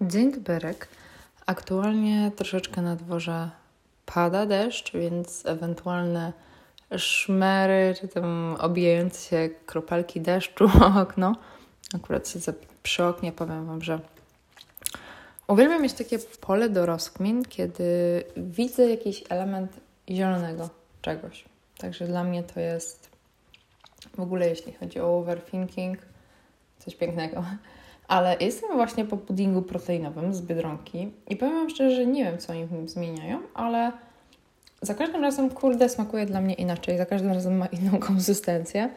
Dzień 0.00 0.32
dobry. 0.32 0.74
Aktualnie 1.46 2.30
troszeczkę 2.36 2.82
na 2.82 2.96
dworze 2.96 3.50
pada 4.06 4.46
deszcz, 4.46 4.92
więc 4.92 5.46
ewentualne 5.46 6.32
szmery, 6.96 7.94
czy 8.00 8.08
tam 8.08 8.56
obijające 8.60 9.30
się 9.30 9.48
kropelki 9.66 10.20
deszczu 10.20 10.64
o 10.84 11.00
okno. 11.00 11.36
Akurat 11.94 12.28
siedzę 12.28 12.52
przy 12.82 13.04
oknie, 13.04 13.32
powiem 13.32 13.66
Wam, 13.66 13.82
że 13.82 14.00
uwielbiam 15.48 15.82
mieć 15.82 15.92
takie 15.92 16.18
pole 16.18 16.68
do 16.68 16.86
rozkmin, 16.86 17.44
kiedy 17.44 18.22
widzę 18.36 18.90
jakiś 18.90 19.24
element 19.28 19.72
zielonego 20.10 20.70
czegoś. 21.02 21.44
Także 21.78 22.06
dla 22.06 22.24
mnie 22.24 22.42
to 22.42 22.60
jest 22.60 23.10
w 24.16 24.20
ogóle, 24.20 24.48
jeśli 24.48 24.72
chodzi 24.72 25.00
o 25.00 25.18
overthinking, 25.18 25.98
coś 26.78 26.94
pięknego. 26.94 27.44
Ale 28.08 28.36
jestem 28.40 28.76
właśnie 28.76 29.04
po 29.04 29.16
puddingu 29.16 29.62
proteinowym 29.62 30.34
z 30.34 30.40
Biedronki 30.40 31.12
i 31.28 31.36
powiem 31.36 31.54
Wam 31.54 31.70
szczerze, 31.70 31.96
że 31.96 32.06
nie 32.06 32.24
wiem, 32.24 32.38
co 32.38 32.52
oni 32.52 32.68
zmieniają, 32.88 33.38
ale 33.54 33.92
za 34.82 34.94
każdym 34.94 35.22
razem, 35.22 35.50
kurde, 35.50 35.88
smakuje 35.88 36.26
dla 36.26 36.40
mnie 36.40 36.54
inaczej. 36.54 36.98
Za 36.98 37.06
każdym 37.06 37.32
razem 37.32 37.56
ma 37.56 37.66
inną 37.66 37.98
konsystencję. 38.08 38.90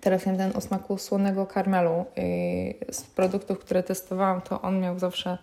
Teraz 0.00 0.26
jem 0.26 0.36
ten 0.36 0.56
o 0.56 0.60
smaku 0.60 0.98
słonego 0.98 1.46
karmelu. 1.46 2.04
I 2.16 2.74
z 2.90 3.02
produktów, 3.02 3.58
które 3.58 3.82
testowałam, 3.82 4.40
to 4.40 4.62
on 4.62 4.80
miał 4.80 4.98
zawsze 4.98 5.38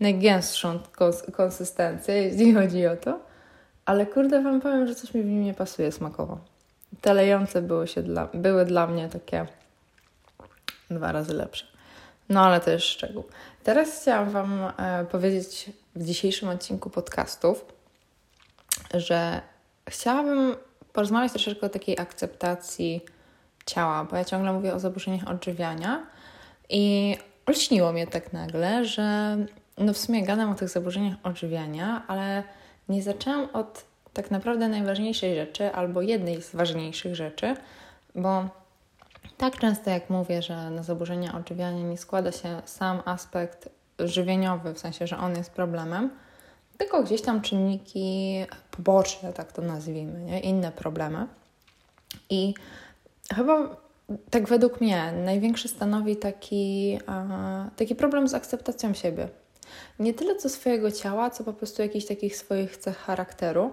najgęstszą 0.00 0.78
kons 0.92 1.22
konsystencję, 1.32 2.14
jeśli 2.14 2.54
chodzi 2.54 2.86
o 2.86 2.96
to. 2.96 3.18
Ale 3.84 4.06
kurde, 4.06 4.42
Wam 4.42 4.60
powiem, 4.60 4.86
że 4.86 4.94
coś 4.94 5.14
mi 5.14 5.22
w 5.22 5.26
nim 5.26 5.44
nie 5.44 5.54
pasuje 5.54 5.92
smakowo. 5.92 6.38
Te 7.00 7.14
lejące 7.14 7.62
były, 7.62 7.88
się 7.88 8.02
dla, 8.02 8.28
były 8.34 8.64
dla 8.64 8.86
mnie 8.86 9.08
takie 9.08 9.46
dwa 10.90 11.12
razy 11.12 11.34
lepsze. 11.34 11.73
No 12.28 12.46
ale 12.46 12.60
to 12.60 12.70
jest 12.70 12.84
szczegół. 12.84 13.24
Teraz 13.64 14.02
chciałam 14.02 14.30
Wam 14.30 14.72
e, 14.78 15.04
powiedzieć 15.04 15.70
w 15.96 16.04
dzisiejszym 16.04 16.48
odcinku 16.48 16.90
podcastów, 16.90 17.64
że 18.94 19.40
chciałabym 19.88 20.56
porozmawiać 20.92 21.32
troszeczkę 21.32 21.66
o 21.66 21.68
takiej 21.68 21.98
akceptacji 21.98 23.04
ciała, 23.66 24.04
bo 24.04 24.16
ja 24.16 24.24
ciągle 24.24 24.52
mówię 24.52 24.74
o 24.74 24.78
zaburzeniach 24.78 25.28
odżywiania 25.28 26.06
i 26.68 27.16
olśniło 27.46 27.92
mnie 27.92 28.06
tak 28.06 28.32
nagle, 28.32 28.84
że 28.84 29.36
no 29.78 29.92
w 29.92 29.98
sumie 29.98 30.22
gadam 30.22 30.50
o 30.50 30.54
tych 30.54 30.68
zaburzeniach 30.68 31.16
odżywiania, 31.22 32.02
ale 32.06 32.42
nie 32.88 33.02
zaczęłam 33.02 33.48
od 33.52 33.84
tak 34.12 34.30
naprawdę 34.30 34.68
najważniejszej 34.68 35.34
rzeczy, 35.34 35.72
albo 35.72 36.02
jednej 36.02 36.42
z 36.42 36.54
ważniejszych 36.54 37.14
rzeczy, 37.14 37.56
bo 38.14 38.48
tak 39.50 39.60
często 39.60 39.90
jak 39.90 40.10
mówię, 40.10 40.42
że 40.42 40.70
na 40.70 40.82
zaburzenia 40.82 41.34
odżywiania 41.34 41.82
nie 41.82 41.98
składa 41.98 42.32
się 42.32 42.62
sam 42.64 43.02
aspekt 43.04 43.68
żywieniowy, 43.98 44.74
w 44.74 44.78
sensie, 44.78 45.06
że 45.06 45.18
on 45.18 45.36
jest 45.36 45.50
problemem, 45.50 46.10
tylko 46.78 47.02
gdzieś 47.02 47.22
tam 47.22 47.40
czynniki 47.40 48.38
poboczne, 48.70 49.32
tak 49.32 49.52
to 49.52 49.62
nazwijmy, 49.62 50.20
nie? 50.20 50.40
inne 50.40 50.72
problemy. 50.72 51.26
I 52.30 52.54
chyba 53.34 53.76
tak 54.30 54.48
według 54.48 54.80
mnie 54.80 55.12
największy 55.12 55.68
stanowi 55.68 56.16
taki, 56.16 56.98
taki 57.76 57.94
problem 57.94 58.28
z 58.28 58.34
akceptacją 58.34 58.94
siebie. 58.94 59.28
Nie 59.98 60.14
tyle 60.14 60.36
co 60.36 60.48
swojego 60.48 60.90
ciała, 60.90 61.30
co 61.30 61.44
po 61.44 61.52
prostu 61.52 61.82
jakichś 61.82 62.06
takich 62.06 62.36
swoich 62.36 62.76
cech 62.76 62.96
charakteru. 62.96 63.72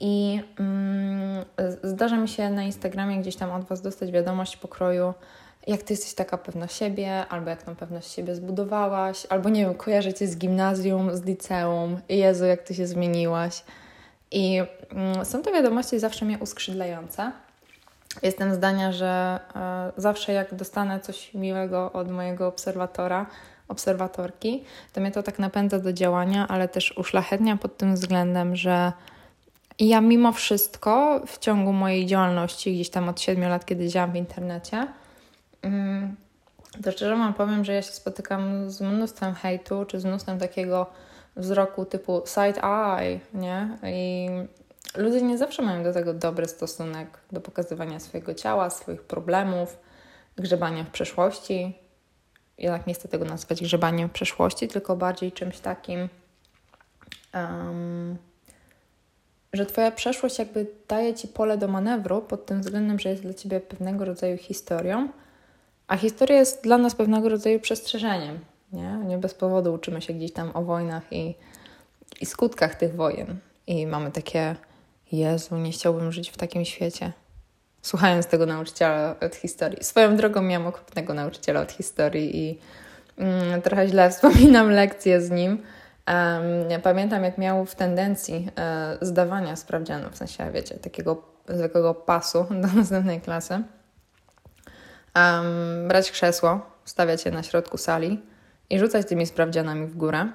I 0.00 0.42
mm, 0.58 1.44
zdarza 1.82 2.16
mi 2.16 2.28
się 2.28 2.50
na 2.50 2.62
Instagramie 2.62 3.20
gdzieś 3.20 3.36
tam 3.36 3.50
od 3.50 3.64
Was 3.64 3.82
dostać 3.82 4.12
wiadomość 4.12 4.56
pokroju, 4.56 5.14
jak 5.66 5.82
Ty 5.82 5.92
jesteś 5.92 6.14
taka 6.14 6.38
pewna 6.38 6.68
siebie, 6.68 7.26
albo 7.28 7.50
jak 7.50 7.62
tą 7.62 7.76
pewność 7.76 8.12
siebie 8.12 8.34
zbudowałaś, 8.34 9.26
albo 9.28 9.48
nie 9.48 9.64
wiem, 9.64 9.74
kojarzę 9.74 10.14
Cię 10.14 10.28
z 10.28 10.36
gimnazjum, 10.36 11.16
z 11.16 11.24
liceum, 11.24 12.00
Jezu, 12.08 12.44
jak 12.44 12.62
Ty 12.62 12.74
się 12.74 12.86
zmieniłaś. 12.86 13.64
I 14.30 14.62
mm, 14.90 15.24
są 15.24 15.42
to 15.42 15.52
wiadomości 15.52 15.98
zawsze 15.98 16.24
mnie 16.24 16.38
uskrzydlające. 16.38 17.32
Jestem 18.22 18.54
zdania, 18.54 18.92
że 18.92 19.40
y, 19.98 20.00
zawsze 20.00 20.32
jak 20.32 20.54
dostanę 20.54 21.00
coś 21.00 21.34
miłego 21.34 21.92
od 21.92 22.10
mojego 22.10 22.46
obserwatora, 22.46 23.26
obserwatorki, 23.68 24.64
to 24.92 25.00
mnie 25.00 25.10
to 25.10 25.22
tak 25.22 25.38
napędza 25.38 25.78
do 25.78 25.92
działania, 25.92 26.48
ale 26.48 26.68
też 26.68 26.98
uszlachetnia 26.98 27.56
pod 27.56 27.76
tym 27.76 27.94
względem, 27.94 28.56
że 28.56 28.92
ja 29.80 30.00
mimo 30.00 30.32
wszystko 30.32 31.20
w 31.26 31.38
ciągu 31.38 31.72
mojej 31.72 32.06
działalności, 32.06 32.74
gdzieś 32.74 32.90
tam 32.90 33.08
od 33.08 33.20
7 33.20 33.48
lat, 33.48 33.66
kiedy 33.66 33.88
działam 33.88 34.12
w 34.12 34.16
internecie, 34.16 34.86
mm, 35.62 36.16
to 36.84 36.92
szczerze 36.92 37.16
Wam 37.16 37.34
powiem, 37.34 37.64
że 37.64 37.72
ja 37.72 37.82
się 37.82 37.92
spotykam 37.92 38.70
z 38.70 38.80
mnóstwem 38.80 39.34
hejtu, 39.34 39.84
czy 39.84 40.00
z 40.00 40.04
mnóstwem 40.04 40.38
takiego 40.38 40.86
wzroku 41.36 41.84
typu 41.84 42.22
side 42.26 42.62
eye, 42.62 43.20
nie? 43.34 43.78
I 43.82 44.28
ludzie 44.96 45.22
nie 45.22 45.38
zawsze 45.38 45.62
mają 45.62 45.82
do 45.82 45.92
tego 45.92 46.14
dobry 46.14 46.48
stosunek, 46.48 47.18
do 47.32 47.40
pokazywania 47.40 48.00
swojego 48.00 48.34
ciała, 48.34 48.70
swoich 48.70 49.02
problemów, 49.02 49.78
grzebania 50.36 50.84
w 50.84 50.90
przeszłości. 50.90 51.78
Jednak 52.58 52.86
nie 52.86 52.94
chcę 52.94 53.08
tego 53.08 53.24
nazwać 53.24 53.62
grzebaniem 53.62 54.08
w 54.08 54.12
przeszłości, 54.12 54.68
tylko 54.68 54.96
bardziej 54.96 55.32
czymś 55.32 55.58
takim... 55.58 56.08
Um, 57.34 58.29
że 59.52 59.66
Twoja 59.66 59.90
przeszłość 59.90 60.38
jakby 60.38 60.66
daje 60.88 61.14
Ci 61.14 61.28
pole 61.28 61.58
do 61.58 61.68
manewru 61.68 62.22
pod 62.22 62.46
tym 62.46 62.60
względem, 62.60 62.98
że 62.98 63.08
jest 63.08 63.22
dla 63.22 63.34
Ciebie 63.34 63.60
pewnego 63.60 64.04
rodzaju 64.04 64.36
historią, 64.36 65.08
a 65.88 65.96
historia 65.96 66.36
jest 66.36 66.62
dla 66.62 66.78
nas 66.78 66.94
pewnego 66.94 67.28
rodzaju 67.28 67.60
przestrzeżeniem. 67.60 68.38
Nie, 68.72 68.98
nie 69.06 69.18
bez 69.18 69.34
powodu 69.34 69.74
uczymy 69.74 70.02
się 70.02 70.12
gdzieś 70.12 70.32
tam 70.32 70.50
o 70.54 70.62
wojnach 70.62 71.02
i, 71.12 71.34
i 72.20 72.26
skutkach 72.26 72.74
tych 72.74 72.94
wojen. 72.96 73.38
I 73.66 73.86
mamy 73.86 74.10
takie, 74.10 74.56
Jezu, 75.12 75.56
nie 75.56 75.72
chciałbym 75.72 76.12
żyć 76.12 76.30
w 76.30 76.36
takim 76.36 76.64
świecie. 76.64 77.12
Słuchając 77.82 78.26
tego 78.26 78.46
nauczyciela 78.46 79.16
od 79.20 79.34
historii. 79.34 79.84
Swoją 79.84 80.16
drogą 80.16 80.42
miałam 80.42 80.66
okropnego 80.66 81.14
nauczyciela 81.14 81.60
od 81.60 81.72
historii 81.72 82.36
i 82.36 82.58
mm, 83.16 83.62
trochę 83.62 83.88
źle 83.88 84.10
wspominam 84.10 84.70
lekcje 84.70 85.20
z 85.20 85.30
nim 85.30 85.62
pamiętam, 86.82 87.24
jak 87.24 87.38
miał 87.38 87.66
w 87.66 87.74
tendencji 87.74 88.48
e, 88.58 88.98
zdawania 89.00 89.56
sprawdzianu, 89.56 90.10
w 90.10 90.16
sensie, 90.16 90.50
wiecie, 90.52 90.74
takiego 90.74 91.22
zwykłego 91.48 91.94
pasu 91.94 92.46
do 92.62 92.68
następnej 92.68 93.20
klasy, 93.20 93.62
brać 95.88 96.10
krzesło, 96.10 96.60
stawiać 96.84 97.24
je 97.24 97.30
na 97.30 97.42
środku 97.42 97.78
sali 97.78 98.20
i 98.70 98.78
rzucać 98.78 99.06
tymi 99.06 99.26
sprawdzianami 99.26 99.86
w 99.86 99.96
górę 99.96 100.28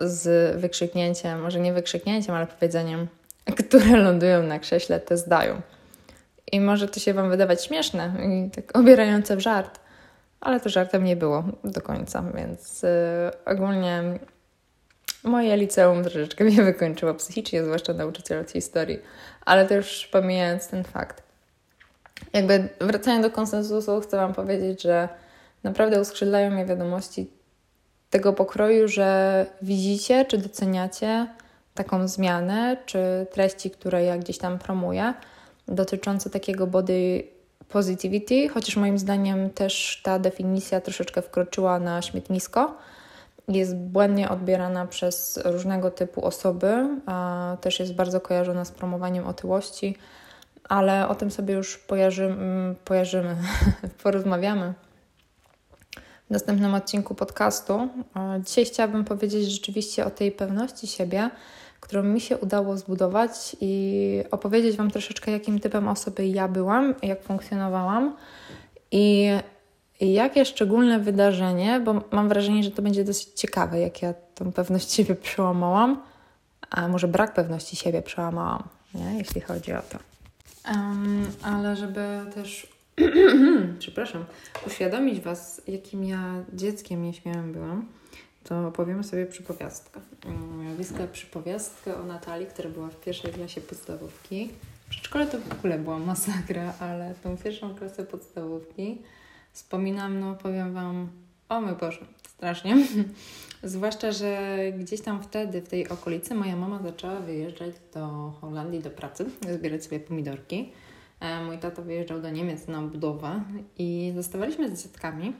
z 0.00 0.56
wykrzyknięciem, 0.56 1.40
może 1.40 1.60
nie 1.60 1.72
wykrzyknięciem, 1.72 2.34
ale 2.34 2.46
powiedzeniem, 2.46 3.06
które 3.68 3.96
lądują 3.96 4.42
na 4.42 4.58
krześle, 4.58 5.00
te 5.00 5.16
zdają. 5.16 5.60
I 6.52 6.60
może 6.60 6.88
to 6.88 7.00
się 7.00 7.14
Wam 7.14 7.30
wydawać 7.30 7.64
śmieszne 7.64 8.12
i 8.26 8.50
tak 8.50 8.78
obierające 8.78 9.36
w 9.36 9.40
żart, 9.40 9.80
ale 10.40 10.60
to 10.60 10.68
żartem 10.68 11.04
nie 11.04 11.16
było 11.16 11.44
do 11.64 11.80
końca, 11.80 12.24
więc 12.34 12.82
yy, 12.82 12.88
ogólnie 13.44 14.02
moje 15.24 15.56
liceum 15.56 16.02
troszeczkę 16.02 16.44
mnie 16.44 16.62
wykończyło 16.62 17.14
psychicznie, 17.14 17.64
zwłaszcza 17.64 17.92
nauczyciel 17.92 18.40
od 18.40 18.50
historii, 18.50 18.98
ale 19.44 19.66
też 19.66 20.06
pomijając 20.06 20.68
ten 20.68 20.84
fakt. 20.84 21.22
Jakby 22.32 22.68
wracając 22.80 23.26
do 23.26 23.30
konsensusu, 23.30 24.00
chcę 24.00 24.16
Wam 24.16 24.34
powiedzieć, 24.34 24.82
że 24.82 25.08
naprawdę 25.62 26.00
uskrzydlają 26.00 26.50
mnie 26.50 26.66
wiadomości 26.66 27.30
tego 28.10 28.32
pokroju, 28.32 28.88
że 28.88 29.46
widzicie 29.62 30.24
czy 30.24 30.38
doceniacie 30.38 31.26
taką 31.74 32.08
zmianę, 32.08 32.76
czy 32.86 33.26
treści, 33.32 33.70
które 33.70 34.04
ja 34.04 34.18
gdzieś 34.18 34.38
tam 34.38 34.58
promuję, 34.58 35.14
dotyczące 35.68 36.30
takiego 36.30 36.66
body 36.66 37.24
positivity, 37.68 38.48
chociaż 38.48 38.76
moim 38.76 38.98
zdaniem 38.98 39.50
też 39.50 40.00
ta 40.04 40.18
definicja 40.18 40.80
troszeczkę 40.80 41.22
wkroczyła 41.22 41.78
na 41.78 42.02
śmietnisko. 42.02 42.76
Jest 43.48 43.76
błędnie 43.76 44.28
odbierana 44.28 44.86
przez 44.86 45.40
różnego 45.44 45.90
typu 45.90 46.24
osoby, 46.24 46.88
też 47.60 47.80
jest 47.80 47.94
bardzo 47.94 48.20
kojarzona 48.20 48.64
z 48.64 48.70
promowaniem 48.70 49.26
otyłości, 49.26 49.96
ale 50.68 51.08
o 51.08 51.14
tym 51.14 51.30
sobie 51.30 51.54
już 51.54 51.78
pojarzymy, 51.78 52.74
pojarzymy 52.84 53.36
porozmawiamy 54.02 54.74
w 56.26 56.30
następnym 56.30 56.74
odcinku 56.74 57.14
podcastu. 57.14 57.88
Dzisiaj 58.46 58.64
chciałabym 58.64 59.04
powiedzieć 59.04 59.50
rzeczywiście 59.50 60.06
o 60.06 60.10
tej 60.10 60.32
pewności 60.32 60.86
siebie, 60.86 61.30
którą 61.80 62.02
mi 62.02 62.20
się 62.20 62.38
udało 62.38 62.76
zbudować 62.76 63.56
i 63.60 64.22
opowiedzieć 64.30 64.76
Wam 64.76 64.90
troszeczkę, 64.90 65.30
jakim 65.30 65.60
typem 65.60 65.88
osoby 65.88 66.26
ja 66.26 66.48
byłam, 66.48 66.94
jak 67.02 67.22
funkcjonowałam 67.22 68.16
i 68.92 69.30
jakie 70.00 70.44
szczególne 70.44 70.98
wydarzenie, 70.98 71.80
bo 71.80 72.02
mam 72.12 72.28
wrażenie, 72.28 72.62
że 72.62 72.70
to 72.70 72.82
będzie 72.82 73.04
dosyć 73.04 73.28
ciekawe, 73.28 73.80
jak 73.80 74.02
ja 74.02 74.14
tą 74.34 74.52
pewność 74.52 74.92
siebie 74.92 75.14
przełamałam, 75.14 76.02
a 76.70 76.88
może 76.88 77.08
brak 77.08 77.34
pewności 77.34 77.76
siebie 77.76 78.02
przełamałam, 78.02 78.62
nie? 78.94 79.18
jeśli 79.18 79.40
chodzi 79.40 79.72
o 79.72 79.82
to. 79.82 79.98
Um, 80.70 81.26
ale 81.42 81.76
żeby 81.76 82.06
też 82.34 82.66
przepraszam, 83.78 84.24
uświadomić 84.66 85.20
Was, 85.20 85.62
jakim 85.68 86.04
ja 86.04 86.34
dzieckiem 86.52 87.02
nieśmiałym 87.02 87.52
byłam, 87.52 87.86
to 88.48 88.66
opowiem 88.66 89.04
sobie 89.04 89.26
przypowiastkę. 89.26 90.00
Miawiska 90.64 91.06
przypowiastkę 91.06 91.96
o 91.96 92.02
Natalii, 92.02 92.46
która 92.46 92.68
była 92.68 92.88
w 92.88 93.00
pierwszej 93.00 93.32
klasie 93.32 93.60
podstawówki. 93.60 94.50
W 94.86 94.90
przedszkole 94.90 95.26
to 95.26 95.38
w 95.38 95.52
ogóle 95.52 95.78
była 95.78 95.98
masakra, 95.98 96.74
ale 96.80 97.14
tą 97.22 97.36
pierwszą 97.36 97.74
klasę 97.74 98.04
podstawówki 98.04 98.98
wspominam, 99.52 100.20
no 100.20 100.34
powiem 100.34 100.74
Wam, 100.74 101.08
o 101.48 101.60
mój 101.60 101.74
Boże, 101.74 102.06
strasznie. 102.28 102.76
Zwłaszcza, 103.62 104.12
że 104.12 104.58
gdzieś 104.78 105.00
tam 105.00 105.22
wtedy, 105.22 105.62
w 105.62 105.68
tej 105.68 105.88
okolicy, 105.88 106.34
moja 106.34 106.56
mama 106.56 106.82
zaczęła 106.82 107.20
wyjeżdżać 107.20 107.74
do 107.94 108.32
Holandii 108.40 108.80
do 108.80 108.90
pracy, 108.90 109.24
zbierać 109.58 109.84
sobie 109.84 110.00
pomidorki. 110.00 110.72
E, 111.20 111.44
mój 111.44 111.58
tata 111.58 111.82
wyjeżdżał 111.82 112.20
do 112.20 112.30
Niemiec 112.30 112.68
na 112.68 112.82
budowę 112.82 113.42
i 113.78 114.12
zostawaliśmy 114.16 114.76
z 114.76 114.82
dziadkami, 114.82 115.32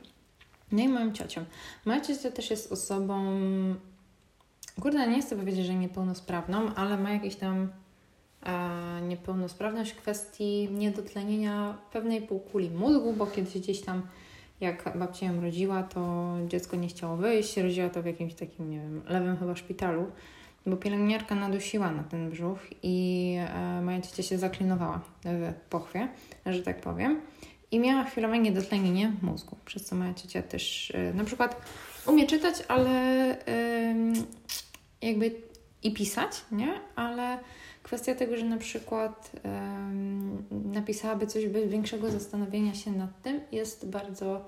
no 0.71 0.83
i 0.83 0.87
moją 0.87 1.13
ciocią. 1.13 1.45
Moja 1.85 2.01
ciocia 2.01 2.31
też 2.31 2.49
jest 2.49 2.71
osobą, 2.71 3.23
kurde, 4.81 5.07
nie 5.07 5.21
chcę 5.21 5.35
powiedzieć, 5.35 5.65
że 5.65 5.75
niepełnosprawną, 5.75 6.75
ale 6.75 6.97
ma 6.97 7.11
jakieś 7.11 7.35
tam 7.35 7.69
e, 8.45 9.01
niepełnosprawność 9.01 9.91
w 9.91 9.95
kwestii 9.95 10.69
niedotlenienia 10.71 11.77
pewnej 11.91 12.21
półkuli 12.21 12.69
mózgu, 12.69 13.13
bo 13.13 13.27
kiedyś 13.27 13.57
gdzieś 13.57 13.81
tam 13.81 14.01
jak 14.61 14.97
babcia 14.97 15.25
ją 15.25 15.41
rodziła, 15.41 15.83
to 15.83 16.33
dziecko 16.47 16.77
nie 16.77 16.87
chciało 16.87 17.17
wyjść, 17.17 17.57
rodziła 17.57 17.89
to 17.89 18.01
w 18.01 18.05
jakimś 18.05 18.33
takim, 18.33 18.69
nie 18.69 18.77
wiem, 18.77 19.01
lewym 19.07 19.37
chyba 19.37 19.55
szpitalu, 19.55 20.05
bo 20.65 20.77
pielęgniarka 20.77 21.35
nadusiła 21.35 21.91
na 21.91 22.03
ten 22.03 22.29
brzuch 22.29 22.59
i 22.83 23.35
e, 23.39 23.81
moja 23.81 24.01
ciocia 24.01 24.23
się 24.23 24.37
zaklinowała 24.37 25.01
w 25.23 25.53
pochwie, 25.69 26.07
że 26.45 26.63
tak 26.63 26.81
powiem. 26.81 27.21
I 27.71 27.79
miała 27.79 28.03
chwilowe 28.03 28.39
niedotlenienie 28.39 29.11
mózgu, 29.21 29.57
przez 29.65 29.85
co 29.85 29.95
moja 29.95 30.13
ciocia 30.13 30.41
też 30.41 30.91
e, 30.91 31.13
na 31.13 31.23
przykład 31.23 31.61
umie 32.07 32.27
czytać, 32.27 32.55
ale 32.67 32.89
jakby 35.01 35.31
i 35.83 35.93
pisać, 35.93 36.31
nie? 36.51 36.73
Ale 36.95 37.39
kwestia 37.83 38.15
tego, 38.15 38.37
że 38.37 38.45
na 38.45 38.57
przykład 38.57 39.31
napisałaby 40.51 41.27
coś 41.27 41.47
bez 41.47 41.71
większego 41.71 42.11
zastanowienia 42.11 42.73
się 42.73 42.91
nad 42.91 43.21
tym, 43.21 43.39
jest 43.51 43.89
bardzo, 43.89 44.45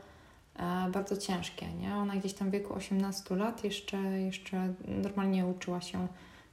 e, 0.56 0.90
bardzo 0.92 1.18
ciężkie. 1.18 1.74
Nie? 1.74 1.96
Ona 1.96 2.16
gdzieś 2.16 2.34
tam 2.34 2.48
w 2.50 2.52
wieku 2.52 2.74
18 2.74 3.36
lat 3.36 3.64
jeszcze, 3.64 3.98
jeszcze 3.98 4.74
normalnie 4.88 5.46
uczyła 5.46 5.82
się 5.82 6.08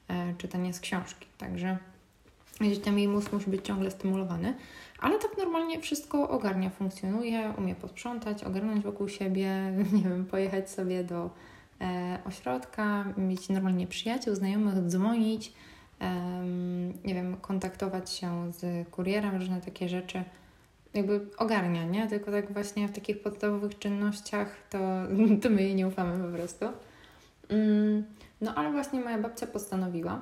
e, 0.09 0.35
czytania 0.38 0.73
z 0.73 0.81
książki, 0.81 1.26
także 1.38 1.79
gdzieś 2.60 2.78
tam 2.78 2.99
jej 2.99 3.08
mózg 3.08 3.32
musi 3.32 3.50
być 3.50 3.66
ciągle 3.66 3.90
stymulowany, 3.90 4.55
ale 4.99 5.19
tak 5.19 5.38
normalnie 5.38 5.81
wszystko 5.81 6.28
ogarnia, 6.28 6.70
funkcjonuje, 6.70 7.55
umie 7.58 7.75
posprzątać, 7.75 8.44
ogarnąć 8.44 8.84
wokół 8.84 9.08
siebie, 9.08 9.72
nie 9.93 10.02
wiem, 10.02 10.26
pojechać 10.26 10.70
sobie 10.70 11.05
do 11.05 11.31
e, 11.81 12.19
ośrodka, 12.25 13.05
mieć 13.16 13.49
normalnie 13.49 13.87
przyjaciół, 13.87 14.34
znajomych, 14.34 14.87
dzwonić, 14.87 15.52
nie 17.05 17.14
wiem, 17.14 17.37
kontaktować 17.37 18.10
się 18.10 18.52
z 18.52 18.88
kurierem, 18.88 19.37
różne 19.37 19.61
takie 19.61 19.88
rzeczy, 19.88 20.25
jakby 20.94 21.20
ogarnia, 21.38 21.84
nie? 21.84 22.06
Tylko 22.06 22.31
tak 22.31 22.52
właśnie 22.52 22.88
w 22.88 22.93
takich 22.93 23.22
podstawowych 23.22 23.78
czynnościach 23.78 24.56
to, 24.70 24.78
to 25.43 25.50
my 25.50 25.62
jej 25.62 25.75
nie 25.75 25.88
ufamy 25.88 26.25
po 26.25 26.37
prostu. 26.37 26.64
Mm, 27.49 28.04
no 28.40 28.54
ale 28.54 28.72
właśnie 28.72 29.00
moja 29.00 29.19
babcia 29.19 29.46
postanowiła, 29.46 30.20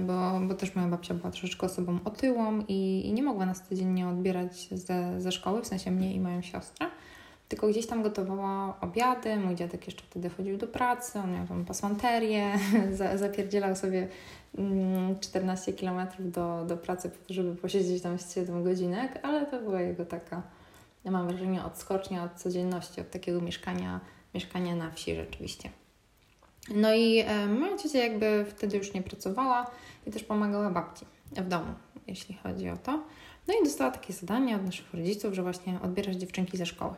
bo, 0.00 0.40
bo 0.48 0.54
też 0.54 0.74
moja 0.74 0.88
babcia 0.88 1.14
była 1.14 1.30
troszeczkę 1.30 1.66
osobą 1.66 1.98
otyłą 2.04 2.64
i, 2.68 3.08
i 3.08 3.12
nie 3.12 3.22
mogła 3.22 3.46
nas 3.46 3.62
codziennie 3.68 4.08
odbierać 4.08 4.68
ze, 4.72 5.20
ze 5.20 5.32
szkoły, 5.32 5.62
w 5.62 5.66
sensie 5.66 5.90
mnie 5.90 6.14
i 6.14 6.20
moją 6.20 6.42
siostrę 6.42 6.86
tylko 7.48 7.68
gdzieś 7.68 7.86
tam 7.86 8.02
gotowała 8.02 8.80
obiady. 8.80 9.36
Mój 9.36 9.54
dziadek 9.54 9.86
jeszcze 9.86 10.02
wtedy 10.02 10.30
chodził 10.30 10.56
do 10.56 10.66
pracy, 10.66 11.18
on 11.18 11.32
miał 11.32 11.46
tam 11.46 11.64
pasmanterię, 11.64 12.58
zapierdzielał 13.14 13.76
sobie 13.76 14.08
14 15.20 15.72
mm, 15.72 15.78
km 15.80 16.30
do, 16.32 16.64
do 16.64 16.76
pracy 16.76 17.10
po 17.10 17.16
to, 17.28 17.34
żeby 17.34 17.56
posiedzieć 17.56 18.02
tam 18.02 18.18
7 18.18 18.64
godzinek, 18.64 19.20
ale 19.22 19.46
to 19.46 19.60
była 19.60 19.80
jego 19.80 20.04
taka, 20.04 20.42
ja 21.04 21.10
mam 21.10 21.28
wrażenie, 21.28 21.64
odskocznia 21.64 22.24
od 22.24 22.32
codzienności, 22.32 23.00
od 23.00 23.10
takiego 23.10 23.40
mieszkania, 23.40 24.00
mieszkania 24.34 24.76
na 24.76 24.90
wsi 24.90 25.14
rzeczywiście. 25.14 25.70
No 26.70 26.94
i 26.94 27.18
e, 27.18 27.46
moja 27.46 27.78
ciocia 27.78 27.98
jakby 27.98 28.44
wtedy 28.48 28.76
już 28.76 28.94
nie 28.94 29.02
pracowała 29.02 29.70
i 30.06 30.10
też 30.10 30.24
pomagała 30.24 30.70
babci 30.70 31.06
w 31.32 31.48
domu, 31.48 31.74
jeśli 32.06 32.34
chodzi 32.34 32.68
o 32.68 32.76
to. 32.76 33.02
No 33.48 33.54
i 33.60 33.64
dostała 33.64 33.90
takie 33.90 34.12
zadanie 34.12 34.56
od 34.56 34.64
naszych 34.64 34.94
rodziców, 34.94 35.34
że 35.34 35.42
właśnie 35.42 35.78
odbierasz 35.82 36.16
dziewczynki 36.16 36.56
ze 36.56 36.66
szkoły. 36.66 36.94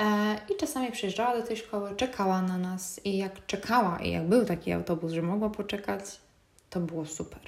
E, 0.00 0.36
I 0.54 0.56
czasami 0.56 0.92
przyjeżdżała 0.92 1.40
do 1.40 1.46
tej 1.46 1.56
szkoły, 1.56 1.96
czekała 1.96 2.42
na 2.42 2.58
nas 2.58 3.00
i 3.04 3.16
jak 3.16 3.46
czekała 3.46 3.98
i 3.98 4.10
jak 4.10 4.28
był 4.28 4.44
taki 4.44 4.72
autobus, 4.72 5.12
że 5.12 5.22
mogła 5.22 5.50
poczekać, 5.50 6.04
to 6.70 6.80
było 6.80 7.06
super. 7.06 7.40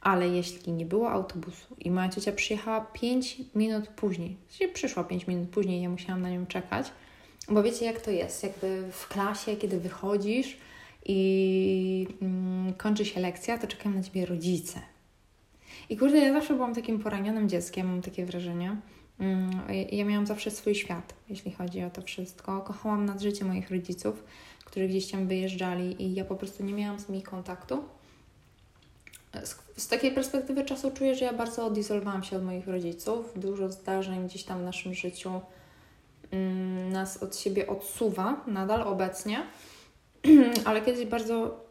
Ale 0.00 0.28
jeśli 0.28 0.72
nie 0.72 0.86
było 0.86 1.10
autobusu 1.10 1.76
i 1.78 1.90
moja 1.90 2.08
ciocia 2.08 2.32
przyjechała 2.32 2.80
5 2.80 3.36
minut 3.54 3.88
później, 3.88 4.36
czyli 4.48 4.72
przyszła 4.72 5.04
5 5.04 5.26
minut 5.26 5.48
później, 5.48 5.82
ja 5.82 5.88
musiałam 5.88 6.22
na 6.22 6.30
nią 6.30 6.46
czekać, 6.46 6.86
bo 7.50 7.62
wiecie 7.62 7.84
jak 7.84 8.00
to 8.00 8.10
jest, 8.10 8.42
jakby 8.42 8.82
w 8.92 9.08
klasie, 9.08 9.56
kiedy 9.56 9.80
wychodzisz 9.80 10.56
i 11.06 12.08
mm, 12.22 12.74
kończy 12.74 13.04
się 13.04 13.20
lekcja, 13.20 13.58
to 13.58 13.66
czekają 13.66 13.94
na 13.94 14.02
Ciebie 14.02 14.26
rodzice. 14.26 14.80
I 15.90 15.96
kurde, 15.96 16.18
ja 16.18 16.32
zawsze 16.32 16.54
byłam 16.54 16.74
takim 16.74 16.98
poranionym 16.98 17.48
dzieckiem, 17.48 17.86
mam 17.86 18.02
takie 18.02 18.26
wrażenie, 18.26 18.76
Mm, 19.20 19.50
ja 19.92 20.04
miałam 20.04 20.26
zawsze 20.26 20.50
swój 20.50 20.74
świat, 20.74 21.14
jeśli 21.28 21.52
chodzi 21.52 21.84
o 21.84 21.90
to 21.90 22.02
wszystko. 22.02 22.60
Kochałam 22.60 23.06
nad 23.06 23.20
życie 23.20 23.44
moich 23.44 23.70
rodziców, 23.70 24.24
którzy 24.64 24.88
gdzieś 24.88 25.10
tam 25.10 25.26
wyjeżdżali 25.26 26.02
i 26.02 26.14
ja 26.14 26.24
po 26.24 26.36
prostu 26.36 26.64
nie 26.64 26.72
miałam 26.72 26.98
z 26.98 27.08
nimi 27.08 27.22
kontaktu. 27.22 27.84
Z, 29.44 29.56
z, 29.76 29.88
takiej 29.88 30.12
perspektywy 30.12 30.64
czasu 30.64 30.90
czuję, 30.90 31.14
że 31.14 31.24
ja 31.24 31.32
bardzo 31.32 31.66
odizolowałam 31.66 32.24
się 32.24 32.36
od 32.36 32.44
moich 32.44 32.68
rodziców. 32.68 33.32
Dużo 33.36 33.72
zdarzeń 33.72 34.26
gdzieś 34.26 34.44
tam 34.44 34.60
w 34.60 34.64
naszym 34.64 34.94
życiu 34.94 35.40
nas 36.90 37.22
od 37.22 37.36
siebie 37.36 37.66
odsuwa, 37.66 38.44
nadal 38.46 38.82
obecnie, 38.82 39.42
ale 40.64 40.80
kiedyś 40.82 41.06
bardzo, 41.06 41.64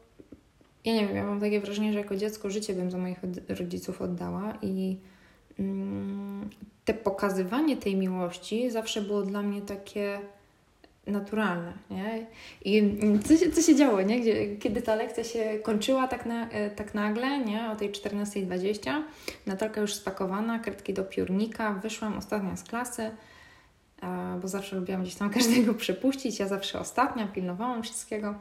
ja 0.86 0.94
nie 0.94 1.08
wiem, 1.08 1.16
ja 1.16 1.24
mam 1.24 1.40
takie 1.40 1.60
wrażenie, 1.60 1.94
że 1.94 2.00
jako 2.00 2.16
dziecko 2.16 2.50
życie 2.50 2.74
bym 2.74 2.92
za 2.92 2.98
moich 2.98 3.18
rodziców 3.50 4.02
oddała 4.02 4.54
i 4.62 4.98
mm, 5.60 6.50
te 6.86 6.94
pokazywanie 6.94 7.78
tej 7.78 7.96
miłości 7.96 8.72
zawsze 8.72 9.02
było 9.02 9.22
dla 9.22 9.42
mnie 9.42 9.62
takie 9.62 10.20
naturalne, 11.08 11.74
nie? 11.90 12.26
I 12.66 12.98
co 13.26 13.38
się, 13.38 13.52
co 13.52 13.62
się 13.62 13.76
działo, 13.76 14.02
nie? 14.02 14.20
Gdzie, 14.20 14.56
kiedy 14.58 14.82
ta 14.82 14.96
lekcja 14.96 15.24
się 15.24 15.60
kończyła 15.64 16.08
tak, 16.08 16.26
na, 16.26 16.50
e, 16.50 16.70
tak 16.70 16.94
nagle, 16.94 17.40
nie? 17.40 17.72
O 17.72 17.76
tej 17.76 17.92
14.20, 17.92 19.02
Natalka 19.46 19.82
już 19.82 19.94
spakowana, 19.94 20.60
kredki 20.60 20.94
do 20.94 21.04
piórnika, 21.04 21.74
wyszłam 21.74 22.18
ostatnia 22.18 22.56
z 22.56 22.64
klasy, 22.64 23.12
bo 24.42 24.48
zawsze 24.48 24.76
lubiłam 24.76 25.02
gdzieś 25.02 25.16
tam 25.16 25.30
każdego 25.40 25.74
przepuścić, 25.74 26.40
ja 26.40 26.48
zawsze 26.48 26.80
ostatnia, 26.80 27.28
pilnowałam 27.28 27.84
wszystkiego. 27.84 28.36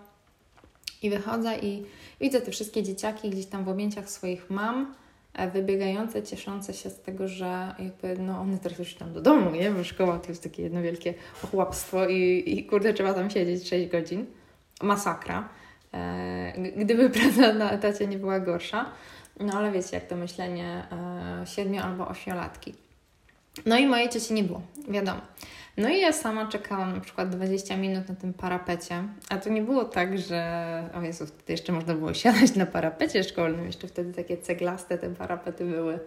I 1.02 1.10
wychodzę 1.10 1.58
i 1.58 1.84
widzę 2.20 2.40
te 2.40 2.50
wszystkie 2.50 2.82
dzieciaki 2.82 3.30
gdzieś 3.30 3.46
tam 3.46 3.64
w 3.64 3.68
objęciach 3.68 4.10
swoich 4.10 4.50
mam, 4.50 4.94
E, 5.38 5.50
wybiegające, 5.50 6.22
cieszące 6.22 6.74
się 6.74 6.90
z 6.90 7.00
tego, 7.00 7.28
że 7.28 7.74
jakby 7.78 8.22
no 8.22 8.40
one 8.40 8.58
teraz 8.58 8.78
już 8.78 8.94
tam 8.94 9.12
do 9.12 9.20
domu, 9.20 9.50
nie? 9.50 9.70
Bo 9.70 9.84
szkoła 9.84 10.18
to 10.18 10.28
jest 10.28 10.42
takie 10.42 10.62
jedno 10.62 10.82
wielkie 10.82 11.14
ochłapstwo 11.44 12.08
i, 12.08 12.44
i 12.46 12.64
kurde 12.64 12.94
trzeba 12.94 13.14
tam 13.14 13.30
siedzieć 13.30 13.68
6 13.68 13.88
godzin. 13.88 14.26
Masakra. 14.82 15.48
E, 15.94 16.52
gdyby 16.76 17.10
praca 17.20 17.52
na 17.52 17.70
etacie 17.70 18.06
nie 18.06 18.18
była 18.18 18.40
gorsza. 18.40 18.90
No 19.40 19.52
ale 19.52 19.72
wiecie, 19.72 19.88
jak 19.92 20.06
to 20.06 20.16
myślenie 20.16 20.86
e, 20.92 21.46
siedmiu 21.46 21.82
albo 21.82 22.08
ośmiolatki. 22.08 22.74
No 23.66 23.78
i 23.78 23.86
mojej 23.86 24.08
cioci 24.08 24.34
nie 24.34 24.44
było, 24.44 24.62
wiadomo. 24.88 25.20
No 25.76 25.88
i 25.88 26.00
ja 26.00 26.12
sama 26.12 26.46
czekałam 26.46 26.94
na 26.94 27.00
przykład 27.00 27.28
20 27.28 27.76
minut 27.76 28.08
na 28.08 28.14
tym 28.14 28.34
parapecie, 28.34 29.02
a 29.28 29.36
to 29.36 29.50
nie 29.50 29.62
było 29.62 29.84
tak, 29.84 30.18
że 30.18 30.90
o 30.94 31.02
Jezu, 31.02 31.26
wtedy 31.26 31.52
jeszcze 31.52 31.72
można 31.72 31.94
było 31.94 32.14
siadać 32.14 32.54
na 32.54 32.66
parapecie 32.66 33.24
szkolnym, 33.24 33.66
jeszcze 33.66 33.88
wtedy 33.88 34.12
takie 34.12 34.36
ceglaste 34.36 34.98
te 34.98 35.10
parapety 35.10 35.64
były, 35.64 35.98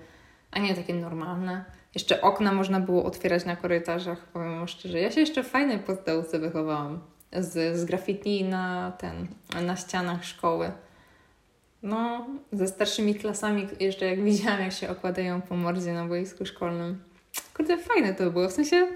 a 0.52 0.60
nie 0.60 0.76
takie 0.76 0.94
normalne. 0.94 1.66
Jeszcze 1.94 2.22
okna 2.22 2.54
można 2.54 2.80
było 2.80 3.04
otwierać 3.04 3.46
na 3.46 3.56
korytarzach, 3.56 4.26
powiem 4.26 4.68
szczerze. 4.68 5.00
Ja 5.00 5.12
się 5.12 5.20
jeszcze 5.20 5.44
w 5.44 5.48
fajnej 5.48 5.80
podstawce 5.80 6.40
wychowałam 6.40 7.00
z, 7.34 7.78
z 7.78 8.50
na 8.50 8.92
ten, 8.92 9.28
na 9.66 9.76
ścianach 9.76 10.26
szkoły. 10.26 10.72
No, 11.84 12.28
ze 12.52 12.68
starszymi 12.68 13.16
klasami 13.16 13.68
jeszcze 13.80 14.06
jak 14.06 14.24
widziałam, 14.24 14.62
jak 14.62 14.72
się 14.72 14.90
okładają 14.90 15.42
po 15.42 15.56
mordzie 15.56 15.94
na 15.94 16.06
boisku 16.06 16.46
szkolnym. 16.46 17.11
Kurde, 17.54 17.78
fajne 17.78 18.14
to 18.14 18.32
było, 18.32 18.50
w 18.50 18.52
sensie 18.52 18.88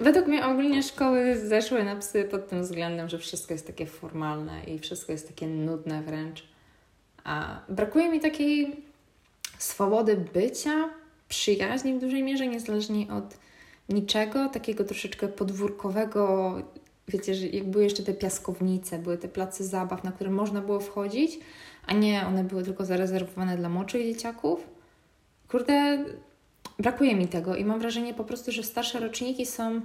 Według 0.00 0.26
mnie 0.26 0.46
ogólnie 0.46 0.82
szkoły 0.82 1.38
zeszły 1.38 1.84
na 1.84 1.96
psy 1.96 2.24
pod 2.24 2.48
tym 2.48 2.62
względem, 2.62 3.08
że 3.08 3.18
wszystko 3.18 3.54
jest 3.54 3.66
takie 3.66 3.86
formalne 3.86 4.64
i 4.64 4.78
wszystko 4.78 5.12
jest 5.12 5.28
takie 5.28 5.46
nudne 5.46 6.02
wręcz. 6.02 6.44
A 7.24 7.60
brakuje 7.68 8.08
mi 8.08 8.20
takiej 8.20 8.76
swobody 9.58 10.16
bycia, 10.34 10.90
przyjaźni 11.28 11.94
w 11.94 12.00
dużej 12.00 12.22
mierze, 12.22 12.46
niezależnie 12.46 13.12
od 13.12 13.36
niczego, 13.88 14.48
takiego 14.48 14.84
troszeczkę 14.84 15.28
podwórkowego. 15.28 16.54
Wiecie, 17.08 17.34
że 17.34 17.46
jak 17.46 17.64
były 17.64 17.84
jeszcze 17.84 18.02
te 18.02 18.14
piaskownice, 18.14 18.98
były 18.98 19.18
te 19.18 19.28
place 19.28 19.64
zabaw, 19.64 20.04
na 20.04 20.12
które 20.12 20.30
można 20.30 20.60
było 20.60 20.80
wchodzić, 20.80 21.38
a 21.86 21.92
nie 21.92 22.26
one 22.26 22.44
były 22.44 22.62
tylko 22.62 22.84
zarezerwowane 22.84 23.56
dla 23.56 23.68
młodszych 23.68 24.02
dzieciaków. 24.02 24.66
Kurde, 25.48 26.04
brakuje 26.78 27.16
mi 27.16 27.28
tego 27.28 27.56
i 27.56 27.64
mam 27.64 27.80
wrażenie 27.80 28.14
po 28.14 28.24
prostu, 28.24 28.52
że 28.52 28.62
starsze 28.62 29.00
roczniki 29.00 29.46
są 29.46 29.80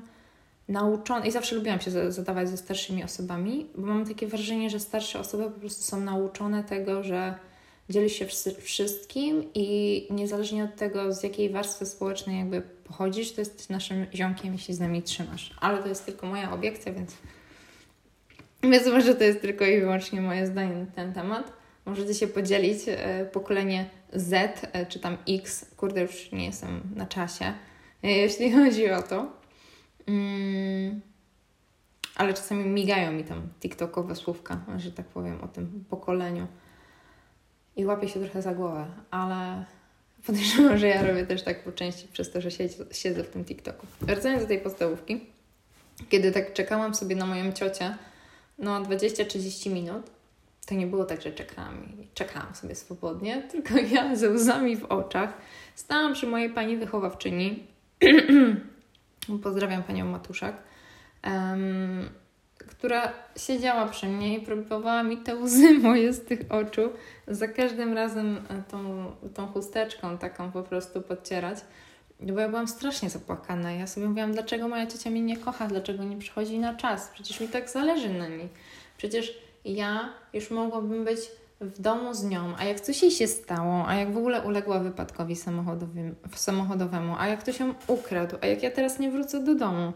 nauczone, 0.68 1.28
i 1.28 1.32
zawsze 1.32 1.56
lubiłam 1.56 1.82
się 1.82 2.12
zadawać 2.12 2.50
ze 2.50 2.58
starszymi 2.58 3.04
osobami, 3.04 3.66
bo 3.76 3.88
mam 3.88 4.06
takie 4.06 4.28
wrażenie, 4.28 4.70
że 4.70 4.80
starsze 4.80 5.20
osoby 5.20 5.44
po 5.44 5.60
prostu 5.60 5.84
są 5.84 6.00
nauczone 6.00 6.64
tego, 6.64 7.04
że 7.04 7.36
dzieli 7.90 8.10
się 8.10 8.26
wszystkim 8.62 9.44
i 9.56 10.08
niezależnie 10.10 10.64
od 10.64 10.76
tego, 10.76 11.14
z 11.14 11.24
jakiej 11.24 11.50
warstwy 11.50 11.86
społecznej 11.86 12.40
jakby 12.40 12.62
pochodzisz, 12.62 13.32
to 13.32 13.42
jesteś 13.42 13.70
naszym 13.70 14.06
ziomkiem, 14.14 14.54
jeśli 14.54 14.74
z 14.74 14.80
nami 14.80 15.02
trzymasz. 15.02 15.54
Ale 15.62 15.78
to 15.84 15.88
jest 15.88 16.06
tylko 16.06 16.28
moja 16.28 16.52
obiekcja, 16.54 16.94
więc 16.94 17.16
więc 18.64 18.88
może 18.88 19.16
to 19.16 19.24
jest 19.24 19.42
tylko 19.42 19.66
i 19.66 19.80
wyłącznie 19.80 20.22
moje 20.22 20.48
zdanie 20.48 20.76
na 20.76 20.86
ten 20.86 21.14
temat. 21.14 21.54
Możecie 21.86 22.14
się 22.14 22.28
podzielić 22.28 22.80
e, 22.88 23.26
pokolenie 23.26 23.90
Z 24.14 24.34
e, 24.74 24.86
czy 24.86 25.00
tam 25.00 25.18
X. 25.30 25.66
Kurde, 25.78 26.02
już 26.02 26.32
nie 26.32 26.46
jestem 26.46 26.82
na 26.96 27.06
czasie, 27.06 27.46
e, 28.04 28.12
jeśli 28.12 28.52
chodzi 28.56 28.92
o 28.92 29.02
to. 29.02 29.32
Mm, 30.08 31.02
ale 32.16 32.34
czasami 32.34 32.66
migają 32.66 33.12
mi 33.12 33.24
tam 33.24 33.50
TikTokowe 33.60 34.16
słówka, 34.16 34.62
że 34.78 34.92
tak 34.92 35.06
powiem, 35.06 35.42
o 35.42 35.48
tym 35.48 35.86
pokoleniu. 35.90 36.48
I 37.76 37.86
łapię 37.86 38.08
się 38.08 38.20
trochę 38.20 38.42
za 38.42 38.56
głowę, 38.56 38.88
ale 39.12 39.66
podejrzewam, 40.26 40.78
że 40.78 40.88
ja 40.88 41.08
robię 41.08 41.26
też 41.26 41.44
tak 41.44 41.64
po 41.64 41.72
części 41.72 42.08
przez 42.08 42.32
to, 42.32 42.42
że 42.42 42.52
siedzę, 42.92 43.24
w 43.24 43.30
tym 43.30 43.46
TikToku. 43.46 43.88
Wracając 44.02 44.42
do 44.42 44.48
tej 44.48 44.60
podstawówki, 44.60 45.26
kiedy 46.10 46.32
tak 46.32 46.54
czekałam 46.54 46.96
sobie 46.96 47.16
na 47.16 47.26
moją 47.26 47.52
ciocię, 47.52 47.96
no 48.58 48.82
20-30 48.82 49.72
minut, 49.72 50.12
to 50.70 50.76
nie 50.76 50.88
było 50.88 51.06
tak, 51.06 51.22
że 51.22 51.32
czekałam, 51.32 51.88
czekałam 52.14 52.56
sobie 52.56 52.76
swobodnie, 52.76 53.42
tylko 53.52 53.78
ja 53.78 54.16
ze 54.16 54.30
łzami 54.30 54.78
w 54.78 54.86
oczach 54.86 55.34
stałam 55.76 56.14
przy 56.14 56.28
mojej 56.28 56.50
pani 56.50 56.78
wychowawczyni 56.78 57.64
pozdrawiam 59.44 59.84
panią 59.84 60.06
Matuszak, 60.06 60.58
um, 61.24 62.10
która 62.58 63.14
siedziała 63.38 63.88
przy 63.88 64.08
mnie 64.08 64.38
i 64.38 64.42
próbowała 64.42 65.04
mi 65.04 65.18
te 65.18 65.36
łzy 65.36 65.74
moje 65.84 66.14
z 66.14 66.26
tych 66.26 66.40
oczu 66.50 66.82
za 67.28 67.48
każdym 67.48 67.94
razem 67.94 68.38
e, 68.50 68.64
tą, 68.72 69.12
tą 69.34 69.48
chusteczką 69.48 70.18
taką 70.18 70.52
po 70.52 70.64
prostu 70.64 71.02
podcierać. 71.02 71.58
Bo 72.20 72.40
ja 72.40 72.50
byłam 72.50 72.68
strasznie 72.68 73.10
zapłakana. 73.10 73.72
Ja 73.72 73.88
sobie 73.88 74.08
mówiłam, 74.08 74.32
dlaczego 74.32 74.68
moja 74.68 74.88
ciocia 74.88 75.10
mnie 75.10 75.22
nie 75.22 75.38
kocha, 75.38 75.68
dlaczego 75.68 76.04
nie 76.04 76.18
przychodzi 76.18 76.60
na 76.60 76.76
czas. 76.76 77.10
Przecież 77.14 77.40
mi 77.40 77.48
tak 77.48 77.70
zależy 77.70 78.10
na 78.10 78.28
niej. 78.28 78.50
Przecież 78.98 79.49
ja 79.66 80.14
już 80.34 80.52
mogłabym 80.52 81.06
być 81.06 81.20
w 81.62 81.82
domu 81.82 82.14
z 82.14 82.24
nią, 82.24 82.54
a 82.58 82.64
jak 82.64 82.80
coś 82.80 83.02
jej 83.02 83.12
się 83.12 83.28
stało, 83.28 83.88
a 83.88 83.96
jak 83.96 84.14
w 84.14 84.18
ogóle 84.18 84.42
uległa 84.42 84.80
wypadkowi 84.80 85.36
samochodowemu, 86.36 87.16
a 87.20 87.28
jak 87.28 87.40
ktoś 87.40 87.60
ją 87.60 87.74
ukradł, 87.88 88.38
a 88.42 88.46
jak 88.46 88.64
ja 88.64 88.72
teraz 88.72 89.00
nie 89.00 89.12
wrócę 89.12 89.44
do 89.44 89.56
domu, 89.56 89.94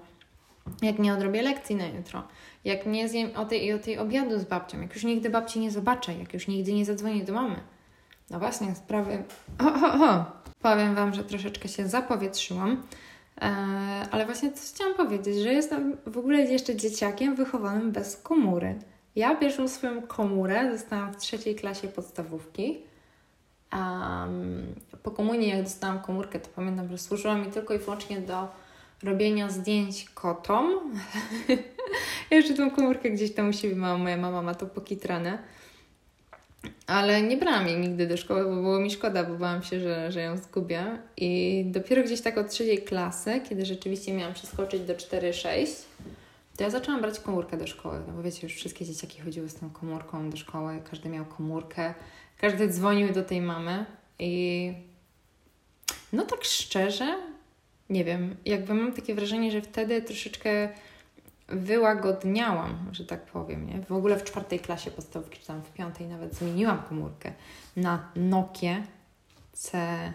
jak 0.82 1.00
nie 1.00 1.14
odrobię 1.14 1.42
lekcji 1.42 1.76
na 1.76 1.88
jutro, 1.88 2.24
jak 2.66 2.86
nie 2.86 3.10
zjem 3.10 3.30
o 3.36 3.46
tej 3.46 3.66
i 3.66 3.74
o 3.74 3.80
tej 3.80 3.98
obiadu 3.98 4.40
z 4.40 4.44
babcią, 4.44 4.82
jak 4.82 4.94
już 4.94 5.04
nigdy 5.04 5.30
babci 5.30 5.60
nie 5.60 5.72
zobaczę, 5.72 6.14
jak 6.14 6.34
już 6.34 6.48
nigdy 6.48 6.74
nie 6.74 6.86
zadzwonię 6.86 7.24
do 7.24 7.34
mamy. 7.34 7.56
No 8.30 8.40
właśnie, 8.40 8.76
sprawy... 8.76 9.24
O, 9.60 10.06
o. 10.06 10.26
Powiem 10.62 10.96
Wam, 10.96 11.14
że 11.14 11.24
troszeczkę 11.24 11.68
się 11.68 11.88
zapowietrzyłam, 11.88 12.84
eee, 13.42 13.52
ale 14.12 14.26
właśnie 14.26 14.52
coś 14.52 14.70
chciałam 14.70 14.94
powiedzieć, 14.94 15.36
że 15.36 15.54
jestem 15.54 15.98
w 16.08 16.18
ogóle 16.18 16.42
jeszcze 16.42 16.76
dzieciakiem 16.76 17.36
wychowanym 17.36 17.92
bez 17.92 18.18
komury. 18.18 18.80
Ja 19.16 19.36
pierwszą 19.36 19.68
swoją 19.68 20.02
komórę 20.02 20.70
dostałam 20.72 21.14
w 21.14 21.18
trzeciej 21.18 21.56
klasie 21.56 21.88
podstawówki. 21.88 22.80
Um, 23.74 24.76
po 25.04 25.12
komunii, 25.12 25.50
jak 25.50 25.64
dostałam 25.64 26.00
komórkę, 26.00 26.40
to 26.40 26.50
pamiętam, 26.56 26.90
że 26.90 26.98
służyła 26.98 27.36
mi 27.36 27.52
tylko 27.52 27.74
i 27.74 27.80
wyłącznie 27.80 28.22
do 28.22 28.48
robienia 29.04 29.50
zdjęć 29.50 30.10
kotom. 30.10 30.94
Jeszcze 32.32 32.54
tą 32.54 32.72
komórkę 32.72 33.10
gdzieś 33.10 33.34
tam 33.34 33.50
u 33.50 33.54
siebie 33.54 33.76
mama, 33.76 34.04
moja 34.04 34.18
mama 34.18 34.42
ma 34.42 34.56
to 34.56 34.66
pokitrane. 34.66 35.38
Ale 36.88 37.22
nie 37.22 37.38
brałam 37.38 37.68
jej 37.68 37.78
nigdy 37.78 38.08
do 38.08 38.18
szkoły, 38.18 38.44
bo 38.44 38.62
było 38.62 38.80
mi 38.80 38.92
szkoda, 38.92 39.24
bo 39.24 39.36
bałam 39.36 39.64
się, 39.64 39.80
że, 39.80 40.12
że 40.12 40.22
ją 40.22 40.38
zgubię. 40.38 40.86
I 41.18 41.64
dopiero 41.68 42.04
gdzieś 42.04 42.22
tak 42.22 42.38
od 42.38 42.50
trzeciej 42.50 42.82
klasy, 42.82 43.42
kiedy 43.50 43.66
rzeczywiście 43.66 44.14
miałam 44.14 44.34
przeskoczyć 44.34 44.82
do 44.82 44.94
4-6, 44.94 45.68
to 46.58 46.64
ja 46.64 46.70
zaczęłam 46.70 47.02
brać 47.02 47.20
komórkę 47.20 47.58
do 47.58 47.68
szkoły, 47.68 48.02
no 48.08 48.14
bo 48.14 48.24
wiecie, 48.24 48.48
już 48.48 48.56
wszystkie 48.56 48.86
dzieciaki 48.86 49.22
chodziły 49.22 49.50
z 49.50 49.56
tą 49.56 49.70
komórką 49.70 50.30
do 50.30 50.38
szkoły, 50.38 50.82
każdy 50.90 51.10
miał 51.10 51.26
komórkę, 51.26 51.94
każdy 52.38 52.70
dzwonił 52.70 53.14
do 53.14 53.24
tej 53.24 53.42
mamy 53.42 53.86
i 54.20 54.74
no 56.14 56.26
tak 56.26 56.44
szczerze, 56.44 57.18
nie 57.90 58.04
wiem, 58.04 58.36
jakby 58.46 58.74
mam 58.74 58.94
takie 58.94 59.16
wrażenie, 59.16 59.52
że 59.52 59.62
wtedy 59.62 60.02
troszeczkę 60.02 60.70
wyłagodniałam, 61.48 62.90
że 62.92 63.06
tak 63.06 63.26
powiem, 63.26 63.68
nie? 63.68 63.82
W 63.82 63.92
ogóle 63.92 64.18
w 64.18 64.24
czwartej 64.24 64.60
klasie 64.60 64.92
podstawówki, 64.92 65.40
czy 65.40 65.48
tam 65.48 65.62
w 65.62 65.72
piątej 65.72 66.08
nawet 66.08 66.36
zmieniłam 66.36 66.84
komórkę 66.84 67.34
na 67.76 68.12
Nokia 68.16 68.84
C 69.54 70.14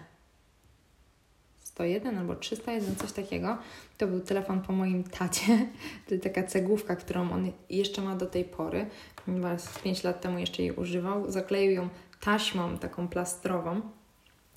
101 1.79 2.19
albo 2.19 2.35
301, 2.35 2.97
coś 2.97 3.13
takiego. 3.13 3.59
To 3.99 4.07
był 4.07 4.21
telefon 4.21 4.63
po 4.63 4.73
moim 4.73 5.05
tacie. 5.05 5.67
To 6.09 6.15
taka 6.23 6.43
cegłówka, 6.43 6.97
którą 6.97 7.31
on 7.33 7.53
jeszcze 7.71 8.03
ma 8.03 8.17
do 8.17 8.27
tej 8.27 8.45
pory, 8.45 8.87
ponieważ 9.27 9.63
5 9.85 10.05
lat 10.05 10.21
temu 10.21 10.39
jeszcze 10.39 10.63
jej 10.63 10.73
używał. 10.73 11.31
Zakleił 11.31 11.71
ją 11.71 11.89
taśmą 12.21 12.79
taką 12.79 13.09
plastrową. 13.09 13.81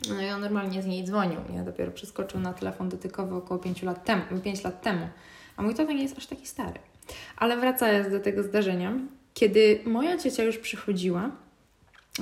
No 0.10 0.22
i 0.22 0.30
on 0.30 0.42
normalnie 0.42 0.82
z 0.82 0.86
niej 0.86 1.04
dzwonił, 1.04 1.40
nie? 1.50 1.64
Dopiero 1.64 1.92
przeskoczył 1.92 2.40
na 2.40 2.54
telefon 2.54 2.90
dotykowy 2.90 3.36
około 3.36 3.60
5 3.60 3.84
lat 3.84 4.06
temu. 4.06 4.22
5 4.44 4.64
lat 4.64 4.82
temu. 4.82 5.08
A 5.58 5.62
mój 5.62 5.76
tata 5.76 5.94
nie 5.94 6.04
jest 6.04 6.18
aż 6.18 6.28
taki 6.28 6.48
stary. 6.48 6.80
Ale 7.38 7.58
wracając 7.58 8.12
do 8.12 8.20
tego 8.20 8.44
zdarzenia, 8.44 8.94
kiedy 9.34 9.80
moja 9.86 10.18
ciocia 10.18 10.44
już 10.44 10.58
przychodziła 10.58 11.32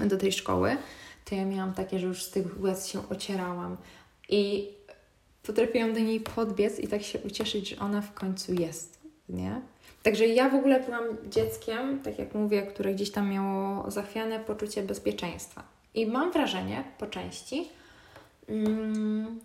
do 0.05 0.17
tej 0.17 0.31
szkoły, 0.31 0.77
to 1.25 1.35
ja 1.35 1.45
miałam 1.45 1.73
takie, 1.73 1.99
że 1.99 2.07
już 2.07 2.23
z 2.23 2.31
tych 2.31 2.61
łez 2.61 2.87
się 2.87 3.09
ocierałam. 3.09 3.77
I 4.29 4.69
potrafiłam 5.43 5.93
do 5.93 5.99
niej 5.99 6.19
podbiec 6.19 6.79
i 6.79 6.87
tak 6.87 7.03
się 7.03 7.19
ucieszyć, 7.19 7.69
że 7.69 7.79
ona 7.79 8.01
w 8.01 8.13
końcu 8.13 8.53
jest, 8.53 8.99
nie? 9.29 9.61
Także 10.03 10.27
ja 10.27 10.49
w 10.49 10.55
ogóle 10.55 10.79
byłam 10.79 11.03
dzieckiem, 11.29 12.01
tak 12.01 12.19
jak 12.19 12.35
mówię, 12.35 12.61
które 12.61 12.93
gdzieś 12.93 13.11
tam 13.11 13.29
miało 13.29 13.91
zachwiane 13.91 14.39
poczucie 14.39 14.83
bezpieczeństwa. 14.83 15.63
I 15.93 16.05
mam 16.07 16.31
wrażenie, 16.31 16.83
po 16.97 17.07
części, 17.07 17.69
mm, 18.47 19.39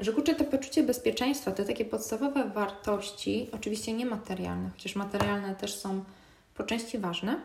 że 0.00 0.12
kurczę, 0.12 0.34
to 0.34 0.44
poczucie 0.44 0.82
bezpieczeństwa, 0.82 1.52
te 1.52 1.64
takie 1.64 1.84
podstawowe 1.84 2.44
wartości, 2.44 3.48
oczywiście 3.52 3.92
niematerialne, 3.92 4.70
chociaż 4.70 4.96
materialne 4.96 5.54
też 5.54 5.74
są 5.74 6.04
po 6.54 6.64
części 6.64 6.98
ważne, 6.98 7.40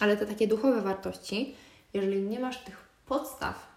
ale 0.00 0.16
te 0.16 0.26
takie 0.26 0.48
duchowe 0.48 0.82
wartości, 0.82 1.54
jeżeli 1.94 2.22
nie 2.22 2.40
masz 2.40 2.64
tych 2.64 2.88
podstaw 3.06 3.69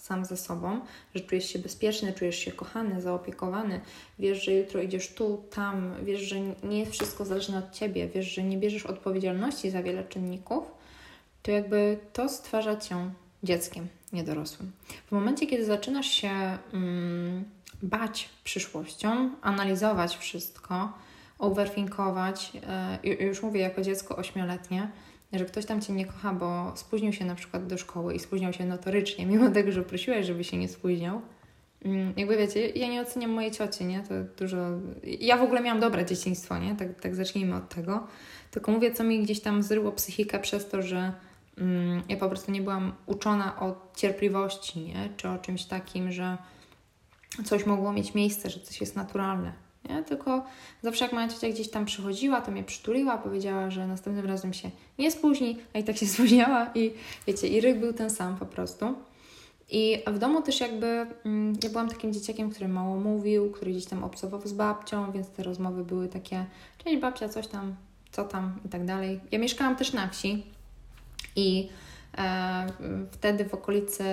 sam 0.00 0.24
ze 0.24 0.36
sobą, 0.36 0.80
że 1.14 1.20
czujesz 1.20 1.52
się 1.52 1.58
bezpieczny, 1.58 2.12
czujesz 2.12 2.36
się 2.36 2.52
kochany, 2.52 3.00
zaopiekowany, 3.00 3.80
wiesz, 4.18 4.44
że 4.44 4.52
jutro 4.52 4.82
idziesz 4.82 5.08
tu, 5.08 5.44
tam, 5.50 5.94
wiesz, 6.04 6.20
że 6.20 6.40
nie 6.40 6.78
jest 6.78 6.92
wszystko 6.92 7.24
zależne 7.24 7.58
od 7.58 7.72
ciebie, 7.72 8.08
wiesz, 8.08 8.26
że 8.26 8.42
nie 8.42 8.58
bierzesz 8.58 8.86
odpowiedzialności 8.86 9.70
za 9.70 9.82
wiele 9.82 10.04
czynników, 10.04 10.64
to 11.42 11.50
jakby 11.50 11.98
to 12.12 12.28
stwarza 12.28 12.76
cię 12.76 13.10
dzieckiem, 13.42 13.88
niedorosłym. 14.12 14.72
W 15.06 15.12
momencie, 15.12 15.46
kiedy 15.46 15.64
zaczynasz 15.64 16.06
się 16.06 16.58
mm, 16.72 17.44
bać 17.82 18.28
przyszłością, 18.44 19.30
analizować 19.42 20.16
wszystko, 20.16 20.92
overthinkować, 21.38 22.52
yy, 23.04 23.14
już 23.14 23.42
mówię 23.42 23.60
jako 23.60 23.82
dziecko 23.82 24.16
ośmioletnie, 24.16 24.90
że 25.38 25.44
ktoś 25.44 25.66
tam 25.66 25.80
Cię 25.80 25.92
nie 25.92 26.06
kocha, 26.06 26.32
bo 26.32 26.72
spóźnił 26.76 27.12
się 27.12 27.24
na 27.24 27.34
przykład 27.34 27.66
do 27.66 27.78
szkoły 27.78 28.14
i 28.14 28.18
spóźniał 28.18 28.52
się 28.52 28.66
notorycznie, 28.66 29.26
mimo 29.26 29.50
tego, 29.56 29.72
że 29.72 29.82
prosiłaś, 29.82 30.26
żeby 30.26 30.44
się 30.44 30.56
nie 30.56 30.68
spóźniał. 30.68 31.20
Mm, 31.84 32.12
jakby 32.16 32.36
wiecie, 32.36 32.68
ja 32.68 32.88
nie 32.88 33.00
oceniam 33.00 33.30
mojej 33.30 33.50
cioci, 33.50 33.84
nie? 33.84 34.00
To 34.00 34.14
dużo... 34.38 34.56
Ja 35.20 35.36
w 35.36 35.42
ogóle 35.42 35.60
miałam 35.60 35.80
dobre 35.80 36.04
dzieciństwo, 36.04 36.58
nie? 36.58 36.76
Tak, 36.76 37.00
tak 37.00 37.14
zacznijmy 37.14 37.56
od 37.56 37.68
tego. 37.68 38.06
Tylko 38.50 38.72
mówię, 38.72 38.92
co 38.92 39.04
mi 39.04 39.22
gdzieś 39.22 39.40
tam 39.40 39.62
zryło 39.62 39.92
psychikę 39.92 40.38
przez 40.38 40.68
to, 40.68 40.82
że 40.82 41.12
mm, 41.58 42.02
ja 42.08 42.16
po 42.16 42.28
prostu 42.28 42.52
nie 42.52 42.62
byłam 42.62 42.92
uczona 43.06 43.60
o 43.60 43.92
cierpliwości, 43.96 44.80
nie? 44.80 45.08
Czy 45.16 45.28
o 45.28 45.38
czymś 45.38 45.64
takim, 45.64 46.12
że 46.12 46.38
coś 47.44 47.66
mogło 47.66 47.92
mieć 47.92 48.14
miejsce, 48.14 48.50
że 48.50 48.60
coś 48.60 48.80
jest 48.80 48.96
naturalne. 48.96 49.52
Nie? 49.90 50.02
Tylko 50.02 50.44
zawsze 50.82 51.04
jak 51.04 51.12
moja 51.12 51.28
ciocia 51.28 51.48
gdzieś 51.48 51.70
tam 51.70 51.84
przychodziła, 51.84 52.40
to 52.40 52.50
mnie 52.50 52.64
przytuliła, 52.64 53.18
powiedziała, 53.18 53.70
że 53.70 53.86
następnym 53.86 54.26
razem 54.26 54.52
się 54.52 54.70
nie 54.98 55.10
spóźni, 55.10 55.56
a 55.74 55.78
i 55.78 55.84
tak 55.84 55.96
się 55.96 56.06
spóźniała 56.14 56.70
i 56.74 56.92
wiecie, 57.26 57.48
i 57.48 57.60
ryk 57.60 57.78
był 57.80 57.92
ten 57.92 58.10
sam 58.10 58.36
po 58.36 58.46
prostu. 58.46 58.94
I 59.70 60.02
w 60.06 60.18
domu 60.18 60.42
też 60.42 60.60
jakby 60.60 61.06
mm, 61.24 61.56
ja 61.62 61.70
byłam 61.70 61.88
takim 61.88 62.12
dzieciakiem, 62.12 62.50
który 62.50 62.68
mało 62.68 62.96
mówił, 62.96 63.50
który 63.50 63.70
gdzieś 63.70 63.86
tam 63.86 64.04
obcował 64.04 64.40
z 64.44 64.52
babcią, 64.52 65.12
więc 65.12 65.28
te 65.28 65.42
rozmowy 65.42 65.84
były 65.84 66.08
takie, 66.08 66.46
cześć 66.84 66.96
babcia, 66.96 67.28
coś 67.28 67.46
tam, 67.46 67.74
co 68.12 68.24
tam 68.24 68.60
i 68.64 68.68
tak 68.68 68.84
dalej. 68.84 69.20
Ja 69.30 69.38
mieszkałam 69.38 69.76
też 69.76 69.92
na 69.92 70.08
wsi 70.08 70.46
i 71.36 71.68
e, 72.18 72.66
wtedy 73.10 73.44
w 73.44 73.54
okolicy, 73.54 74.04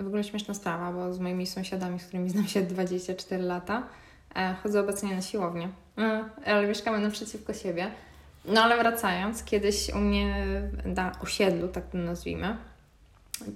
w 0.00 0.06
ogóle 0.06 0.24
śmieszna 0.24 0.54
sprawa, 0.54 0.92
bo 0.92 1.14
z 1.14 1.20
moimi 1.20 1.46
sąsiadami, 1.46 1.98
z 1.98 2.04
którymi 2.04 2.30
znam 2.30 2.46
się 2.46 2.62
24 2.74 3.42
lata, 3.42 3.88
chodzę 4.62 4.80
obecnie 4.80 5.14
na 5.14 5.22
siłownię, 5.22 5.68
e, 5.98 6.24
ale 6.46 6.66
mieszkamy 6.66 6.98
naprzeciwko 6.98 7.54
siebie. 7.54 7.90
No 8.44 8.62
ale 8.62 8.78
wracając, 8.78 9.44
kiedyś 9.44 9.90
u 9.94 9.98
mnie 9.98 10.34
na 10.84 11.12
osiedlu, 11.22 11.68
tak 11.68 11.90
to 11.90 11.98
nazwijmy, 11.98 12.56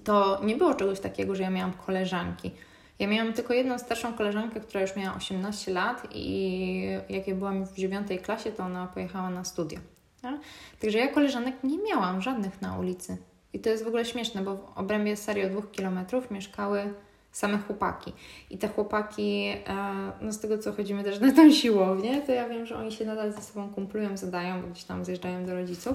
to 0.05 0.41
nie 0.45 0.57
było 0.57 0.75
czegoś 0.75 1.01
takiego, 1.01 1.35
że 1.35 1.43
ja 1.43 1.51
miałam 1.51 1.73
koleżanki. 1.73 2.51
Ja 2.99 3.07
miałam 3.07 3.33
tylko 3.33 3.55
jedną 3.55 3.79
starszą 3.79 4.15
koleżankę, 4.15 4.61
która 4.61 4.81
już 4.81 4.97
miała 4.97 5.17
18 5.17 5.73
lat 5.73 6.07
i 6.15 6.83
jak 7.09 7.29
ja 7.29 7.35
byłam 7.35 7.65
w 7.65 7.75
dziewiątej 7.75 8.19
klasie, 8.19 8.53
to 8.53 8.63
ona 8.63 8.87
pojechała 8.87 9.31
na 9.31 9.45
studia. 9.45 9.81
Tak? 10.23 10.41
Także 10.81 10.99
ja 10.99 11.09
koleżanek 11.09 11.55
nie 11.65 11.79
miałam 11.79 12.23
żadnych 12.23 12.63
na 12.63 12.79
ulicy. 12.79 13.17
I 13.53 13.61
to 13.61 13.71
jest 13.71 13.85
w 13.85 13.87
ogóle 13.87 14.05
śmieszne, 14.05 14.43
bo 14.43 14.57
w 14.57 14.79
obrębie 14.79 15.17
serii 15.17 15.45
o 15.45 15.49
dwóch 15.49 15.71
kilometrów 15.71 16.31
mieszkały 16.31 16.95
same 17.33 17.59
chłopaki. 17.59 18.13
I 18.51 18.59
te 18.59 18.69
chłopaki, 18.69 19.47
e, 19.67 20.13
no 20.21 20.33
z 20.33 20.41
tego 20.41 20.59
co 20.59 20.73
chodzimy 20.73 21.05
też 21.05 21.21
na 21.21 21.33
tą 21.33 21.51
siłownię, 21.53 22.21
to 22.21 22.33
ja 22.33 22.49
wiem, 22.49 22.67
że 22.67 22.77
oni 22.77 22.93
się 22.93 23.05
nadal 23.05 23.33
ze 23.33 23.43
sobą 23.43 23.69
kumplują, 23.69 24.17
zadają, 24.17 24.71
gdzieś 24.71 24.85
tam 24.85 25.05
zjeżdżają 25.05 25.47
do 25.47 25.55
rodziców 25.55 25.95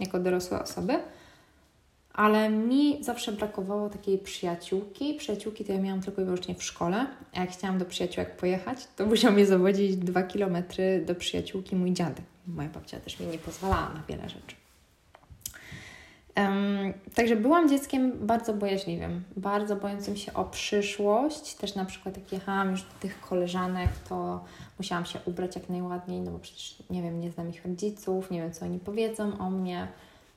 jako 0.00 0.18
dorosłe 0.18 0.62
osoby 0.62 0.98
ale 2.18 2.50
mi 2.50 3.04
zawsze 3.04 3.32
brakowało 3.32 3.88
takiej 3.90 4.18
przyjaciółki. 4.18 5.14
Przyjaciółki 5.14 5.64
to 5.64 5.72
ja 5.72 5.80
miałam 5.80 6.00
tylko 6.00 6.22
i 6.22 6.24
wyłącznie 6.24 6.54
w 6.54 6.62
szkole, 6.62 7.06
a 7.34 7.40
jak 7.40 7.50
chciałam 7.50 7.78
do 7.78 7.84
przyjaciółek 7.84 8.36
pojechać, 8.36 8.88
to 8.96 9.06
musiał 9.06 9.32
mnie 9.32 9.46
zawodzić 9.46 9.96
dwa 9.96 10.22
kilometry 10.22 11.04
do 11.06 11.14
przyjaciółki 11.14 11.76
mój 11.76 11.92
dziadek. 11.92 12.24
Moja 12.46 12.68
babcia 12.68 13.00
też 13.00 13.20
mi 13.20 13.26
nie 13.26 13.38
pozwalała 13.38 13.88
na 13.94 14.02
wiele 14.08 14.28
rzeczy. 14.28 14.56
Um, 16.38 16.94
także 17.14 17.36
byłam 17.36 17.68
dzieckiem 17.68 18.26
bardzo 18.26 18.54
bojaźliwym, 18.54 19.22
bardzo 19.36 19.76
bojącym 19.76 20.16
się 20.16 20.34
o 20.34 20.44
przyszłość. 20.44 21.54
Też 21.54 21.74
na 21.74 21.84
przykład 21.84 22.16
jak 22.16 22.32
jechałam 22.32 22.70
już 22.70 22.82
do 22.82 22.92
tych 23.00 23.20
koleżanek, 23.20 23.88
to 24.08 24.44
musiałam 24.78 25.04
się 25.04 25.18
ubrać 25.24 25.56
jak 25.56 25.68
najładniej, 25.68 26.20
no 26.20 26.30
bo 26.30 26.38
przecież 26.38 26.76
nie 26.90 27.02
wiem, 27.02 27.20
nie 27.20 27.30
znam 27.30 27.50
ich 27.50 27.64
rodziców, 27.64 28.30
nie 28.30 28.40
wiem 28.40 28.52
co 28.52 28.64
oni 28.64 28.78
powiedzą 28.78 29.38
o 29.38 29.50
mnie 29.50 29.88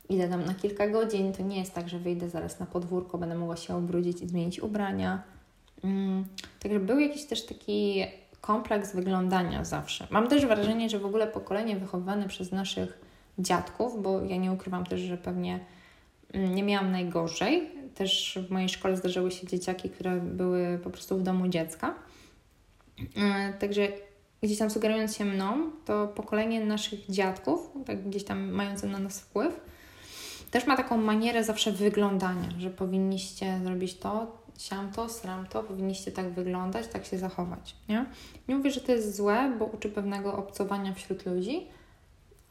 idę 0.09 0.27
tam 0.27 0.45
na 0.45 0.53
kilka 0.53 0.87
godzin, 0.87 1.33
to 1.33 1.43
nie 1.43 1.59
jest 1.59 1.73
tak, 1.73 1.89
że 1.89 1.99
wyjdę 1.99 2.29
zaraz 2.29 2.59
na 2.59 2.65
podwórko, 2.65 3.17
będę 3.17 3.35
mogła 3.35 3.55
się 3.55 3.77
ubrudzić 3.77 4.21
i 4.21 4.27
zmienić 4.27 4.59
ubrania. 4.59 5.23
Mm, 5.83 6.25
także 6.59 6.79
był 6.79 6.99
jakiś 6.99 7.25
też 7.25 7.45
taki 7.45 8.05
kompleks 8.41 8.95
wyglądania 8.95 9.65
zawsze. 9.65 10.07
Mam 10.09 10.27
też 10.27 10.45
wrażenie, 10.45 10.89
że 10.89 10.99
w 10.99 11.05
ogóle 11.05 11.27
pokolenie 11.27 11.75
wychowywane 11.75 12.27
przez 12.27 12.51
naszych 12.51 12.99
dziadków, 13.39 14.03
bo 14.03 14.21
ja 14.21 14.37
nie 14.37 14.51
ukrywam 14.51 14.85
też, 14.85 14.99
że 14.99 15.17
pewnie 15.17 15.59
nie 16.33 16.63
miałam 16.63 16.91
najgorzej. 16.91 17.69
Też 17.95 18.39
w 18.47 18.51
mojej 18.51 18.69
szkole 18.69 18.97
zdarzały 18.97 19.31
się 19.31 19.47
dzieciaki, 19.47 19.89
które 19.89 20.17
były 20.17 20.79
po 20.83 20.89
prostu 20.89 21.17
w 21.17 21.23
domu 21.23 21.47
dziecka. 21.47 21.95
Mm, 23.15 23.53
także 23.53 23.87
gdzieś 24.43 24.57
tam 24.57 24.69
sugerując 24.69 25.17
się 25.17 25.25
mną, 25.25 25.71
to 25.85 26.07
pokolenie 26.07 26.65
naszych 26.65 27.09
dziadków, 27.09 27.71
tak 27.85 28.09
gdzieś 28.09 28.23
tam 28.23 28.51
mające 28.51 28.87
na 28.87 28.99
nas 28.99 29.21
wpływ, 29.21 29.61
też 30.51 30.67
ma 30.67 30.77
taką 30.77 30.97
manierę 30.97 31.43
zawsze 31.43 31.71
wyglądania, 31.71 32.49
że 32.57 32.69
powinniście 32.69 33.59
zrobić 33.63 33.97
to, 33.97 34.37
siam 34.57 34.91
to, 34.91 35.09
sram 35.09 35.47
to, 35.47 35.63
powinniście 35.63 36.11
tak 36.11 36.33
wyglądać, 36.33 36.87
tak 36.87 37.05
się 37.05 37.17
zachować. 37.17 37.75
Nie? 37.89 38.05
nie 38.47 38.55
mówię, 38.55 38.71
że 38.71 38.81
to 38.81 38.91
jest 38.91 39.15
złe, 39.15 39.55
bo 39.59 39.65
uczy 39.65 39.89
pewnego 39.89 40.37
obcowania 40.37 40.93
wśród 40.93 41.25
ludzi, 41.25 41.67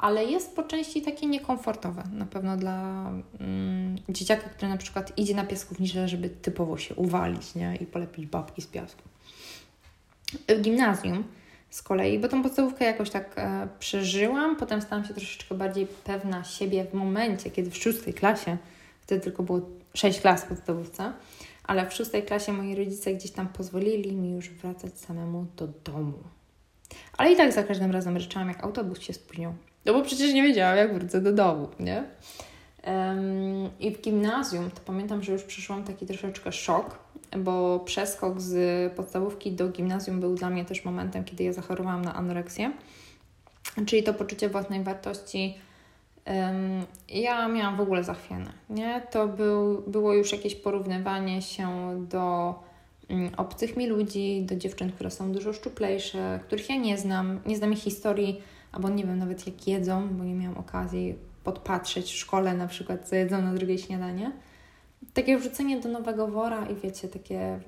ale 0.00 0.24
jest 0.24 0.56
po 0.56 0.62
części 0.62 1.02
takie 1.02 1.26
niekomfortowe 1.26 2.02
na 2.12 2.26
pewno 2.26 2.56
dla 2.56 3.10
mm, 3.40 3.96
dzieciaka, 4.08 4.48
który 4.48 4.68
na 4.68 4.76
przykład 4.76 5.18
idzie 5.18 5.34
na 5.34 5.44
piaskownicę, 5.44 6.08
żeby 6.08 6.30
typowo 6.30 6.78
się 6.78 6.94
uwalić 6.94 7.54
nie? 7.54 7.76
i 7.80 7.86
polepić 7.86 8.26
babki 8.26 8.62
z 8.62 8.66
piasku. 8.66 9.02
W 10.48 10.60
gimnazjum 10.60 11.24
z 11.70 11.82
kolei, 11.82 12.18
bo 12.18 12.28
tą 12.28 12.42
podstawówkę 12.42 12.84
jakoś 12.84 13.10
tak 13.10 13.32
e, 13.36 13.68
przeżyłam, 13.78 14.56
potem 14.56 14.82
stałam 14.82 15.04
się 15.04 15.14
troszeczkę 15.14 15.54
bardziej 15.54 15.86
pewna 16.04 16.44
siebie 16.44 16.84
w 16.84 16.94
momencie, 16.94 17.50
kiedy 17.50 17.70
w 17.70 17.76
szóstej 17.76 18.14
klasie, 18.14 18.56
wtedy 19.02 19.20
tylko 19.20 19.42
było 19.42 19.60
sześć 19.94 20.20
klas 20.20 20.44
w 20.44 20.46
podstawówce, 20.46 21.12
ale 21.64 21.86
w 21.86 21.94
szóstej 21.94 22.22
klasie 22.22 22.52
moi 22.52 22.74
rodzice 22.74 23.14
gdzieś 23.14 23.30
tam 23.30 23.48
pozwolili 23.48 24.16
mi 24.16 24.32
już 24.32 24.50
wracać 24.50 24.98
samemu 24.98 25.46
do 25.56 25.68
domu. 25.84 26.18
Ale 27.16 27.32
i 27.32 27.36
tak 27.36 27.52
za 27.52 27.62
każdym 27.62 27.90
razem 27.90 28.16
ryczałam, 28.16 28.48
jak 28.48 28.64
autobus 28.64 29.00
się 29.00 29.12
spóźnił. 29.12 29.52
No 29.84 29.92
bo 29.94 30.02
przecież 30.02 30.34
nie 30.34 30.42
wiedziałam, 30.42 30.76
jak 30.76 30.94
wrócę 30.94 31.20
do 31.20 31.32
domu, 31.32 31.68
nie? 31.80 32.04
I 33.80 33.90
w 33.90 34.00
gimnazjum 34.00 34.70
to 34.70 34.80
pamiętam, 34.84 35.22
że 35.22 35.32
już 35.32 35.42
przyszłam 35.42 35.84
taki 35.84 36.06
troszeczkę 36.06 36.52
szok, 36.52 36.98
bo 37.38 37.78
przeskok 37.78 38.40
z 38.40 38.92
podstawówki 38.92 39.52
do 39.52 39.68
gimnazjum 39.68 40.20
był 40.20 40.34
dla 40.34 40.50
mnie 40.50 40.64
też 40.64 40.84
momentem, 40.84 41.24
kiedy 41.24 41.44
ja 41.44 41.52
zachorowałam 41.52 42.04
na 42.04 42.14
anoreksję, 42.14 42.72
czyli 43.86 44.02
to 44.02 44.14
poczucie 44.14 44.48
własnej 44.48 44.82
wartości. 44.82 45.58
Ja 47.08 47.48
miałam 47.48 47.76
w 47.76 47.80
ogóle 47.80 48.04
zachwiane, 48.04 48.52
nie? 48.70 49.02
To 49.10 49.28
był, 49.28 49.82
było 49.86 50.14
już 50.14 50.32
jakieś 50.32 50.54
porównywanie 50.54 51.42
się 51.42 51.68
do 52.08 52.54
um, 53.10 53.30
obcych 53.36 53.76
mi 53.76 53.86
ludzi, 53.86 54.42
do 54.46 54.56
dziewczyn, 54.56 54.92
które 54.92 55.10
są 55.10 55.32
dużo 55.32 55.52
szczuplejsze, 55.52 56.40
których 56.46 56.70
ja 56.70 56.76
nie 56.76 56.98
znam, 56.98 57.40
nie 57.46 57.56
znam 57.56 57.72
ich 57.72 57.78
historii, 57.78 58.42
albo 58.72 58.88
nie 58.88 59.04
wiem 59.04 59.18
nawet 59.18 59.46
jak 59.46 59.68
jedzą, 59.68 60.08
bo 60.08 60.24
nie 60.24 60.34
miałam 60.34 60.58
okazji 60.58 61.14
podpatrzeć 61.44 62.12
w 62.12 62.16
szkole 62.16 62.54
na 62.54 62.66
przykład, 62.66 63.08
co 63.08 63.16
jedzą 63.16 63.42
na 63.42 63.54
drugie 63.54 63.78
śniadanie 63.78 64.32
takie 65.14 65.38
wrzucenie 65.38 65.80
do 65.80 65.88
nowego 65.88 66.28
wora 66.28 66.66
i 66.66 66.74
wiecie, 66.74 67.08
takie 67.08 67.60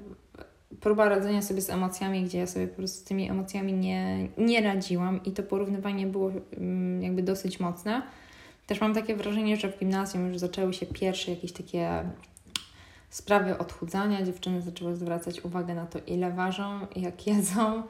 próba 0.81 1.09
radzenia 1.09 1.43
sobie 1.43 1.61
z 1.61 1.71
emocjami, 1.71 2.25
gdzie 2.25 2.39
ja 2.39 2.47
sobie 2.47 2.69
po 2.69 2.77
prostu 2.77 3.01
z 3.01 3.05
tymi 3.05 3.31
emocjami 3.31 3.73
nie, 3.73 4.29
nie 4.39 4.61
radziłam 4.61 5.25
i 5.25 5.33
to 5.33 5.43
porównywanie 5.43 6.07
było 6.07 6.31
mm, 6.57 7.03
jakby 7.03 7.23
dosyć 7.23 7.61
mocne. 7.61 8.03
Też 8.67 8.81
mam 8.81 8.95
takie 8.95 9.17
wrażenie, 9.17 9.57
że 9.57 9.73
w 9.73 9.79
gimnazjum 9.79 10.29
już 10.29 10.39
zaczęły 10.39 10.75
się 10.75 10.87
pierwsze 10.87 11.31
jakieś 11.31 11.53
takie 11.53 12.05
sprawy 13.11 13.59
odchudzania. 13.59 14.23
Dziewczyny 14.23 14.63
zaczęły 14.63 14.97
zwracać 14.97 15.45
uwagę 15.45 15.75
na 15.75 15.87
to, 15.87 15.99
ile 16.07 16.31
ważą, 16.31 16.87
jak 16.97 17.27
jedzą, 17.27 17.83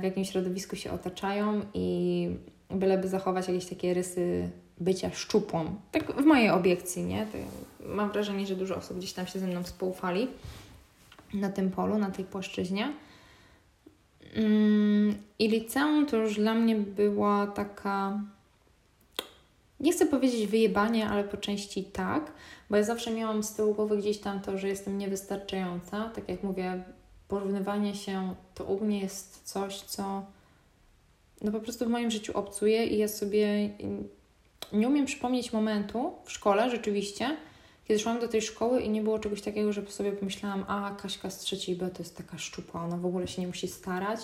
w 0.00 0.02
jakim 0.02 0.24
środowisku 0.24 0.76
się 0.76 0.90
otaczają 0.90 1.62
i 1.74 2.28
byleby 2.70 3.08
zachować 3.08 3.48
jakieś 3.48 3.66
takie 3.66 3.94
rysy 3.94 4.50
bycia 4.80 5.10
szczupłą. 5.10 5.74
Tak 5.92 6.22
w 6.22 6.24
mojej 6.24 6.50
obiekcji, 6.50 7.02
nie? 7.02 7.26
To 7.26 7.38
mam 7.86 8.12
wrażenie, 8.12 8.46
że 8.46 8.56
dużo 8.56 8.76
osób 8.76 8.98
gdzieś 8.98 9.12
tam 9.12 9.26
się 9.26 9.38
ze 9.38 9.46
mną 9.46 9.64
spoufali 9.64 10.28
na 11.34 11.50
tym 11.50 11.70
polu, 11.70 11.98
na 11.98 12.10
tej 12.10 12.24
płaszczyźnie. 12.24 12.92
Mm, 14.34 15.14
I 15.38 15.48
liceum 15.48 16.06
to 16.06 16.16
już 16.16 16.34
dla 16.34 16.54
mnie 16.54 16.76
była 16.76 17.46
taka. 17.46 18.20
Nie 19.80 19.92
chcę 19.92 20.06
powiedzieć 20.06 20.46
wyjebanie, 20.46 21.08
ale 21.08 21.24
po 21.24 21.36
części 21.36 21.84
tak, 21.84 22.32
bo 22.70 22.76
ja 22.76 22.82
zawsze 22.82 23.10
miałam 23.10 23.42
z 23.42 23.54
tyłu 23.54 23.74
głowy 23.74 23.98
gdzieś 23.98 24.18
tam 24.18 24.40
to, 24.40 24.58
że 24.58 24.68
jestem 24.68 24.98
niewystarczająca. 24.98 26.10
Tak 26.14 26.28
jak 26.28 26.42
mówię, 26.42 26.82
porównywanie 27.28 27.94
się 27.94 28.34
to 28.54 28.64
u 28.64 28.84
mnie 28.84 29.00
jest 29.00 29.42
coś, 29.44 29.80
co 29.80 30.22
no 31.40 31.52
po 31.52 31.60
prostu 31.60 31.84
w 31.84 31.88
moim 31.88 32.10
życiu 32.10 32.38
obcuje 32.38 32.86
i 32.86 32.98
ja 32.98 33.08
sobie 33.08 33.70
nie 34.72 34.88
umiem 34.88 35.06
przypomnieć 35.06 35.52
momentu 35.52 36.12
w 36.24 36.32
szkole 36.32 36.70
rzeczywiście, 36.70 37.36
kiedy 37.84 38.00
szłam 38.00 38.20
do 38.20 38.28
tej 38.28 38.42
szkoły 38.42 38.80
i 38.80 38.90
nie 38.90 39.02
było 39.02 39.18
czegoś 39.18 39.42
takiego, 39.42 39.72
żeby 39.72 39.90
sobie 39.90 40.12
pomyślałam, 40.12 40.64
a 40.68 40.96
Kaśka 41.02 41.30
z 41.30 41.38
trzeciej 41.38 41.76
B 41.76 41.90
to 41.90 41.98
jest 41.98 42.16
taka 42.16 42.38
szczupła, 42.38 42.84
ona 42.84 42.96
w 42.96 43.06
ogóle 43.06 43.28
się 43.28 43.42
nie 43.42 43.48
musi 43.48 43.68
starać. 43.68 44.20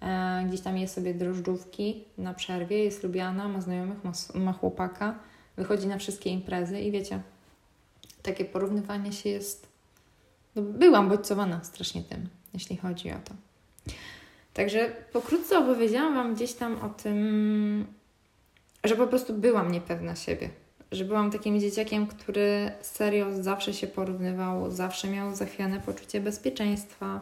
E, 0.00 0.44
gdzieś 0.48 0.60
tam 0.60 0.78
je 0.78 0.88
sobie 0.88 1.14
drożdżówki 1.14 2.04
na 2.18 2.34
przerwie, 2.34 2.84
jest 2.84 3.02
lubiana, 3.02 3.48
ma 3.48 3.60
znajomych, 3.60 4.04
ma, 4.04 4.12
ma 4.34 4.52
chłopaka, 4.52 5.18
wychodzi 5.56 5.86
na 5.86 5.98
wszystkie 5.98 6.30
imprezy 6.30 6.80
i 6.80 6.90
wiecie, 6.90 7.22
takie 8.22 8.44
porównywanie 8.44 9.12
się 9.12 9.30
jest... 9.30 9.73
No, 10.56 10.62
byłam 10.62 11.08
bodźcowana 11.08 11.64
strasznie 11.64 12.02
tym, 12.02 12.28
jeśli 12.54 12.76
chodzi 12.76 13.10
o 13.10 13.18
to. 13.24 13.34
Także 14.54 14.92
pokrótce 15.12 15.58
opowiedziałam 15.58 16.14
Wam 16.14 16.34
gdzieś 16.34 16.52
tam 16.52 16.80
o 16.82 16.88
tym, 16.88 17.86
że 18.84 18.96
po 18.96 19.06
prostu 19.06 19.34
byłam 19.34 19.72
niepewna 19.72 20.16
siebie. 20.16 20.50
Że 20.92 21.04
byłam 21.04 21.30
takim 21.30 21.60
dzieciakiem, 21.60 22.06
który 22.06 22.72
serio 22.80 23.42
zawsze 23.42 23.74
się 23.74 23.86
porównywał, 23.86 24.70
zawsze 24.70 25.08
miał 25.08 25.34
zachwiane 25.34 25.80
poczucie 25.80 26.20
bezpieczeństwa. 26.20 27.20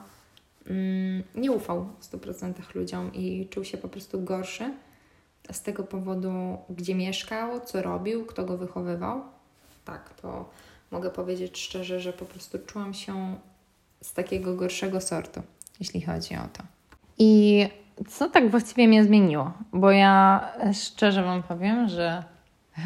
Mm, 0.67 1.23
nie 1.35 1.53
ufał 1.53 1.87
w 1.99 2.05
100% 2.05 2.53
ludziom 2.75 3.15
i 3.15 3.49
czuł 3.51 3.65
się 3.65 3.79
po 3.79 3.89
prostu 3.89 4.23
gorszy 4.23 4.73
z 5.53 5.63
tego 5.63 5.85
powodu, 5.85 6.59
gdzie 6.71 6.95
mieszkał, 6.95 7.61
co 7.61 7.83
robił, 7.83 8.27
kto 8.27 8.45
go 8.45 8.57
wychowywał. 8.57 9.23
Tak, 9.85 10.15
to 10.15 10.51
mogę 10.93 11.11
powiedzieć 11.11 11.59
szczerze, 11.59 12.01
że 12.01 12.13
po 12.13 12.25
prostu 12.25 12.59
czułam 12.59 12.95
się 12.95 13.37
z 14.03 14.13
takiego 14.13 14.55
gorszego 14.55 15.01
sortu, 15.01 15.43
jeśli 15.81 16.03
chodzi 16.03 16.35
o 16.35 16.49
to. 16.53 16.63
I 17.19 17.67
co 18.09 18.31
tak 18.31 18.51
właściwie 18.51 18.89
mnie 18.89 19.05
zmieniło? 19.05 19.53
Bo 19.73 19.91
ja 19.91 20.49
szczerze 20.75 21.23
Wam 21.23 21.43
powiem, 21.43 21.89
że 21.89 22.25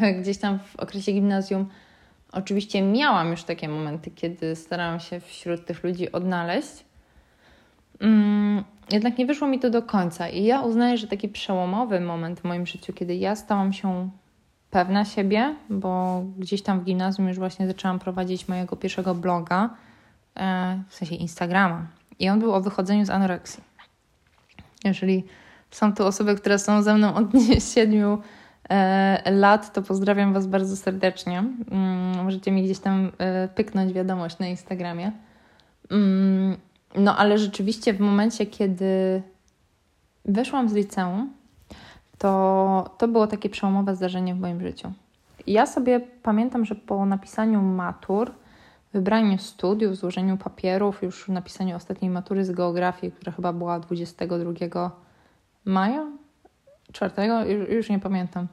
gdzieś 0.21 0.37
tam 0.37 0.59
w 0.59 0.75
okresie 0.75 1.11
gimnazjum 1.11 1.69
oczywiście 2.31 2.81
miałam 2.81 3.31
już 3.31 3.43
takie 3.43 3.69
momenty, 3.69 4.11
kiedy 4.11 4.55
starałam 4.55 4.99
się 4.99 5.19
wśród 5.19 5.65
tych 5.65 5.83
ludzi 5.83 6.11
odnaleźć. 6.11 6.85
Mm, 7.99 8.63
jednak 8.91 9.17
nie 9.17 9.25
wyszło 9.25 9.47
mi 9.47 9.59
to 9.59 9.69
do 9.69 9.81
końca. 9.81 10.29
I 10.29 10.43
ja 10.43 10.61
uznaję, 10.61 10.97
że 10.97 11.07
taki 11.07 11.29
przełomowy 11.29 11.99
moment 11.99 12.39
w 12.39 12.43
moim 12.43 12.65
życiu, 12.67 12.93
kiedy 12.93 13.15
ja 13.15 13.35
stałam 13.35 13.73
się 13.73 14.09
pewna 14.77 15.05
siebie, 15.05 15.55
bo 15.69 16.23
gdzieś 16.37 16.61
tam 16.61 16.79
w 16.79 16.83
gimnazjum 16.83 17.27
już 17.27 17.37
właśnie 17.37 17.67
zaczęłam 17.67 17.99
prowadzić 17.99 18.47
mojego 18.47 18.75
pierwszego 18.75 19.15
bloga, 19.15 19.69
e, 20.35 20.83
w 20.87 20.95
sensie 20.95 21.15
Instagrama. 21.15 21.87
I 22.19 22.29
on 22.29 22.39
był 22.39 22.53
o 22.53 22.61
wychodzeniu 22.61 23.05
z 23.05 23.09
anoreksji. 23.09 23.63
Jeżeli 24.83 25.23
są 25.71 25.93
tu 25.93 26.05
osoby, 26.05 26.35
które 26.35 26.59
są 26.59 26.81
ze 26.81 26.93
mną 26.93 27.15
od 27.15 27.25
siedmiu 27.73 28.21
e, 28.69 29.31
lat, 29.31 29.73
to 29.73 29.81
pozdrawiam 29.81 30.33
Was 30.33 30.47
bardzo 30.47 30.77
serdecznie. 30.77 31.43
Mm, 31.71 32.23
możecie 32.25 32.51
mi 32.51 32.63
gdzieś 32.63 32.79
tam 32.79 33.11
e, 33.17 33.47
pyknąć 33.47 33.93
wiadomość 33.93 34.39
na 34.39 34.47
Instagramie. 34.47 35.11
Mm, 35.91 36.57
no 36.95 37.17
ale 37.17 37.37
rzeczywiście 37.37 37.93
w 37.93 37.99
momencie, 37.99 38.45
kiedy 38.45 39.21
weszłam 40.25 40.69
z 40.69 40.73
liceum, 40.73 41.33
to, 42.17 42.95
to 42.97 43.07
było 43.07 43.27
takie 43.27 43.49
przełomowe 43.49 43.95
zdarzenie 43.95 44.35
w 44.35 44.39
moim 44.39 44.61
życiu. 44.61 44.91
Ja 45.47 45.65
sobie 45.65 45.99
pamiętam, 45.99 46.65
że 46.65 46.75
po 46.75 47.05
napisaniu 47.05 47.61
matur, 47.61 48.31
wybraniu 48.93 49.37
studiów, 49.37 49.95
złożeniu 49.95 50.37
papierów, 50.37 51.03
już 51.03 51.27
napisaniu 51.27 51.75
ostatniej 51.75 52.11
matury 52.11 52.45
z 52.45 52.51
geografii, 52.51 53.11
która 53.11 53.31
chyba 53.31 53.53
była 53.53 53.79
22 53.79 54.91
maja, 55.65 56.05
4, 56.91 57.13
już, 57.47 57.69
już 57.69 57.89
nie 57.89 57.99
pamiętam. 57.99 58.47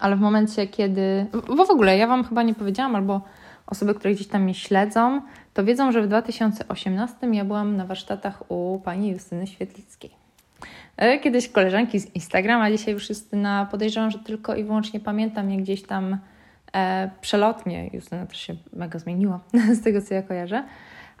Ale 0.00 0.16
w 0.16 0.20
momencie, 0.20 0.66
kiedy. 0.66 1.26
Bo 1.56 1.64
w 1.64 1.70
ogóle 1.70 1.98
ja 1.98 2.06
Wam 2.06 2.24
chyba 2.24 2.42
nie 2.42 2.54
powiedziałam, 2.54 2.96
albo 2.96 3.20
osoby, 3.66 3.94
które 3.94 4.14
gdzieś 4.14 4.28
tam 4.28 4.42
mnie 4.42 4.54
śledzą, 4.54 5.22
to 5.54 5.64
wiedzą, 5.64 5.92
że 5.92 6.02
w 6.02 6.06
2018 6.06 7.26
ja 7.32 7.44
byłam 7.44 7.76
na 7.76 7.86
warsztatach 7.86 8.42
u 8.50 8.80
pani 8.84 9.08
Justyny 9.10 9.46
Świetlickiej. 9.46 10.19
E, 10.96 11.18
kiedyś 11.18 11.48
koleżanki 11.48 12.00
z 12.00 12.14
Instagrama, 12.14 12.70
dzisiaj 12.70 12.94
już 12.94 13.08
Justyna, 13.08 13.68
podejrzewam, 13.70 14.10
że 14.10 14.18
tylko 14.18 14.54
i 14.54 14.64
wyłącznie 14.64 15.00
pamiętam, 15.00 15.50
jak 15.50 15.60
gdzieś 15.60 15.82
tam 15.82 16.18
e, 16.72 17.10
przelotnie, 17.20 17.90
Justyna 17.92 18.26
też 18.26 18.40
się 18.40 18.56
mega 18.72 18.98
zmieniła 18.98 19.40
z 19.78 19.82
tego, 19.82 20.02
co 20.02 20.14
ja 20.14 20.22
kojarzę, 20.22 20.64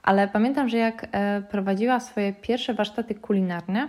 ale 0.02 0.28
pamiętam, 0.28 0.68
że 0.68 0.76
jak 0.76 1.06
e, 1.12 1.42
prowadziła 1.42 2.00
swoje 2.00 2.32
pierwsze 2.32 2.74
warsztaty 2.74 3.14
kulinarne, 3.14 3.88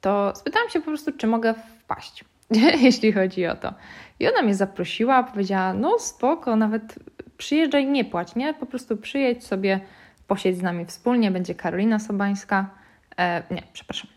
to 0.00 0.32
spytałam 0.36 0.68
się 0.68 0.80
po 0.80 0.86
prostu, 0.86 1.12
czy 1.12 1.26
mogę 1.26 1.54
wpaść, 1.54 2.24
jeśli 2.86 3.12
chodzi 3.12 3.46
o 3.46 3.56
to. 3.56 3.74
I 4.20 4.28
ona 4.28 4.42
mnie 4.42 4.54
zaprosiła, 4.54 5.22
powiedziała, 5.22 5.74
no 5.74 5.98
spoko, 5.98 6.56
nawet 6.56 6.98
przyjeżdżaj, 7.38 7.86
nie 7.86 8.04
płać, 8.04 8.34
nie? 8.34 8.54
Po 8.54 8.66
prostu 8.66 8.96
przyjedź 8.96 9.44
sobie, 9.44 9.80
posiedź 10.26 10.58
z 10.58 10.62
nami 10.62 10.86
wspólnie, 10.86 11.30
będzie 11.30 11.54
Karolina 11.54 11.98
Sobańska, 11.98 12.70
e, 13.18 13.42
nie, 13.50 13.62
przepraszam, 13.72 14.10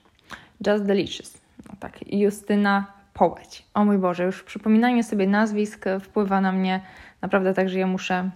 Just 0.67 0.83
Delicious, 0.83 1.41
no 1.69 1.75
tak, 1.79 2.13
Justyna 2.13 2.85
Połeć. 3.13 3.65
O 3.73 3.85
mój 3.85 3.97
Boże, 3.97 4.23
już 4.23 4.43
przypominanie 4.43 5.03
sobie 5.03 5.27
nazwisk 5.27 5.85
wpływa 6.01 6.41
na 6.41 6.51
mnie 6.51 6.81
naprawdę 7.21 7.53
tak, 7.53 7.69
że 7.69 7.79
ja 7.79 7.87
muszę 7.87 8.29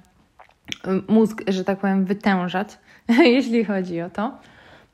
mózg, 1.07 1.41
że 1.47 1.63
tak 1.63 1.79
powiem, 1.79 2.05
wytężać, 2.05 2.77
jeśli 3.35 3.65
chodzi 3.65 4.01
o 4.01 4.09
to. 4.09 4.37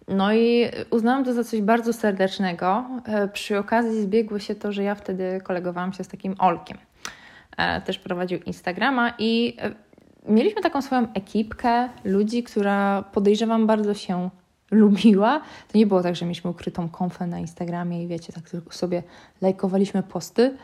No 0.07 0.33
i 0.33 0.65
uznałam 0.89 1.25
to 1.25 1.33
za 1.33 1.43
coś 1.43 1.61
bardzo 1.61 1.93
serdecznego. 1.93 2.85
E, 3.05 3.27
przy 3.27 3.57
okazji 3.57 4.01
zbiegło 4.01 4.39
się 4.39 4.55
to, 4.55 4.71
że 4.71 4.83
ja 4.83 4.95
wtedy 4.95 5.41
kolegowałam 5.43 5.93
się 5.93 6.03
z 6.03 6.07
takim 6.07 6.35
Olkiem. 6.39 6.77
E, 7.57 7.81
też 7.81 7.99
prowadził 7.99 8.39
Instagrama 8.39 9.13
i 9.19 9.57
e, 9.59 9.71
mieliśmy 10.27 10.61
taką 10.61 10.81
swoją 10.81 11.13
ekipkę 11.13 11.89
ludzi, 12.03 12.43
która 12.43 13.03
podejrzewam 13.03 13.67
bardzo 13.67 13.93
się 13.93 14.29
lubiła. 14.71 15.41
To 15.71 15.77
nie 15.77 15.87
było 15.87 16.03
tak, 16.03 16.15
że 16.15 16.25
mieliśmy 16.25 16.49
ukrytą 16.49 16.89
konfę 16.89 17.27
na 17.27 17.39
Instagramie 17.39 18.03
i 18.03 18.07
wiecie, 18.07 18.33
tak 18.33 18.43
sobie 18.73 19.03
lajkowaliśmy 19.41 20.03
posty, 20.03 20.57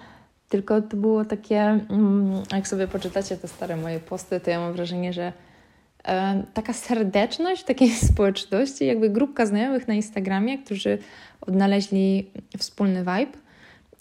tylko 0.50 0.82
to 0.82 0.98
było 0.98 1.26
takie, 1.26 1.60
mm, 1.60 2.44
jak 2.52 2.68
sobie 2.68 2.88
poczytacie 2.88 3.38
te 3.38 3.48
stare 3.48 3.78
moje 3.78 4.00
posty, 4.00 4.40
to 4.40 4.50
ja 4.50 4.60
mam 4.60 4.74
wrażenie, 4.74 5.14
że 5.14 5.34
taka 6.54 6.74
serdeczność 6.74 7.64
takiej 7.64 7.90
społeczności, 8.12 8.86
jakby 8.86 9.10
grupka 9.10 9.46
znajomych 9.46 9.88
na 9.88 9.94
Instagramie, 9.94 10.58
którzy 10.58 10.98
odnaleźli 11.42 12.32
wspólny 12.58 13.00
vibe 13.00 13.45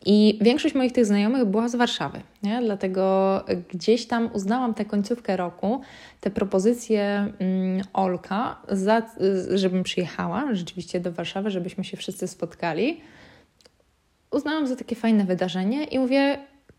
i 0.04 0.38
większość 0.40 0.74
moich 0.74 0.92
tych 0.92 1.06
znajomych 1.06 1.44
była 1.44 1.68
z 1.68 1.76
Warszawy, 1.76 2.20
nie? 2.42 2.60
dlatego 2.62 3.44
gdzieś 3.68 4.06
tam 4.06 4.30
uznałam 4.32 4.74
tę 4.74 4.84
końcówkę 4.84 5.36
roku, 5.36 5.80
te 6.20 6.30
propozycje 6.30 7.32
mm, 7.38 7.84
Olka, 7.92 8.56
za, 8.68 9.02
żebym 9.54 9.82
przyjechała 9.82 10.54
rzeczywiście 10.54 11.00
do 11.00 11.12
Warszawy, 11.12 11.50
żebyśmy 11.50 11.84
się 11.84 11.96
wszyscy 11.96 12.28
spotkali. 12.28 13.00
Uznałam 14.30 14.66
za 14.66 14.76
takie 14.76 14.96
fajne 14.96 15.24
wydarzenie 15.24 15.84
i 15.84 15.98
mówię, 15.98 16.38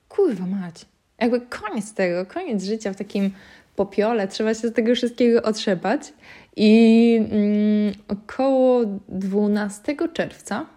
kurwa 0.10 0.46
mać, 0.46 0.86
jakby 1.20 1.42
koniec 1.42 1.94
tego, 1.94 2.26
koniec 2.26 2.64
życia 2.64 2.94
w 2.94 2.96
takim 2.96 3.32
popiole, 3.76 4.28
trzeba 4.28 4.54
się 4.54 4.68
z 4.68 4.74
tego 4.74 4.96
wszystkiego 4.96 5.44
otrzepać. 5.44 6.14
I 6.56 7.16
mm, 7.32 7.94
około 8.08 8.82
12 9.10 9.96
czerwca 10.14 10.75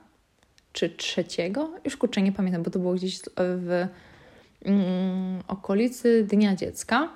czy 0.79 0.91
trzeciego, 0.91 1.71
już 1.85 1.97
kurczę 1.97 2.23
nie 2.23 2.33
pamiętam, 2.33 2.63
bo 2.63 2.71
to 2.71 2.79
było 2.79 2.95
gdzieś 2.95 3.21
w 3.37 3.87
mm, 4.65 5.43
okolicy 5.49 6.27
Dnia 6.31 6.57
Dziecka, 6.57 7.09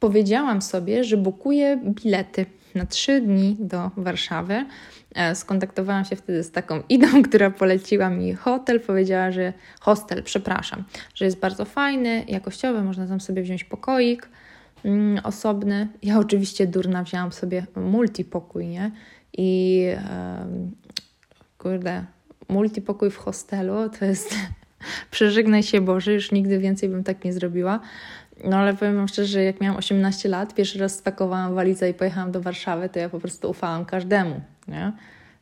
powiedziałam 0.00 0.62
sobie, 0.62 1.04
że 1.04 1.16
bukuję 1.16 1.80
bilety 1.84 2.46
na 2.74 2.86
trzy 2.86 3.20
dni 3.20 3.56
do 3.58 3.90
Warszawy. 3.96 4.66
E, 5.14 5.34
skontaktowałam 5.34 6.04
się 6.04 6.16
wtedy 6.16 6.42
z 6.42 6.50
taką 6.50 6.82
Idą, 6.88 7.22
która 7.22 7.50
poleciła 7.50 8.10
mi 8.10 8.34
hotel. 8.34 8.80
Powiedziała, 8.80 9.30
że 9.30 9.52
hostel, 9.80 10.22
przepraszam, 10.22 10.84
że 11.14 11.24
jest 11.24 11.38
bardzo 11.38 11.64
fajny, 11.64 12.24
jakościowy, 12.28 12.82
można 12.82 13.06
tam 13.06 13.20
sobie 13.20 13.42
wziąć 13.42 13.64
pokoik 13.64 14.28
mm, 14.84 15.24
osobny. 15.24 15.88
Ja 16.02 16.18
oczywiście 16.18 16.66
durna 16.66 17.02
wzięłam 17.02 17.32
sobie 17.32 17.66
multipokój, 17.76 18.66
nie? 18.66 18.90
I 19.32 19.78
yy, 19.78 19.96
kurde, 21.58 22.04
multipokój 22.52 23.10
w 23.10 23.16
hostelu 23.16 23.74
to 23.98 24.04
jest 24.04 24.34
przeżegnaj 25.10 25.62
się 25.62 25.80
Boże, 25.80 26.12
już 26.12 26.32
nigdy 26.32 26.58
więcej 26.58 26.88
bym 26.88 27.04
tak 27.04 27.24
nie 27.24 27.32
zrobiła. 27.32 27.80
No 28.44 28.56
ale 28.56 28.74
powiem 28.74 28.96
Wam 28.96 29.08
szczerze, 29.08 29.28
że 29.28 29.44
jak 29.44 29.60
miałam 29.60 29.78
18 29.78 30.28
lat, 30.28 30.54
pierwszy 30.54 30.78
raz 30.78 30.98
spakowałam 30.98 31.54
walizę 31.54 31.90
i 31.90 31.94
pojechałam 31.94 32.32
do 32.32 32.40
Warszawy, 32.40 32.88
to 32.88 32.98
ja 32.98 33.08
po 33.08 33.20
prostu 33.20 33.50
ufałam 33.50 33.84
każdemu. 33.84 34.40
Nie? 34.68 34.92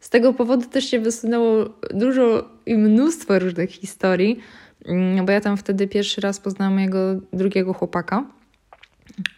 Z 0.00 0.10
tego 0.10 0.32
powodu 0.32 0.66
też 0.66 0.84
się 0.84 1.00
wysunęło 1.00 1.64
dużo 1.94 2.48
i 2.66 2.74
mnóstwo 2.74 3.38
różnych 3.38 3.70
historii, 3.70 4.40
mm, 4.84 5.26
bo 5.26 5.32
ja 5.32 5.40
tam 5.40 5.56
wtedy 5.56 5.88
pierwszy 5.88 6.20
raz 6.20 6.40
poznałam 6.40 6.74
mojego 6.74 6.98
drugiego 7.32 7.72
chłopaka, 7.72 8.24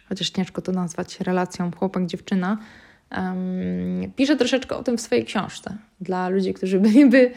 chociaż 0.09 0.29
ciężko 0.29 0.61
to 0.61 0.71
nazwać 0.71 1.19
relacją 1.19 1.71
chłopak-dziewczyna, 1.71 2.57
Um, 3.17 4.11
piszę 4.15 4.35
troszeczkę 4.35 4.75
o 4.77 4.83
tym 4.83 4.97
w 4.97 5.01
swojej 5.01 5.25
książce 5.25 5.77
dla 6.01 6.29
ludzi, 6.29 6.53
którzy 6.53 6.79
byliby 6.79 7.31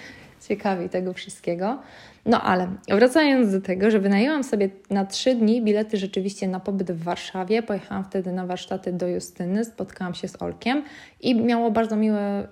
ciekawi 0.49 0.89
tego 0.89 1.13
wszystkiego. 1.13 1.79
No 2.27 2.43
ale 2.43 2.69
wracając 2.89 3.53
do 3.53 3.61
tego, 3.61 3.91
że 3.91 4.01
wynajęłam 4.01 4.45
sobie 4.45 4.69
na 4.91 5.05
trzy 5.05 5.35
dni 5.35 5.63
bilety 5.63 5.97
rzeczywiście 5.97 6.49
na 6.49 6.61
pobyt 6.61 6.93
w 6.93 7.03
Warszawie. 7.03 7.63
Pojechałam 7.63 8.05
wtedy 8.05 8.33
na 8.33 8.47
warsztaty 8.47 8.93
do 8.93 9.09
Justyny, 9.09 9.65
spotkałam 9.65 10.15
się 10.15 10.29
z 10.29 10.43
Olkiem 10.43 10.83
i 11.21 11.35
miało 11.35 11.71
bardzo 11.71 11.97
miłe, 11.97 12.49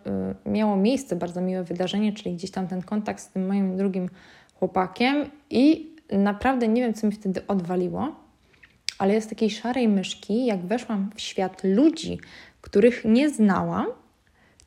y, 0.46 0.50
miało 0.50 0.76
miejsce 0.76 1.16
bardzo 1.16 1.40
miłe 1.40 1.64
wydarzenie, 1.64 2.12
czyli 2.12 2.34
gdzieś 2.34 2.50
tam 2.50 2.68
ten 2.68 2.82
kontakt 2.82 3.20
z 3.20 3.28
tym 3.28 3.46
moim 3.46 3.76
drugim 3.76 4.08
chłopakiem 4.58 5.30
i 5.50 5.94
naprawdę 6.12 6.68
nie 6.68 6.82
wiem, 6.82 6.94
co 6.94 7.06
mi 7.06 7.12
wtedy 7.12 7.46
odwaliło, 7.46 8.16
ale 8.98 9.14
jest 9.14 9.28
takiej 9.28 9.50
szarej 9.50 9.88
myszki, 9.88 10.46
jak 10.46 10.66
weszłam 10.66 11.10
w 11.14 11.20
świat 11.20 11.64
ludzi, 11.64 12.18
których 12.60 13.04
nie 13.04 13.30
znałam, 13.30 13.86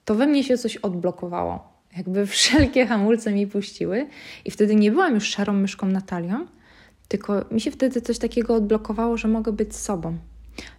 to 0.05 0.15
we 0.15 0.27
mnie 0.27 0.43
się 0.43 0.57
coś 0.57 0.77
odblokowało. 0.77 1.76
Jakby 1.97 2.25
wszelkie 2.25 2.87
hamulce 2.87 3.31
mi 3.31 3.47
puściły, 3.47 4.07
i 4.45 4.51
wtedy 4.51 4.75
nie 4.75 4.91
byłam 4.91 5.13
już 5.15 5.29
szarą 5.29 5.53
myszką 5.53 5.87
Natalią, 5.87 6.47
tylko 7.07 7.45
mi 7.51 7.61
się 7.61 7.71
wtedy 7.71 8.01
coś 8.01 8.19
takiego 8.19 8.55
odblokowało, 8.55 9.17
że 9.17 9.27
mogę 9.27 9.51
być 9.51 9.75
sobą. 9.75 10.17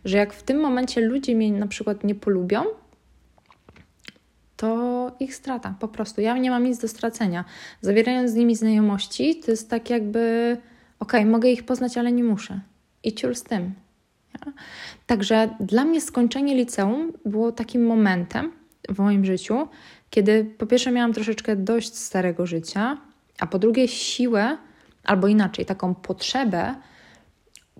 Że 0.04 0.16
jak 0.16 0.32
w 0.32 0.42
tym 0.42 0.60
momencie 0.60 1.00
ludzie 1.00 1.34
mnie 1.34 1.52
na 1.52 1.66
przykład 1.66 2.04
nie 2.04 2.14
polubią, 2.14 2.64
to 4.56 5.12
ich 5.20 5.34
strata 5.34 5.74
po 5.80 5.88
prostu. 5.88 6.20
Ja 6.20 6.38
nie 6.38 6.50
mam 6.50 6.64
nic 6.64 6.78
do 6.78 6.88
stracenia. 6.88 7.44
Zawierając 7.80 8.30
z 8.30 8.34
nimi 8.34 8.56
znajomości, 8.56 9.40
to 9.40 9.50
jest 9.50 9.70
tak 9.70 9.90
jakby, 9.90 10.56
okej, 10.98 11.20
okay, 11.20 11.32
mogę 11.32 11.48
ich 11.48 11.66
poznać, 11.66 11.98
ale 11.98 12.12
nie 12.12 12.24
muszę. 12.24 12.60
I 13.04 13.14
ciul 13.14 13.34
z 13.34 13.42
tym. 13.42 13.74
Nie? 14.34 14.52
Także 15.06 15.48
dla 15.60 15.84
mnie 15.84 16.00
skończenie 16.00 16.54
liceum 16.54 17.12
było 17.24 17.52
takim 17.52 17.86
momentem 17.86 18.52
w 18.88 18.98
moim 18.98 19.24
życiu, 19.24 19.68
kiedy 20.10 20.44
po 20.58 20.66
pierwsze 20.66 20.90
miałam 20.90 21.12
troszeczkę 21.12 21.56
dość 21.56 21.96
starego 21.96 22.46
życia, 22.46 22.98
a 23.38 23.46
po 23.46 23.58
drugie 23.58 23.88
siłę, 23.88 24.56
albo 25.04 25.28
inaczej, 25.28 25.66
taką 25.66 25.94
potrzebę 25.94 26.74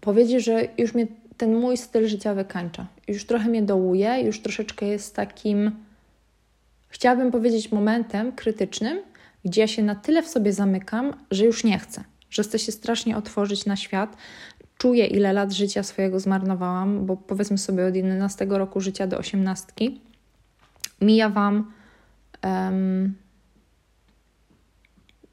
powiedzieć, 0.01 0.45
że 0.45 0.69
już 0.79 0.95
mnie 0.95 1.07
ten 1.37 1.57
mój 1.57 1.77
styl 1.77 2.09
życia 2.09 2.35
wykańcza. 2.35 2.87
Już 3.09 3.25
trochę 3.25 3.49
mnie 3.49 3.63
dołuje, 3.63 4.21
już 4.21 4.43
troszeczkę 4.43 4.87
jest 4.87 5.17
takim, 5.17 5.71
chciałabym 6.89 7.31
powiedzieć, 7.31 7.73
momentem 7.73 8.33
krytycznym, 8.33 9.01
gdzie 9.45 9.61
ja 9.61 9.67
się 9.67 9.83
na 9.83 9.95
tyle 9.95 10.23
w 10.23 10.29
sobie 10.29 10.53
zamykam, 10.53 11.15
że 11.31 11.45
już 11.45 11.65
nie 11.65 11.79
chcę, 11.79 12.05
że 12.31 12.43
chcę 12.43 12.59
się 12.59 12.73
strasznie 12.73 13.17
otworzyć 13.17 13.67
na 13.67 13.77
świat. 13.77 14.17
Czuję, 14.79 15.07
ile 15.07 15.33
lat 15.33 15.53
życia 15.53 15.83
swojego 15.83 16.21
zmarnowałam, 16.21 17.07
bo 17.07 17.17
powiedzmy 17.17 17.59
sobie 17.59 17.87
od 17.87 17.97
11 17.97 18.47
roku 18.49 18.81
życia 18.81 19.07
do 19.07 19.19
18 19.19 19.73
mija 21.01 21.29
Wam 21.29 21.73
um, 22.45 23.15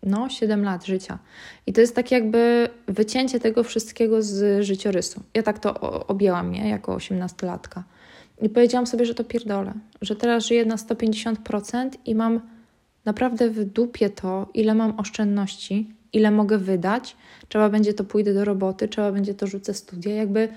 no, 0.03 0.29
7 0.29 0.63
lat 0.63 0.85
życia. 0.85 1.19
I 1.67 1.73
to 1.73 1.81
jest 1.81 1.95
tak 1.95 2.11
jakby 2.11 2.69
wycięcie 2.87 3.39
tego 3.39 3.63
wszystkiego 3.63 4.21
z 4.21 4.63
życiorysu. 4.63 5.23
Ja 5.33 5.43
tak 5.43 5.59
to 5.59 5.79
objęłam, 6.07 6.51
nie? 6.51 6.69
Jako 6.69 6.95
18-latka. 6.95 7.81
I 8.41 8.49
powiedziałam 8.49 8.87
sobie, 8.87 9.05
że 9.05 9.15
to 9.15 9.23
pierdolę, 9.23 9.73
że 10.01 10.15
teraz 10.15 10.45
żyję 10.45 10.65
na 10.65 10.75
150% 10.75 11.89
i 12.05 12.15
mam 12.15 12.41
naprawdę 13.05 13.49
w 13.49 13.65
dupie 13.65 14.09
to, 14.09 14.49
ile 14.53 14.75
mam 14.75 14.99
oszczędności, 14.99 15.93
ile 16.13 16.31
mogę 16.31 16.57
wydać. 16.57 17.15
Trzeba 17.49 17.69
będzie 17.69 17.93
to 17.93 18.03
pójdę 18.03 18.33
do 18.33 18.45
roboty, 18.45 18.87
trzeba 18.87 19.11
będzie 19.11 19.33
to 19.33 19.47
rzucę 19.47 19.73
studia. 19.73 20.15
Jakby 20.15 20.49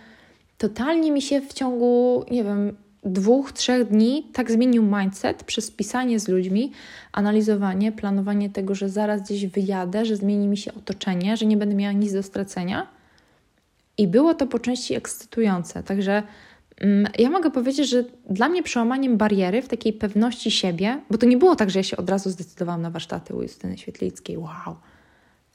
totalnie 0.58 1.12
mi 1.12 1.22
się 1.22 1.40
w 1.40 1.52
ciągu, 1.52 2.24
nie 2.30 2.44
wiem, 2.44 2.76
dwóch, 3.12 3.52
trzech 3.52 3.88
dni 3.88 4.26
tak 4.32 4.50
zmienił 4.50 4.82
mindset 4.82 5.44
przez 5.44 5.70
pisanie 5.70 6.20
z 6.20 6.28
ludźmi, 6.28 6.72
analizowanie, 7.12 7.92
planowanie 7.92 8.50
tego, 8.50 8.74
że 8.74 8.88
zaraz 8.88 9.22
gdzieś 9.22 9.46
wyjadę, 9.46 10.04
że 10.04 10.16
zmieni 10.16 10.48
mi 10.48 10.56
się 10.56 10.74
otoczenie, 10.74 11.36
że 11.36 11.46
nie 11.46 11.56
będę 11.56 11.74
miała 11.74 11.92
nic 11.92 12.12
do 12.12 12.22
stracenia. 12.22 12.86
I 13.98 14.08
było 14.08 14.34
to 14.34 14.46
po 14.46 14.58
części 14.58 14.94
ekscytujące. 14.94 15.82
Także 15.82 16.22
mm, 16.80 17.12
ja 17.18 17.30
mogę 17.30 17.50
powiedzieć, 17.50 17.88
że 17.88 18.04
dla 18.30 18.48
mnie 18.48 18.62
przełamaniem 18.62 19.16
bariery 19.16 19.62
w 19.62 19.68
takiej 19.68 19.92
pewności 19.92 20.50
siebie, 20.50 21.00
bo 21.10 21.18
to 21.18 21.26
nie 21.26 21.36
było 21.36 21.56
tak, 21.56 21.70
że 21.70 21.78
ja 21.78 21.82
się 21.82 21.96
od 21.96 22.10
razu 22.10 22.30
zdecydowałam 22.30 22.82
na 22.82 22.90
warsztaty 22.90 23.34
u 23.34 23.42
Justyny 23.42 23.78
Świetlickiej, 23.78 24.38
wow, 24.38 24.76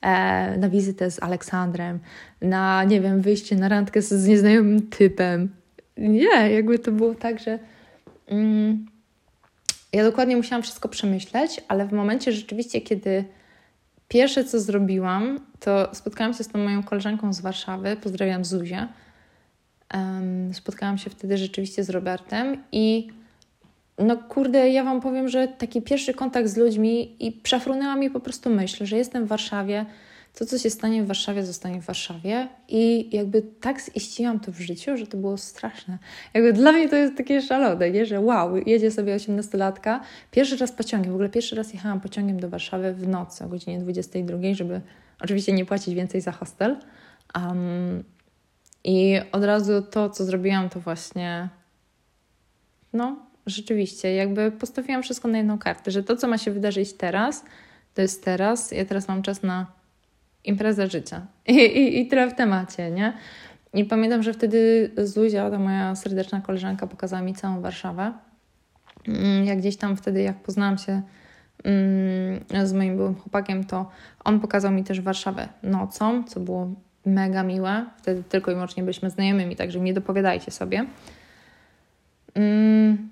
e, 0.01 0.57
na 0.57 0.69
wizytę 0.69 1.11
z 1.11 1.23
Aleksandrem, 1.23 1.99
na, 2.41 2.83
nie 2.83 3.01
wiem, 3.01 3.21
wyjście 3.21 3.55
na 3.55 3.69
randkę 3.69 4.01
z, 4.01 4.09
z 4.09 4.27
nieznajomym 4.27 4.87
typem, 4.87 5.49
nie, 5.97 6.51
jakby 6.51 6.79
to 6.79 6.91
było 6.91 7.15
tak, 7.15 7.39
że 7.39 7.59
mm, 8.27 8.85
ja 9.93 10.03
dokładnie 10.03 10.37
musiałam 10.37 10.63
wszystko 10.63 10.89
przemyśleć, 10.89 11.61
ale 11.67 11.87
w 11.87 11.93
momencie 11.93 12.31
rzeczywiście, 12.31 12.81
kiedy 12.81 13.25
pierwsze 14.07 14.43
co 14.43 14.59
zrobiłam, 14.59 15.39
to 15.59 15.89
spotkałam 15.95 16.33
się 16.33 16.43
z 16.43 16.47
tą 16.47 16.59
moją 16.59 16.83
koleżanką 16.83 17.33
z 17.33 17.41
Warszawy, 17.41 17.97
pozdrawiam 18.01 18.45
Zuzię. 18.45 18.87
Um, 19.93 20.53
spotkałam 20.53 20.97
się 20.97 21.09
wtedy 21.09 21.37
rzeczywiście 21.37 21.83
z 21.83 21.89
Robertem 21.89 22.63
i 22.71 23.07
no 23.97 24.17
kurde, 24.17 24.69
ja 24.69 24.83
Wam 24.83 25.01
powiem, 25.01 25.29
że 25.29 25.47
taki 25.47 25.81
pierwszy 25.81 26.13
kontakt 26.13 26.49
z 26.49 26.57
ludźmi 26.57 27.25
i 27.25 27.31
przefrunęła 27.31 27.95
mi 27.95 28.09
po 28.09 28.19
prostu 28.19 28.49
myśl, 28.49 28.85
że 28.85 28.97
jestem 28.97 29.25
w 29.25 29.27
Warszawie, 29.27 29.85
to, 30.33 30.45
co 30.45 30.57
się 30.57 30.69
stanie 30.69 31.03
w 31.03 31.07
Warszawie, 31.07 31.45
zostanie 31.45 31.81
w 31.81 31.85
Warszawie. 31.85 32.47
I 32.67 33.09
jakby 33.15 33.41
tak 33.41 33.79
ziściłam 33.97 34.39
to 34.39 34.51
w 34.51 34.59
życiu, 34.59 34.97
że 34.97 35.07
to 35.07 35.17
było 35.17 35.37
straszne. 35.37 35.97
Jakby 36.33 36.53
dla 36.53 36.71
mnie 36.71 36.89
to 36.89 36.95
jest 36.95 37.17
takie 37.17 37.41
szalone, 37.41 37.91
nie? 37.91 38.05
że 38.05 38.19
wow, 38.19 38.57
jedzie 38.57 38.91
sobie 38.91 39.15
18-latka, 39.15 39.99
pierwszy 40.31 40.57
raz 40.57 40.71
pociągiem, 40.71 41.11
w 41.11 41.15
ogóle 41.15 41.29
pierwszy 41.29 41.55
raz 41.55 41.73
jechałam 41.73 42.01
pociągiem 42.01 42.39
do 42.39 42.49
Warszawy 42.49 42.93
w 42.93 43.07
nocy 43.07 43.45
o 43.45 43.47
godzinie 43.47 43.79
22, 43.79 44.37
żeby 44.51 44.81
oczywiście 45.21 45.53
nie 45.53 45.65
płacić 45.65 45.95
więcej 45.95 46.21
za 46.21 46.31
hostel. 46.31 46.77
Um, 47.35 48.03
I 48.83 49.19
od 49.31 49.43
razu 49.43 49.81
to, 49.81 50.09
co 50.09 50.25
zrobiłam, 50.25 50.69
to 50.69 50.79
właśnie 50.79 51.49
no, 52.93 53.17
rzeczywiście, 53.45 54.15
jakby 54.15 54.51
postawiłam 54.51 55.03
wszystko 55.03 55.27
na 55.27 55.37
jedną 55.37 55.57
kartę, 55.57 55.91
że 55.91 56.03
to, 56.03 56.15
co 56.15 56.27
ma 56.27 56.37
się 56.37 56.51
wydarzyć 56.51 56.93
teraz, 56.93 57.45
to 57.93 58.01
jest 58.01 58.25
teraz. 58.25 58.71
Ja 58.71 58.85
teraz 58.85 59.07
mam 59.07 59.21
czas 59.21 59.43
na 59.43 59.82
impreza 60.43 60.87
życia. 60.87 61.21
I, 61.47 61.53
i, 61.53 61.99
I 61.99 62.07
tyle 62.07 62.29
w 62.29 62.35
temacie, 62.35 62.91
nie? 62.91 63.13
I 63.73 63.85
pamiętam, 63.85 64.23
że 64.23 64.33
wtedy 64.33 64.91
Zuzia, 64.97 65.51
ta 65.51 65.59
moja 65.59 65.95
serdeczna 65.95 66.41
koleżanka, 66.41 66.87
pokazała 66.87 67.21
mi 67.21 67.33
całą 67.33 67.61
Warszawę. 67.61 68.13
Mm, 69.07 69.45
jak 69.45 69.57
gdzieś 69.57 69.77
tam 69.77 69.97
wtedy, 69.97 70.21
jak 70.21 70.35
poznałam 70.35 70.77
się 70.77 71.01
mm, 71.63 72.67
z 72.67 72.73
moim 72.73 72.97
byłym 72.97 73.15
chłopakiem, 73.15 73.63
to 73.63 73.89
on 74.23 74.39
pokazał 74.39 74.71
mi 74.71 74.83
też 74.83 75.01
Warszawę 75.01 75.47
nocą, 75.63 76.23
co 76.23 76.39
było 76.39 76.73
mega 77.05 77.43
miłe. 77.43 77.85
Wtedy 77.97 78.23
tylko 78.23 78.51
i 78.51 78.53
wyłącznie 78.53 78.83
byliśmy 78.83 79.09
znajomymi, 79.09 79.55
także 79.55 79.79
nie 79.79 79.93
dopowiadajcie 79.93 80.51
sobie. 80.51 80.85
Mm, 82.33 83.09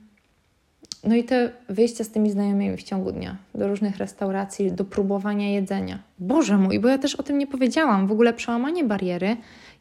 no 1.03 1.15
i 1.15 1.23
te 1.23 1.51
wyjścia 1.69 2.03
z 2.03 2.09
tymi 2.09 2.31
znajomymi 2.31 2.77
w 2.77 2.83
ciągu 2.83 3.11
dnia, 3.11 3.37
do 3.55 3.67
różnych 3.67 3.97
restauracji, 3.97 4.71
do 4.71 4.85
próbowania 4.85 5.49
jedzenia. 5.49 5.99
Boże 6.19 6.57
mój, 6.57 6.79
bo 6.79 6.87
ja 6.87 6.97
też 6.97 7.15
o 7.15 7.23
tym 7.23 7.37
nie 7.37 7.47
powiedziałam. 7.47 8.07
W 8.07 8.11
ogóle 8.11 8.33
przełamanie 8.33 8.83
bariery 8.83 9.37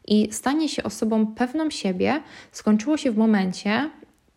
i 0.07 0.27
stanie 0.31 0.69
się 0.69 0.83
osobą 0.83 1.27
pewną 1.27 1.69
siebie 1.69 2.21
skończyło 2.51 2.97
się 2.97 3.11
w 3.11 3.17
momencie, 3.17 3.89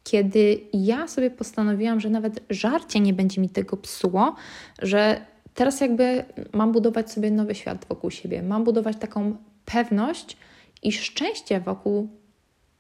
kiedy 0.05 0.61
ja 0.73 1.09
sobie 1.09 1.31
postanowiłam, 1.31 2.01
że 2.01 2.11
nawet 2.11 2.41
żarcie 2.51 3.01
nie 3.01 3.13
będzie 3.13 3.41
mi 3.41 3.49
tego 3.49 3.77
psuło, 3.77 4.35
że 4.83 5.21
teraz 5.55 5.81
jakby 5.81 6.25
mam 6.53 6.73
budować 6.73 7.13
sobie 7.13 7.31
nowy 7.31 7.55
świat 7.55 7.87
wokół 7.89 8.11
siebie, 8.11 8.43
mam 8.43 8.65
budować 8.65 8.97
taką 8.97 9.37
pewność 9.65 10.37
i 10.83 10.93
szczęście 10.93 11.61
wokół 11.61 12.09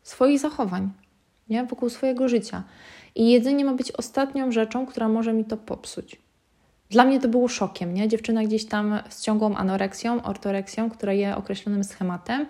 swoich 0.03 0.41
zachowań, 0.41 0.91
nie? 1.49 1.65
wokół 1.65 1.89
swojego 1.89 2.29
życia. 2.29 2.63
I 3.15 3.31
jedzenie 3.31 3.65
ma 3.65 3.75
być 3.75 3.93
ostatnią 3.93 4.53
rzeczą, 4.53 4.87
która 4.87 5.09
może 5.09 5.33
mi 5.33 5.45
to 5.45 5.57
popsuć. 5.57 6.17
Dla 6.91 7.05
mnie 7.05 7.21
to 7.21 7.29
było 7.29 7.49
szokiem, 7.49 7.95
nie? 7.95 8.09
Dziewczyna 8.09 8.45
gdzieś 8.45 8.67
tam 8.67 8.99
z 9.09 9.23
ciągłą 9.23 9.57
anoreksją, 9.57 10.23
ortoreksją, 10.23 10.91
która 10.91 11.13
je 11.13 11.37
określonym 11.37 11.85
schematem, 11.85 12.47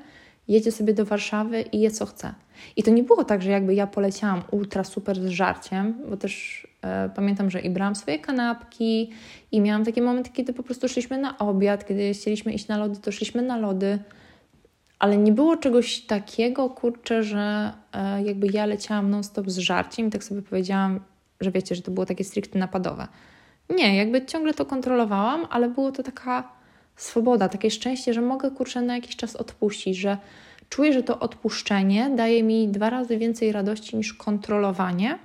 jedzie 0.49 0.73
sobie 0.73 0.95
do 0.95 1.05
Warszawy 1.05 1.63
i 1.63 1.81
je 1.81 1.91
co 1.91 2.07
chce. 2.07 2.35
I 2.77 2.83
to 2.83 2.91
nie 2.91 3.03
było 3.03 3.25
tak, 3.25 3.43
że 3.43 3.51
jakby 3.51 3.75
ja 3.75 3.87
poleciałam 3.87 4.43
ultra 4.51 4.85
super 4.85 5.21
z 5.21 5.29
żarciem, 5.29 5.95
bo 6.11 6.17
też 6.17 6.67
e, 6.83 7.11
pamiętam, 7.15 7.51
że 7.51 7.61
i 7.61 7.71
brałam 7.71 7.95
swoje 7.97 8.19
kanapki 8.19 9.11
i 9.53 9.61
miałam 9.61 9.85
takie 9.85 10.03
momenty, 10.03 10.31
kiedy 10.31 10.53
po 10.53 10.63
prostu 10.63 10.89
szliśmy 10.89 11.19
na 11.19 11.39
obiad, 11.39 11.87
kiedy 11.87 12.13
chcieliśmy 12.15 12.53
iść 12.53 12.69
na 12.69 12.79
lody, 12.79 13.01
to 13.01 13.13
szliśmy 13.13 13.43
na 13.43 13.57
lody 13.57 13.99
ale 14.99 15.17
nie 15.17 15.33
było 15.33 15.57
czegoś 15.57 16.01
takiego, 16.01 16.71
kurczę, 16.71 17.23
że 17.23 17.73
e, 17.93 18.23
jakby 18.23 18.47
ja 18.47 18.67
leciałam 18.67 19.11
non-stop 19.11 19.51
z 19.51 19.59
żarciem 19.59 20.09
i 20.09 20.11
tak 20.11 20.25
sobie 20.25 20.43
powiedziałam, 20.43 21.01
że 21.41 21.51
wiecie, 21.51 21.75
że 21.75 21.83
to 21.83 21.91
było 21.91 22.07
takie 22.07 22.25
stricte 22.25 22.59
napadowe. 22.59 23.09
Nie, 23.71 23.97
jakby 23.97 24.27
ciągle 24.27 24.55
to 24.55 24.67
kontrolowałam, 24.67 25.47
ale 25.51 25.69
było 25.69 25.93
to 25.93 26.03
taka 26.03 26.49
swoboda, 26.97 27.49
takie 27.49 27.71
szczęście, 27.71 28.15
że 28.15 28.21
mogę 28.21 28.51
kurczę 28.51 28.83
na 28.83 28.95
jakiś 28.95 29.17
czas 29.17 29.37
odpuścić, 29.37 29.97
że 29.97 30.19
czuję, 30.69 30.93
że 30.93 31.03
to 31.03 31.21
odpuszczenie 31.21 32.11
daje 32.17 32.43
mi 32.43 32.69
dwa 32.69 32.91
razy 32.91 33.19
więcej 33.19 33.53
radości 33.53 33.97
niż 33.97 34.15
kontrolowanie, 34.15 35.19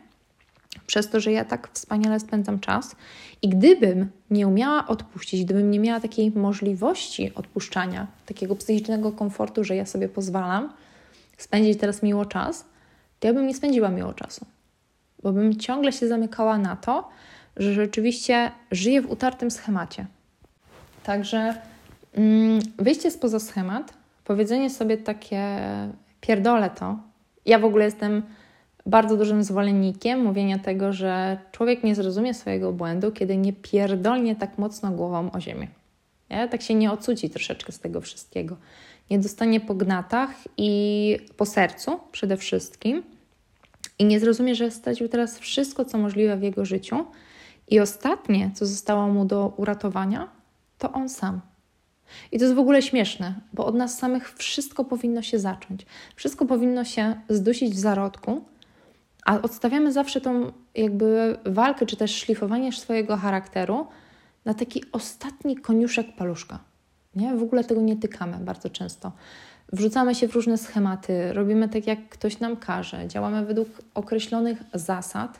przez 0.88 1.10
to, 1.10 1.20
że 1.20 1.32
ja 1.32 1.46
tak 1.46 1.70
wspaniale 1.74 2.20
spędzam 2.20 2.60
czas. 2.60 2.96
I 3.42 3.50
gdybym 3.50 4.12
nie 4.32 4.48
umiała 4.48 4.88
odpuścić, 4.88 5.46
gdybym 5.46 5.72
nie 5.72 5.80
miała 5.80 6.00
takiej 6.00 6.32
możliwości 6.32 7.36
odpuszczania, 7.36 8.08
takiego 8.26 8.56
psychicznego 8.56 9.12
komfortu, 9.12 9.64
że 9.64 9.76
ja 9.76 9.86
sobie 9.86 10.10
pozwalam 10.10 10.74
spędzić 11.38 11.80
teraz 11.80 12.04
miło 12.04 12.26
czas, 12.26 12.66
to 13.20 13.28
ja 13.28 13.34
bym 13.34 13.48
nie 13.48 13.56
spędziła 13.56 13.90
miło 13.90 14.14
czasu. 14.14 14.46
Bo 15.24 15.32
bym 15.32 15.60
ciągle 15.60 15.92
się 15.92 16.08
zamykała 16.08 16.58
na 16.58 16.76
to, 16.76 17.10
że 17.58 17.74
rzeczywiście 17.74 18.52
żyję 18.72 19.02
w 19.02 19.12
utartym 19.12 19.52
schemacie. 19.52 20.06
Także 21.04 21.62
mm, 22.14 22.60
wyjście 22.78 23.12
spoza 23.12 23.40
schemat, 23.40 23.94
powiedzenie 24.26 24.70
sobie 24.70 24.98
takie 24.98 25.60
pierdolę 26.22 26.70
to. 26.70 27.00
Ja 27.46 27.60
w 27.60 27.66
ogóle 27.66 27.86
jestem 27.86 28.24
bardzo 28.90 29.18
dużym 29.18 29.44
zwolennikiem 29.44 30.24
mówienia 30.24 30.60
tego, 30.60 30.94
że 30.94 31.38
człowiek 31.52 31.84
nie 31.84 31.96
zrozumie 31.96 32.34
swojego 32.34 32.74
błędu, 32.74 33.12
kiedy 33.12 33.38
nie 33.38 33.54
pierdolnie 33.54 34.36
tak 34.36 34.58
mocno 34.58 34.92
głową 34.92 35.32
o 35.32 35.42
ziemię. 35.42 35.68
Nie? 36.30 36.48
Tak 36.48 36.62
się 36.62 36.76
nie 36.76 36.92
ocuci 36.92 37.30
troszeczkę 37.30 37.72
z 37.72 37.80
tego 37.80 38.02
wszystkiego. 38.02 38.58
Nie 39.10 39.20
dostanie 39.20 39.60
po 39.60 39.76
gnatach 39.76 40.30
i 40.58 41.18
po 41.38 41.46
sercu 41.46 42.00
przede 42.12 42.38
wszystkim 42.38 43.04
i 44.00 44.06
nie 44.06 44.20
zrozumie, 44.20 44.56
że 44.56 44.72
stracił 44.72 45.10
teraz 45.10 45.40
wszystko, 45.40 45.86
co 45.86 45.98
możliwe 45.98 46.38
w 46.38 46.44
jego 46.44 46.66
życiu. 46.66 47.06
I 47.68 47.80
ostatnie, 47.80 48.52
co 48.54 48.66
zostało 48.66 49.08
mu 49.08 49.26
do 49.26 49.54
uratowania, 49.58 50.30
to 50.78 50.92
on 50.92 51.10
sam. 51.10 51.42
I 52.32 52.40
to 52.40 52.46
jest 52.46 52.56
w 52.56 52.60
ogóle 52.60 52.82
śmieszne, 52.82 53.36
bo 53.54 53.66
od 53.66 53.76
nas 53.76 53.98
samych 53.98 54.34
wszystko 54.34 54.86
powinno 54.86 55.22
się 55.22 55.40
zacząć. 55.40 55.86
Wszystko 56.16 56.46
powinno 56.46 56.86
się 56.86 57.16
zdusić 57.30 57.74
w 57.74 57.80
zarodku, 57.80 58.46
a 59.26 59.42
odstawiamy 59.42 59.92
zawsze 59.92 60.22
tą 60.22 60.52
jakby 60.76 61.38
walkę, 61.46 61.86
czy 61.86 61.98
też 61.98 62.16
szlifowanie 62.16 62.72
swojego 62.72 63.18
charakteru 63.18 63.88
na 64.46 64.54
taki 64.54 64.84
ostatni 64.92 65.56
koniuszek 65.56 66.16
paluszka. 66.16 66.60
Nie? 67.16 67.36
W 67.36 67.44
ogóle 67.44 67.64
tego 67.64 67.82
nie 67.82 67.98
tykamy 67.98 68.38
bardzo 68.38 68.70
często. 68.70 69.12
Wrzucamy 69.74 70.16
się 70.16 70.28
w 70.28 70.36
różne 70.36 70.58
schematy, 70.58 71.34
robimy 71.34 71.70
tak, 71.70 71.88
jak 71.88 72.10
ktoś 72.10 72.40
nam 72.40 72.58
każe, 72.58 73.08
działamy 73.08 73.46
według 73.46 73.68
określonych 73.94 74.64
zasad, 74.74 75.40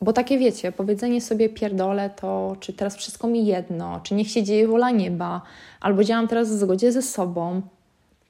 bo 0.00 0.12
takie 0.12 0.38
wiecie, 0.38 0.72
powiedzenie 0.72 1.20
sobie 1.20 1.48
pierdolę 1.48 2.10
to, 2.10 2.56
czy 2.60 2.72
teraz 2.72 2.96
wszystko 2.96 3.28
mi 3.28 3.46
jedno, 3.46 4.00
czy 4.02 4.14
niech 4.14 4.30
się 4.30 4.42
dzieje 4.42 4.68
wola 4.68 4.90
nieba, 4.90 5.42
albo 5.80 6.04
działam 6.04 6.28
teraz 6.28 6.48
w 6.48 6.58
zgodzie 6.58 6.92
ze 6.92 7.02
sobą, 7.02 7.62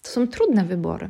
to 0.03 0.09
są 0.09 0.29
trudne 0.29 0.65
wybory. 0.65 1.09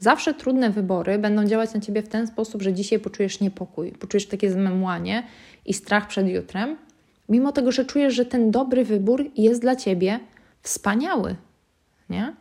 Zawsze 0.00 0.34
trudne 0.34 0.70
wybory 0.70 1.18
będą 1.18 1.44
działać 1.44 1.74
na 1.74 1.80
ciebie 1.80 2.02
w 2.02 2.08
ten 2.08 2.26
sposób, 2.26 2.62
że 2.62 2.72
dzisiaj 2.72 2.98
poczujesz 2.98 3.40
niepokój, 3.40 3.92
poczujesz 3.92 4.26
takie 4.26 4.50
zmemłanie 4.50 5.26
i 5.66 5.74
strach 5.74 6.06
przed 6.06 6.28
jutrem, 6.28 6.76
mimo 7.28 7.52
tego, 7.52 7.72
że 7.72 7.84
czujesz, 7.84 8.14
że 8.14 8.24
ten 8.24 8.50
dobry 8.50 8.84
wybór 8.84 9.24
jest 9.36 9.60
dla 9.60 9.76
ciebie 9.76 10.20
wspaniały, 10.62 11.36
nie? 12.10 12.34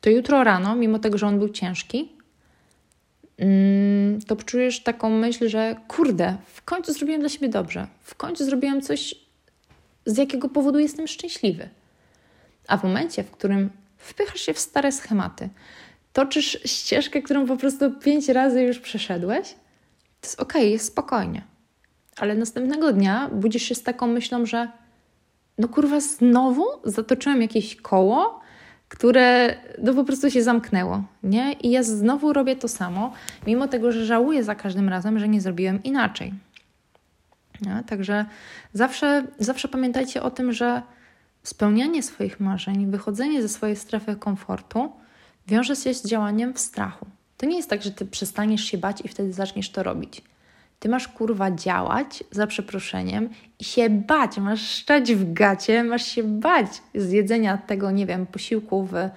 To 0.00 0.10
jutro 0.10 0.44
rano, 0.44 0.76
mimo 0.76 0.98
tego, 0.98 1.18
że 1.18 1.26
on 1.26 1.38
był 1.38 1.48
ciężki, 1.48 2.12
mm, 3.38 4.20
to 4.20 4.36
czujesz 4.36 4.82
taką 4.82 5.10
myśl, 5.10 5.48
że 5.48 5.76
kurde, 5.88 6.36
w 6.46 6.62
końcu 6.62 6.92
zrobiłem 6.92 7.20
dla 7.20 7.28
siebie 7.28 7.48
dobrze, 7.48 7.86
w 8.00 8.14
końcu 8.14 8.44
zrobiłem 8.44 8.82
coś, 8.82 9.14
z 10.06 10.16
jakiego 10.16 10.48
powodu 10.48 10.78
jestem 10.78 11.06
szczęśliwy. 11.06 11.68
A 12.68 12.76
w 12.76 12.82
momencie, 12.84 13.24
w 13.24 13.30
którym 13.30 13.70
wpychasz 13.98 14.40
się 14.40 14.54
w 14.54 14.58
stare 14.58 14.92
schematy, 14.92 15.48
toczysz 16.12 16.58
ścieżkę, 16.64 17.22
którą 17.22 17.46
po 17.46 17.56
prostu 17.56 17.90
pięć 17.90 18.28
razy 18.28 18.62
już 18.62 18.78
przeszedłeś, 18.78 19.54
to 20.20 20.26
jest 20.26 20.40
okej, 20.40 20.62
okay, 20.62 20.70
jest 20.70 20.86
spokojnie. 20.86 21.42
Ale 22.16 22.34
następnego 22.34 22.92
dnia 22.92 23.30
budzisz 23.32 23.62
się 23.62 23.74
z 23.74 23.82
taką 23.82 24.06
myślą, 24.06 24.46
że 24.46 24.68
no 25.58 25.68
kurwa, 25.68 26.00
znowu 26.00 26.64
zatoczyłem 26.84 27.42
jakieś 27.42 27.76
koło, 27.76 28.40
które 28.88 29.56
no 29.82 29.94
po 29.94 30.04
prostu 30.04 30.30
się 30.30 30.42
zamknęło, 30.42 31.02
nie? 31.22 31.52
I 31.52 31.70
ja 31.70 31.82
znowu 31.82 32.32
robię 32.32 32.56
to 32.56 32.68
samo, 32.68 33.12
mimo 33.46 33.68
tego, 33.68 33.92
że 33.92 34.06
żałuję 34.06 34.44
za 34.44 34.54
każdym 34.54 34.88
razem, 34.88 35.18
że 35.18 35.28
nie 35.28 35.40
zrobiłem 35.40 35.82
inaczej. 35.82 36.32
Nie? 37.62 37.82
Także 37.86 38.24
zawsze, 38.72 39.26
zawsze 39.38 39.68
pamiętajcie 39.68 40.22
o 40.22 40.30
tym, 40.30 40.52
że 40.52 40.82
spełnianie 41.42 42.02
swoich 42.02 42.40
marzeń, 42.40 42.90
wychodzenie 42.90 43.42
ze 43.42 43.48
swojej 43.48 43.76
strefy 43.76 44.16
komfortu 44.16 44.92
wiąże 45.50 45.76
się 45.76 45.94
z 45.94 46.06
działaniem 46.06 46.54
w 46.54 46.58
strachu. 46.58 47.06
To 47.36 47.46
nie 47.46 47.56
jest 47.56 47.70
tak, 47.70 47.82
że 47.82 47.90
ty 47.90 48.06
przestaniesz 48.06 48.64
się 48.64 48.78
bać 48.78 49.00
i 49.04 49.08
wtedy 49.08 49.32
zaczniesz 49.32 49.70
to 49.70 49.82
robić. 49.82 50.22
Ty 50.78 50.88
masz 50.88 51.08
kurwa 51.08 51.50
działać, 51.50 52.24
za 52.30 52.46
przeproszeniem, 52.46 53.28
i 53.58 53.64
się 53.64 53.90
bać, 53.90 54.38
masz 54.38 54.70
szczać 54.70 55.14
w 55.14 55.32
gacie, 55.32 55.84
masz 55.84 56.06
się 56.06 56.22
bać 56.22 56.66
z 56.94 57.10
jedzenia 57.10 57.58
tego, 57.58 57.90
nie 57.90 58.06
wiem, 58.06 58.26
posiłku 58.26 58.84
w, 58.84 58.94
mm, 58.94 59.10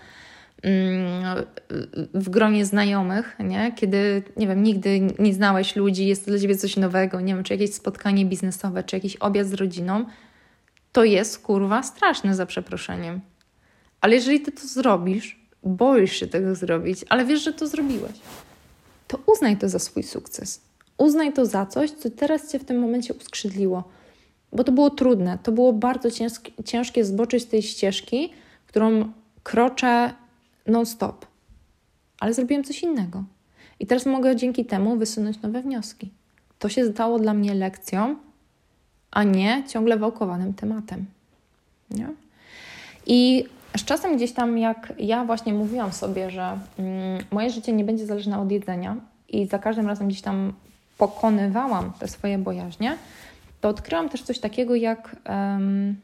w 2.13 2.29
gronie 2.29 2.65
znajomych, 2.65 3.35
nie? 3.39 3.71
kiedy, 3.75 4.23
nie 4.37 4.47
wiem, 4.47 4.63
nigdy 4.63 5.07
nie 5.19 5.33
znałeś 5.33 5.75
ludzi, 5.75 6.07
jest 6.07 6.25
to 6.25 6.31
dla 6.31 6.39
Ciebie 6.39 6.55
coś 6.55 6.77
nowego, 6.77 7.21
nie 7.21 7.35
wiem, 7.35 7.43
czy 7.43 7.53
jakieś 7.53 7.73
spotkanie 7.73 8.25
biznesowe, 8.25 8.83
czy 8.83 8.95
jakiś 8.95 9.15
obiad 9.15 9.47
z 9.47 9.53
rodziną, 9.53 10.05
to 10.91 11.03
jest 11.03 11.39
kurwa 11.39 11.83
straszne 11.83 12.35
za 12.35 12.45
przeproszeniem. 12.45 13.21
Ale 14.01 14.15
jeżeli 14.15 14.41
Ty 14.41 14.51
to 14.51 14.67
zrobisz, 14.67 15.42
boisz 15.63 16.19
się 16.19 16.27
tego 16.27 16.55
zrobić, 16.55 17.05
ale 17.09 17.25
wiesz, 17.25 17.43
że 17.43 17.53
to 17.53 17.67
zrobiłeś, 17.67 18.11
to 19.07 19.19
uznaj 19.25 19.57
to 19.57 19.69
za 19.69 19.79
swój 19.79 20.03
sukces. 20.03 20.61
Uznaj 20.97 21.33
to 21.33 21.45
za 21.45 21.65
coś, 21.65 21.91
co 21.91 22.09
teraz 22.09 22.51
Cię 22.51 22.59
w 22.59 22.65
tym 22.65 22.79
momencie 22.79 23.13
uskrzydliło. 23.13 23.83
Bo 24.53 24.63
to 24.63 24.71
było 24.71 24.89
trudne, 24.89 25.37
to 25.43 25.51
było 25.51 25.73
bardzo 25.73 26.09
ciężkie, 26.65 27.05
zboczyć 27.05 27.43
z 27.43 27.47
tej 27.47 27.61
ścieżki, 27.61 28.33
którą 28.67 29.11
kroczę 29.43 30.13
non-stop. 30.67 31.25
Ale 32.19 32.33
zrobiłem 32.33 32.63
coś 32.63 32.83
innego. 32.83 33.23
I 33.79 33.87
teraz 33.87 34.05
mogę 34.05 34.35
dzięki 34.35 34.65
temu 34.65 34.97
wysunąć 34.97 35.41
nowe 35.41 35.61
wnioski. 35.61 36.09
To 36.59 36.69
się 36.69 36.91
stało 36.91 37.19
dla 37.19 37.33
mnie 37.33 37.53
lekcją, 37.53 38.15
a 39.11 39.23
nie 39.23 39.63
ciągle 39.67 39.97
wałkowanym 39.97 40.53
tematem. 40.53 41.05
Nie? 41.91 42.09
I 43.07 43.45
z 43.77 43.85
czasem 43.85 44.15
gdzieś 44.15 44.31
tam, 44.31 44.57
jak 44.57 44.93
ja 44.99 45.25
właśnie 45.25 45.53
mówiłam 45.53 45.91
sobie, 45.91 46.29
że 46.29 46.57
mm, 46.79 47.23
moje 47.31 47.49
życie 47.49 47.73
nie 47.73 47.83
będzie 47.83 48.05
zależne 48.05 48.39
od 48.39 48.51
jedzenia 48.51 48.95
i 49.29 49.47
za 49.47 49.59
każdym 49.59 49.87
razem 49.87 50.07
gdzieś 50.07 50.21
tam 50.21 50.53
pokonywałam 50.97 51.93
te 51.99 52.07
swoje 52.07 52.37
bojaźnie, 52.37 52.97
to 53.61 53.69
odkryłam 53.69 54.09
też 54.09 54.21
coś 54.21 54.39
takiego 54.39 54.75
jak 54.75 55.15
um, 55.29 55.95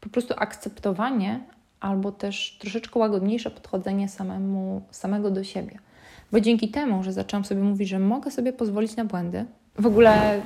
po 0.00 0.08
prostu 0.08 0.34
akceptowanie 0.36 1.40
albo 1.80 2.12
też 2.12 2.56
troszeczkę 2.60 2.98
łagodniejsze 2.98 3.50
podchodzenie 3.50 4.08
samemu, 4.08 4.82
samego 4.90 5.30
do 5.30 5.44
siebie. 5.44 5.78
Bo 6.32 6.40
dzięki 6.40 6.68
temu, 6.68 7.02
że 7.02 7.12
zaczęłam 7.12 7.44
sobie 7.44 7.62
mówić, 7.62 7.88
że 7.88 7.98
mogę 7.98 8.30
sobie 8.30 8.52
pozwolić 8.52 8.96
na 8.96 9.04
błędy, 9.04 9.44
w 9.78 9.86
ogóle 9.86 10.38
y, 10.38 10.40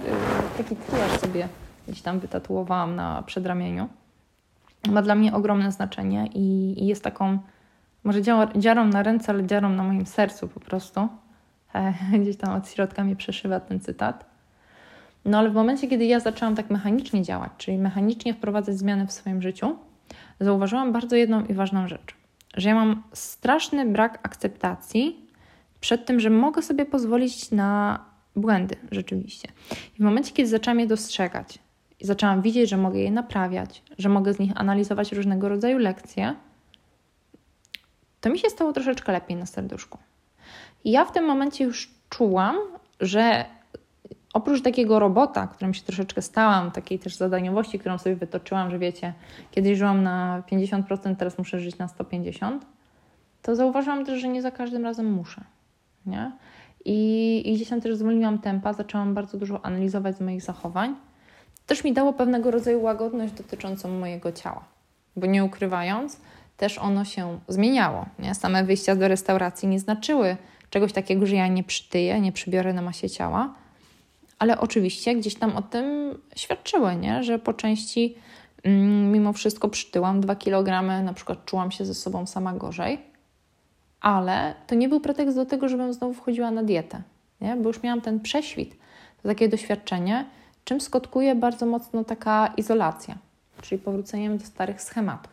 taki 0.58 0.76
tatuaż 0.76 1.20
sobie 1.20 1.48
gdzieś 1.88 2.02
tam 2.02 2.20
wytatuowałam 2.20 2.96
na 2.96 3.22
przedramieniu, 3.26 3.88
ma 4.88 5.02
dla 5.02 5.14
mnie 5.14 5.34
ogromne 5.34 5.72
znaczenie 5.72 6.28
i, 6.34 6.74
i 6.82 6.86
jest 6.86 7.04
taką, 7.04 7.38
może 8.04 8.20
dziarą 8.56 8.84
na 8.84 9.02
ręce, 9.02 9.32
ale 9.32 9.46
dziarą 9.46 9.68
na 9.68 9.82
moim 9.82 10.06
sercu 10.06 10.48
po 10.48 10.60
prostu. 10.60 11.08
E, 11.74 11.94
gdzieś 12.22 12.36
tam 12.36 12.56
od 12.56 12.68
środka 12.68 13.04
mnie 13.04 13.16
przeszywa 13.16 13.60
ten 13.60 13.80
cytat. 13.80 14.24
No 15.24 15.38
ale 15.38 15.50
w 15.50 15.54
momencie, 15.54 15.88
kiedy 15.88 16.04
ja 16.04 16.20
zaczęłam 16.20 16.56
tak 16.56 16.70
mechanicznie 16.70 17.22
działać, 17.22 17.52
czyli 17.58 17.78
mechanicznie 17.78 18.34
wprowadzać 18.34 18.78
zmiany 18.78 19.06
w 19.06 19.12
swoim 19.12 19.42
życiu, 19.42 19.76
zauważyłam 20.40 20.92
bardzo 20.92 21.16
jedną 21.16 21.44
i 21.44 21.54
ważną 21.54 21.88
rzecz, 21.88 22.14
że 22.56 22.68
ja 22.68 22.74
mam 22.74 23.02
straszny 23.12 23.86
brak 23.86 24.18
akceptacji 24.22 25.26
przed 25.80 26.06
tym, 26.06 26.20
że 26.20 26.30
mogę 26.30 26.62
sobie 26.62 26.86
pozwolić 26.86 27.50
na 27.50 28.00
błędy 28.36 28.76
rzeczywiście. 28.90 29.48
I 29.94 29.96
w 29.96 30.04
momencie, 30.04 30.32
kiedy 30.32 30.48
zaczęłam 30.48 30.80
je 30.80 30.86
dostrzegać 30.86 31.58
i 32.00 32.06
zaczęłam 32.06 32.42
widzieć, 32.42 32.70
że 32.70 32.76
mogę 32.76 32.98
je 32.98 33.10
naprawiać, 33.10 33.82
że 33.98 34.08
mogę 34.08 34.32
z 34.34 34.38
nich 34.38 34.52
analizować 34.54 35.12
różnego 35.12 35.48
rodzaju 35.48 35.78
lekcje, 35.78 36.34
to 38.20 38.30
mi 38.30 38.38
się 38.38 38.50
stało 38.50 38.72
troszeczkę 38.72 39.12
lepiej 39.12 39.36
na 39.36 39.46
serduszku. 39.46 39.98
I 40.84 40.90
ja 40.90 41.04
w 41.04 41.12
tym 41.12 41.24
momencie 41.24 41.64
już 41.64 41.90
czułam, 42.10 42.56
że 43.00 43.44
oprócz 44.34 44.62
takiego 44.62 44.98
robota, 44.98 45.46
którym 45.46 45.74
się 45.74 45.82
troszeczkę 45.82 46.22
stałam, 46.22 46.70
takiej 46.70 46.98
też 46.98 47.16
zadaniowości, 47.16 47.78
którą 47.78 47.98
sobie 47.98 48.16
wytoczyłam, 48.16 48.70
że 48.70 48.78
wiecie, 48.78 49.12
kiedyś 49.50 49.78
żyłam 49.78 50.02
na 50.02 50.42
50%, 50.52 51.16
teraz 51.16 51.38
muszę 51.38 51.60
żyć 51.60 51.78
na 51.78 51.86
150%, 51.86 52.58
to 53.42 53.56
zauważyłam 53.56 54.04
też, 54.04 54.20
że 54.20 54.28
nie 54.28 54.42
za 54.42 54.50
każdym 54.50 54.84
razem 54.84 55.12
muszę. 55.12 55.44
Nie? 56.06 56.32
I, 56.84 57.42
I 57.44 57.54
gdzieś 57.54 57.68
tam 57.68 57.80
też 57.80 57.96
zwolniłam 57.96 58.38
tempa, 58.38 58.72
zaczęłam 58.72 59.14
bardzo 59.14 59.38
dużo 59.38 59.64
analizować 59.64 60.16
z 60.16 60.20
moich 60.20 60.42
zachowań. 60.42 60.96
Też 61.68 61.84
mi 61.84 61.92
dało 61.92 62.12
pewnego 62.12 62.50
rodzaju 62.50 62.82
łagodność 62.82 63.32
dotyczącą 63.32 63.88
mojego 63.88 64.32
ciała, 64.32 64.64
bo 65.16 65.26
nie 65.26 65.44
ukrywając, 65.44 66.20
też 66.56 66.78
ono 66.78 67.04
się 67.04 67.38
zmieniało. 67.48 68.06
Nie? 68.18 68.34
Same 68.34 68.64
wyjścia 68.64 68.96
do 68.96 69.08
restauracji 69.08 69.68
nie 69.68 69.80
znaczyły 69.80 70.36
czegoś 70.70 70.92
takiego, 70.92 71.26
że 71.26 71.36
ja 71.36 71.48
nie 71.48 71.64
przytyję, 71.64 72.20
nie 72.20 72.32
przybiorę 72.32 72.72
na 72.72 72.82
masie 72.82 73.10
ciała, 73.10 73.54
ale 74.38 74.60
oczywiście 74.60 75.14
gdzieś 75.14 75.34
tam 75.34 75.56
o 75.56 75.62
tym 75.62 76.18
świadczyły, 76.36 76.96
nie? 76.96 77.22
że 77.24 77.38
po 77.38 77.54
części 77.54 78.14
mm, 78.62 79.12
mimo 79.12 79.32
wszystko 79.32 79.68
przytyłam 79.68 80.20
2 80.20 80.36
kg, 80.36 81.02
na 81.04 81.12
przykład 81.12 81.44
czułam 81.44 81.70
się 81.70 81.84
ze 81.84 81.94
sobą 81.94 82.26
sama 82.26 82.52
gorzej, 82.52 82.98
ale 84.00 84.54
to 84.66 84.74
nie 84.74 84.88
był 84.88 85.00
pretekst 85.00 85.36
do 85.36 85.46
tego, 85.46 85.68
żebym 85.68 85.92
znowu 85.92 86.14
wchodziła 86.14 86.50
na 86.50 86.62
dietę, 86.62 87.02
nie? 87.40 87.56
bo 87.56 87.68
już 87.68 87.82
miałam 87.82 88.00
ten 88.00 88.20
prześwit, 88.20 88.76
to 89.22 89.28
takie 89.28 89.48
doświadczenie, 89.48 90.24
czym 90.68 90.80
skutkuje 90.80 91.34
bardzo 91.34 91.66
mocno 91.66 92.04
taka 92.04 92.52
izolacja, 92.56 93.18
czyli 93.62 93.78
powróceniem 93.78 94.38
do 94.38 94.44
starych 94.44 94.82
schematów. 94.82 95.32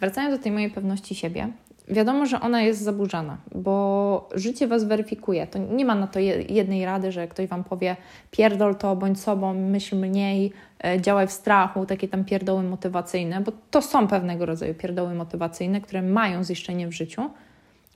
Wracając 0.00 0.38
do 0.38 0.42
tej 0.42 0.52
mojej 0.52 0.70
pewności 0.70 1.14
siebie, 1.14 1.48
wiadomo, 1.88 2.26
że 2.26 2.40
ona 2.40 2.62
jest 2.62 2.80
zaburzana, 2.80 3.36
bo 3.54 4.28
życie 4.34 4.68
Was 4.68 4.84
weryfikuje. 4.84 5.46
To 5.46 5.58
nie 5.58 5.84
ma 5.84 5.94
na 5.94 6.06
to 6.06 6.20
jednej 6.48 6.84
rady, 6.84 7.12
że 7.12 7.28
ktoś 7.28 7.46
Wam 7.46 7.64
powie 7.64 7.96
pierdol 8.30 8.76
to, 8.76 8.96
bądź 8.96 9.20
sobą, 9.20 9.54
myśl 9.54 9.96
mniej, 9.96 10.52
e, 10.84 11.00
działaj 11.00 11.26
w 11.26 11.32
strachu, 11.32 11.86
takie 11.86 12.08
tam 12.08 12.24
pierdoły 12.24 12.62
motywacyjne, 12.62 13.40
bo 13.40 13.52
to 13.70 13.82
są 13.82 14.08
pewnego 14.08 14.46
rodzaju 14.46 14.74
pierdoły 14.74 15.14
motywacyjne, 15.14 15.80
które 15.80 16.02
mają 16.02 16.44
ziszczenie 16.44 16.88
w 16.88 16.92
życiu, 16.92 17.30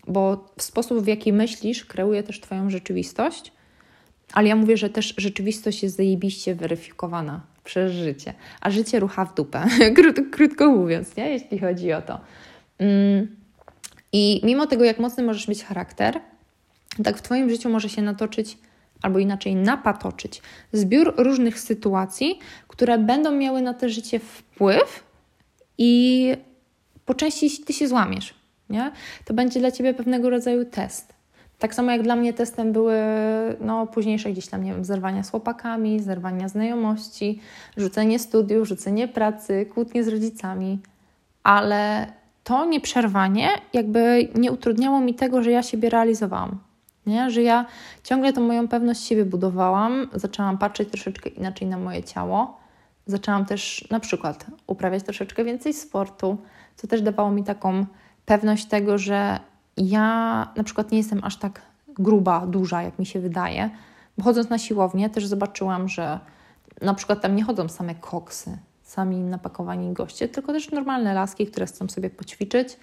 bo 0.06 0.44
sposób, 0.58 0.98
w 0.98 1.06
jaki 1.06 1.32
myślisz, 1.32 1.84
kreuje 1.84 2.22
też 2.22 2.40
Twoją 2.40 2.70
rzeczywistość, 2.70 3.55
ale 4.32 4.48
ja 4.48 4.56
mówię, 4.56 4.76
że 4.76 4.90
też 4.90 5.14
rzeczywistość 5.16 5.82
jest 5.82 5.96
zajebiście 5.96 6.54
weryfikowana 6.54 7.40
przez 7.64 7.92
życie, 7.92 8.34
a 8.60 8.70
życie 8.70 9.00
rucha 9.00 9.24
w 9.24 9.34
dupę, 9.34 9.66
krótko, 10.32 10.70
mówiąc, 10.70 11.16
nie? 11.16 11.28
jeśli 11.28 11.58
chodzi 11.58 11.92
o 11.92 12.02
to. 12.02 12.20
Mm. 12.78 13.36
I 14.12 14.40
mimo 14.44 14.66
tego, 14.66 14.84
jak 14.84 14.98
mocny 14.98 15.22
możesz 15.22 15.48
mieć 15.48 15.64
charakter, 15.64 16.20
tak 17.04 17.18
w 17.18 17.22
Twoim 17.22 17.50
życiu 17.50 17.70
może 17.70 17.88
się 17.88 18.02
natoczyć, 18.02 18.58
albo 19.02 19.18
inaczej 19.18 19.54
napatoczyć, 19.54 20.42
zbiór 20.72 21.14
różnych 21.16 21.60
sytuacji, 21.60 22.38
które 22.68 22.98
będą 22.98 23.32
miały 23.32 23.62
na 23.62 23.74
to 23.74 23.88
życie 23.88 24.18
wpływ 24.18 25.04
i 25.78 26.32
po 27.04 27.14
części 27.14 27.64
Ty 27.64 27.72
się 27.72 27.88
złamiesz. 27.88 28.34
Nie? 28.70 28.92
To 29.24 29.34
będzie 29.34 29.60
dla 29.60 29.70
Ciebie 29.70 29.94
pewnego 29.94 30.30
rodzaju 30.30 30.64
test. 30.64 31.15
Tak 31.58 31.74
samo 31.74 31.90
jak 31.90 32.02
dla 32.02 32.16
mnie 32.16 32.32
testem 32.32 32.72
były 32.72 32.96
no, 33.60 33.86
późniejsze 33.86 34.32
gdzieś 34.32 34.46
tam, 34.46 34.64
nie 34.64 34.72
wiem, 34.72 34.84
zerwania 34.84 35.22
z 35.22 35.30
chłopakami, 35.30 36.00
zerwania 36.00 36.48
znajomości, 36.48 37.40
rzucenie 37.76 38.18
studiów, 38.18 38.68
rzucenie 38.68 39.08
pracy, 39.08 39.66
kłótnie 39.74 40.04
z 40.04 40.08
rodzicami, 40.08 40.78
ale 41.42 42.06
to 42.44 42.64
nieprzerwanie 42.64 43.48
jakby 43.72 44.28
nie 44.34 44.52
utrudniało 44.52 45.00
mi 45.00 45.14
tego, 45.14 45.42
że 45.42 45.50
ja 45.50 45.62
siebie 45.62 45.90
realizowałam. 45.90 46.58
Nie? 47.06 47.30
Że 47.30 47.42
ja 47.42 47.66
ciągle 48.02 48.32
tą 48.32 48.40
moją 48.40 48.68
pewność 48.68 49.06
siebie 49.06 49.24
budowałam, 49.24 50.08
zaczęłam 50.14 50.58
patrzeć 50.58 50.88
troszeczkę 50.88 51.30
inaczej 51.30 51.68
na 51.68 51.78
moje 51.78 52.02
ciało, 52.02 52.60
zaczęłam 53.06 53.44
też 53.46 53.88
na 53.90 54.00
przykład 54.00 54.46
uprawiać 54.66 55.02
troszeczkę 55.02 55.44
więcej 55.44 55.72
sportu, 55.72 56.36
co 56.76 56.86
też 56.86 57.02
dawało 57.02 57.30
mi 57.30 57.44
taką 57.44 57.86
pewność 58.26 58.64
tego, 58.64 58.98
że 58.98 59.40
ja 59.76 60.04
na 60.56 60.64
przykład 60.64 60.92
nie 60.92 60.98
jestem 60.98 61.20
aż 61.24 61.36
tak 61.36 61.62
gruba, 61.88 62.46
duża, 62.46 62.82
jak 62.82 62.98
mi 62.98 63.06
się 63.06 63.20
wydaje. 63.20 63.70
Bo 64.18 64.24
chodząc 64.24 64.50
na 64.50 64.58
siłownię 64.58 65.10
też 65.10 65.26
zobaczyłam, 65.26 65.88
że 65.88 66.20
na 66.82 66.94
przykład 66.94 67.20
tam 67.22 67.36
nie 67.36 67.44
chodzą 67.44 67.68
same 67.68 67.94
koksy, 67.94 68.58
sami 68.82 69.16
napakowani 69.16 69.92
goście, 69.92 70.28
tylko 70.28 70.52
też 70.52 70.70
normalne 70.70 71.14
laski, 71.14 71.46
które 71.46 71.66
chcą 71.66 71.88
sobie 71.88 72.10
poćwiczyć, 72.10 72.76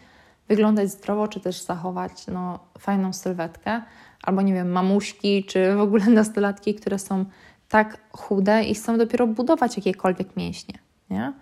wyglądać 0.48 0.92
zdrowo, 0.92 1.28
czy 1.28 1.40
też 1.40 1.62
zachować 1.62 2.28
no, 2.28 2.60
fajną 2.80 3.14
sylwetkę. 3.14 3.82
Albo 4.24 4.42
nie 4.42 4.54
wiem, 4.54 4.72
mamuśki, 4.72 5.44
czy 5.44 5.76
w 5.76 5.80
ogóle 5.80 6.06
nastolatki, 6.06 6.76
które 6.76 7.00
są 7.00 7.26
tak 7.70 7.98
chude 8.12 8.64
i 8.64 8.76
chcą 8.76 8.98
dopiero 8.98 9.28
budować 9.28 9.78
jakiekolwiek 9.78 10.36
mięśnie. 10.36 10.80
Nie? 11.10 11.34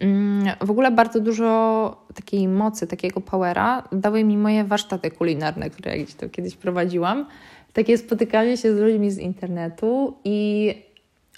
Mm, 0.00 0.56
w 0.60 0.70
ogóle 0.70 0.90
bardzo 0.90 1.20
dużo 1.20 2.06
takiej 2.14 2.48
mocy, 2.48 2.86
takiego 2.86 3.20
powera 3.20 3.88
dały 3.92 4.24
mi 4.24 4.36
moje 4.36 4.64
warsztaty 4.64 5.10
kulinarne, 5.10 5.70
które 5.70 5.98
gdzieś 5.98 6.14
to 6.14 6.28
kiedyś 6.28 6.56
prowadziłam. 6.56 7.26
Takie 7.72 7.98
spotykanie 7.98 8.56
się 8.56 8.76
z 8.76 8.78
ludźmi 8.78 9.10
z 9.10 9.18
internetu 9.18 10.16
i 10.24 10.74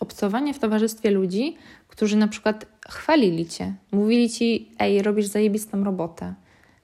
obcowanie 0.01 0.55
w 0.55 0.59
towarzystwie 0.59 1.11
ludzi, 1.11 1.57
którzy 1.89 2.17
na 2.17 2.29
przykład 2.29 2.67
chwalili 2.89 3.47
cię, 3.47 3.75
mówili 3.93 4.31
ci: 4.31 4.69
Ej, 4.79 5.03
robisz 5.03 5.27
zajebistą 5.27 5.85
robotę. 5.85 6.35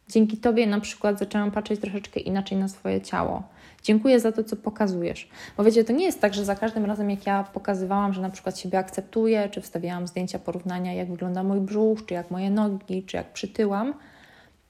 Dzięki 0.09 0.37
tobie 0.37 0.67
na 0.67 0.81
przykład 0.81 1.19
zaczęłam 1.19 1.51
patrzeć 1.51 1.81
troszeczkę 1.81 2.21
inaczej 2.21 2.59
na 2.59 2.69
swoje 2.69 3.01
ciało. 3.01 3.43
Dziękuję 3.83 4.21
za 4.21 4.33
to, 4.33 4.45
co 4.45 4.57
pokazujesz. 4.57 5.29
Bo 5.57 5.65
wiecie, 5.65 5.85
to 5.85 5.93
nie 5.93 6.05
jest 6.05 6.21
tak, 6.21 6.35
że 6.35 6.45
za 6.45 6.57
każdym 6.57 6.85
razem, 6.85 7.11
jak 7.11 7.27
ja 7.27 7.45
pokazywałam, 7.45 8.13
że 8.13 8.23
na 8.23 8.31
przykład 8.31 8.59
siebie 8.59 8.79
akceptuję, 8.79 9.49
czy 9.49 9.61
wstawiałam 9.61 10.07
zdjęcia 10.07 10.39
porównania, 10.39 10.93
jak 10.93 11.11
wygląda 11.11 11.43
mój 11.43 11.61
brzuch, 11.61 12.07
czy 12.07 12.15
jak 12.15 12.31
moje 12.31 12.51
nogi, 12.51 13.03
czy 13.03 13.17
jak 13.17 13.33
przytyłam, 13.33 13.95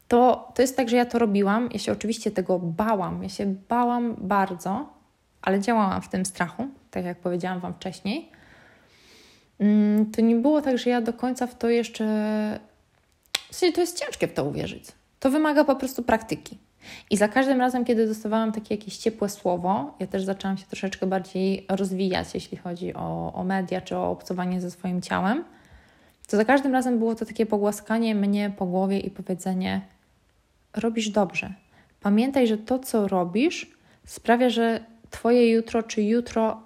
to, 0.08 0.52
to 0.54 0.62
jest 0.62 0.76
tak, 0.76 0.88
że 0.88 0.96
ja 0.96 1.06
to 1.06 1.18
robiłam. 1.18 1.68
Ja 1.72 1.78
się 1.78 1.92
oczywiście 1.92 2.30
tego 2.30 2.58
bałam. 2.58 3.22
Ja 3.22 3.28
się 3.28 3.54
bałam 3.68 4.16
bardzo, 4.18 4.88
ale 5.42 5.60
działałam 5.60 6.02
w 6.02 6.08
tym 6.08 6.26
strachu, 6.26 6.66
tak 6.90 7.04
jak 7.04 7.18
powiedziałam 7.18 7.60
Wam 7.60 7.74
wcześniej. 7.74 8.28
Mm, 9.58 10.10
to 10.10 10.20
nie 10.20 10.36
było 10.36 10.62
tak, 10.62 10.78
że 10.78 10.90
ja 10.90 11.00
do 11.00 11.12
końca 11.12 11.46
w 11.46 11.58
to 11.58 11.68
jeszcze. 11.68 12.04
W 13.50 13.56
sensie 13.56 13.74
to 13.74 13.80
jest 13.80 14.04
ciężkie 14.04 14.28
w 14.28 14.32
to 14.32 14.44
uwierzyć. 14.44 14.84
To 15.20 15.30
wymaga 15.30 15.64
po 15.64 15.76
prostu 15.76 16.02
praktyki. 16.02 16.58
I 17.10 17.16
za 17.16 17.28
każdym 17.28 17.60
razem, 17.60 17.84
kiedy 17.84 18.06
dostawałam 18.06 18.52
takie 18.52 18.74
jakieś 18.74 18.96
ciepłe 18.96 19.28
słowo, 19.28 19.94
ja 20.00 20.06
też 20.06 20.24
zaczęłam 20.24 20.58
się 20.58 20.66
troszeczkę 20.66 21.06
bardziej 21.06 21.66
rozwijać, 21.68 22.34
jeśli 22.34 22.56
chodzi 22.56 22.94
o, 22.94 23.32
o 23.34 23.44
media 23.44 23.80
czy 23.80 23.96
o 23.96 24.10
obcowanie 24.10 24.60
ze 24.60 24.70
swoim 24.70 25.02
ciałem, 25.02 25.44
to 26.28 26.36
za 26.36 26.44
każdym 26.44 26.72
razem 26.72 26.98
było 26.98 27.14
to 27.14 27.26
takie 27.26 27.46
pogłaskanie 27.46 28.14
mnie 28.14 28.52
po 28.56 28.66
głowie 28.66 29.00
i 29.00 29.10
powiedzenie: 29.10 29.80
Robisz 30.76 31.08
dobrze. 31.08 31.52
Pamiętaj, 32.00 32.46
że 32.46 32.58
to, 32.58 32.78
co 32.78 33.08
robisz, 33.08 33.70
sprawia, 34.04 34.50
że 34.50 34.80
Twoje 35.12 35.50
jutro 35.50 35.82
czy 35.82 36.02
jutro 36.02 36.62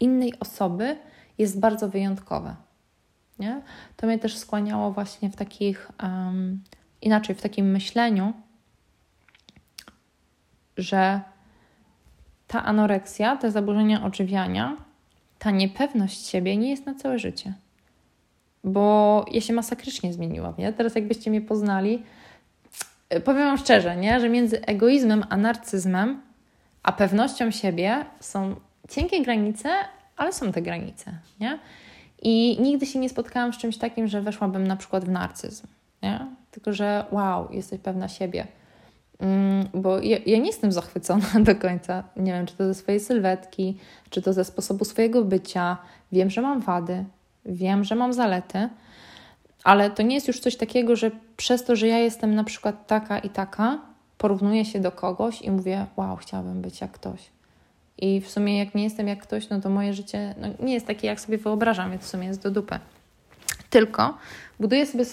innej 0.00 0.38
osoby 0.40 0.96
jest 1.38 1.60
bardzo 1.60 1.88
wyjątkowe. 1.88 2.56
Nie? 3.38 3.62
To 3.96 4.06
mnie 4.06 4.18
też 4.18 4.38
skłaniało 4.38 4.92
właśnie 4.92 5.30
w 5.30 5.36
takich, 5.36 5.90
um, 6.02 6.62
inaczej, 7.02 7.34
w 7.34 7.42
takim 7.42 7.70
myśleniu, 7.70 8.32
że 10.76 11.20
ta 12.46 12.64
anoreksja, 12.64 13.36
te 13.36 13.50
zaburzenia 13.50 14.04
odżywiania, 14.04 14.76
ta 15.38 15.50
niepewność 15.50 16.26
siebie 16.26 16.56
nie 16.56 16.70
jest 16.70 16.86
na 16.86 16.94
całe 16.94 17.18
życie. 17.18 17.52
Bo 18.64 19.24
ja 19.32 19.40
się 19.40 19.52
masakrycznie 19.52 20.12
zmieniłam. 20.12 20.54
Nie? 20.58 20.72
Teraz, 20.72 20.94
jakbyście 20.94 21.30
mnie 21.30 21.40
poznali, 21.40 22.02
powiem 23.24 23.44
Wam 23.44 23.58
szczerze, 23.58 23.96
nie? 23.96 24.20
że 24.20 24.28
między 24.28 24.66
egoizmem 24.66 25.24
a 25.28 25.36
narcyzmem, 25.36 26.20
a 26.82 26.92
pewnością 26.92 27.50
siebie 27.50 28.04
są 28.20 28.56
cienkie 28.88 29.22
granice, 29.22 29.68
ale 30.16 30.32
są 30.32 30.52
te 30.52 30.62
granice. 30.62 31.12
Nie? 31.40 31.58
I 32.22 32.56
nigdy 32.60 32.86
się 32.86 32.98
nie 32.98 33.08
spotkałam 33.08 33.52
z 33.52 33.58
czymś 33.58 33.78
takim, 33.78 34.08
że 34.08 34.22
weszłabym 34.22 34.66
na 34.66 34.76
przykład 34.76 35.04
w 35.04 35.08
narcyzm. 35.08 35.66
Nie? 36.02 36.26
Tylko, 36.50 36.72
że 36.72 37.04
wow, 37.10 37.48
jesteś 37.52 37.80
pewna 37.80 38.08
siebie 38.08 38.46
bo 39.74 40.00
ja, 40.00 40.18
ja, 40.26 40.38
nie 40.38 40.46
jestem 40.46 40.72
zachwycona 40.72 41.26
do 41.40 41.56
końca. 41.56 42.04
Nie 42.16 42.32
wiem, 42.32 42.46
czy 42.46 42.56
to 42.56 42.66
ze 42.66 42.74
swojej 42.74 43.00
sylwetki, 43.00 43.76
czy 44.10 44.22
to 44.22 44.32
ze 44.32 44.44
sposobu 44.44 44.84
swojego 44.84 45.24
bycia. 45.24 45.76
Wiem, 46.12 46.30
że 46.30 46.42
mam 46.42 46.60
wady, 46.60 47.04
wiem, 47.46 47.84
że 47.84 47.94
mam 47.94 48.12
zalety, 48.12 48.68
ale 49.64 49.90
to 49.90 50.02
nie 50.02 50.14
jest 50.14 50.28
już 50.28 50.40
coś 50.40 50.56
takiego, 50.56 50.96
że 50.96 51.10
przez 51.36 51.64
to, 51.64 51.76
że 51.76 51.88
ja 51.88 51.98
jestem 51.98 52.34
na 52.34 52.44
przykład 52.44 52.86
taka 52.86 53.18
i 53.18 53.30
taka, 53.30 53.78
porównuję 54.18 54.64
się 54.64 54.80
do 54.80 54.92
kogoś 54.92 55.42
i 55.42 55.50
mówię, 55.50 55.86
wow, 55.96 56.16
chciałabym 56.16 56.62
być 56.62 56.80
jak 56.80 56.92
ktoś. 56.92 57.20
I 57.98 58.20
w 58.20 58.30
sumie, 58.30 58.58
jak 58.58 58.74
nie 58.74 58.84
jestem 58.84 59.08
jak 59.08 59.22
ktoś, 59.22 59.48
no 59.48 59.60
to 59.60 59.70
moje 59.70 59.94
życie 59.94 60.34
no, 60.40 60.48
nie 60.66 60.74
jest 60.74 60.86
takie, 60.86 61.06
jak 61.06 61.20
sobie 61.20 61.38
wyobrażam, 61.38 61.90
więc 61.90 62.02
w 62.02 62.08
sumie 62.08 62.26
jest 62.26 62.42
do 62.42 62.50
dupy. 62.50 62.78
Tylko 63.70 64.18
buduję 64.60 64.86
sobie 64.86 65.04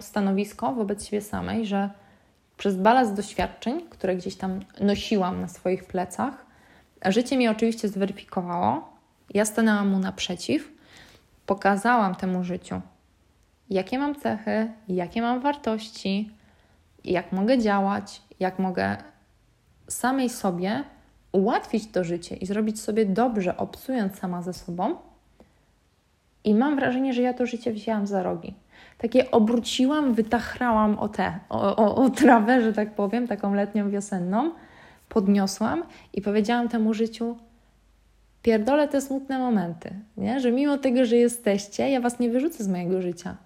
stanowisko 0.00 0.72
wobec 0.72 1.06
siebie 1.06 1.20
samej, 1.20 1.66
że 1.66 1.90
przez 2.56 2.76
balast 2.76 3.14
doświadczeń, 3.14 3.82
które 3.90 4.16
gdzieś 4.16 4.36
tam 4.36 4.60
nosiłam 4.80 5.40
na 5.40 5.48
swoich 5.48 5.84
plecach, 5.84 6.46
życie 7.06 7.36
mi 7.36 7.48
oczywiście 7.48 7.88
zweryfikowało. 7.88 8.88
Ja 9.34 9.44
stanęłam 9.44 9.88
mu 9.88 9.98
naprzeciw, 9.98 10.72
pokazałam 11.46 12.14
temu 12.14 12.44
życiu, 12.44 12.80
jakie 13.70 13.98
mam 13.98 14.14
cechy, 14.14 14.72
jakie 14.88 15.22
mam 15.22 15.40
wartości, 15.40 16.30
jak 17.04 17.32
mogę 17.32 17.58
działać, 17.58 18.22
jak 18.40 18.58
mogę 18.58 18.96
samej 19.88 20.30
sobie 20.30 20.84
ułatwić 21.32 21.92
to 21.92 22.04
życie 22.04 22.36
i 22.36 22.46
zrobić 22.46 22.80
sobie 22.80 23.06
dobrze, 23.06 23.56
obcując 23.56 24.18
sama 24.18 24.42
ze 24.42 24.52
sobą. 24.52 24.96
I 26.44 26.54
mam 26.54 26.76
wrażenie, 26.76 27.12
że 27.12 27.22
ja 27.22 27.34
to 27.34 27.46
życie 27.46 27.72
wzięłam 27.72 28.06
za 28.06 28.22
rogi 28.22 28.54
takie 28.98 29.30
obróciłam, 29.30 30.14
wytachrałam 30.14 30.98
o 30.98 31.08
tę, 31.08 31.38
o, 31.48 31.76
o, 31.76 31.94
o 31.96 32.10
trawę, 32.10 32.62
że 32.62 32.72
tak 32.72 32.94
powiem, 32.94 33.28
taką 33.28 33.54
letnią, 33.54 33.90
wiosenną, 33.90 34.52
podniosłam 35.08 35.82
i 36.12 36.22
powiedziałam 36.22 36.68
temu 36.68 36.94
życiu, 36.94 37.36
pierdolę 38.42 38.88
te 38.88 39.00
smutne 39.00 39.38
momenty, 39.38 39.90
nie? 40.16 40.40
że 40.40 40.52
mimo 40.52 40.78
tego, 40.78 41.04
że 41.04 41.16
jesteście, 41.16 41.90
ja 41.90 42.00
Was 42.00 42.18
nie 42.18 42.30
wyrzucę 42.30 42.64
z 42.64 42.68
mojego 42.68 43.02
życia. 43.02 43.36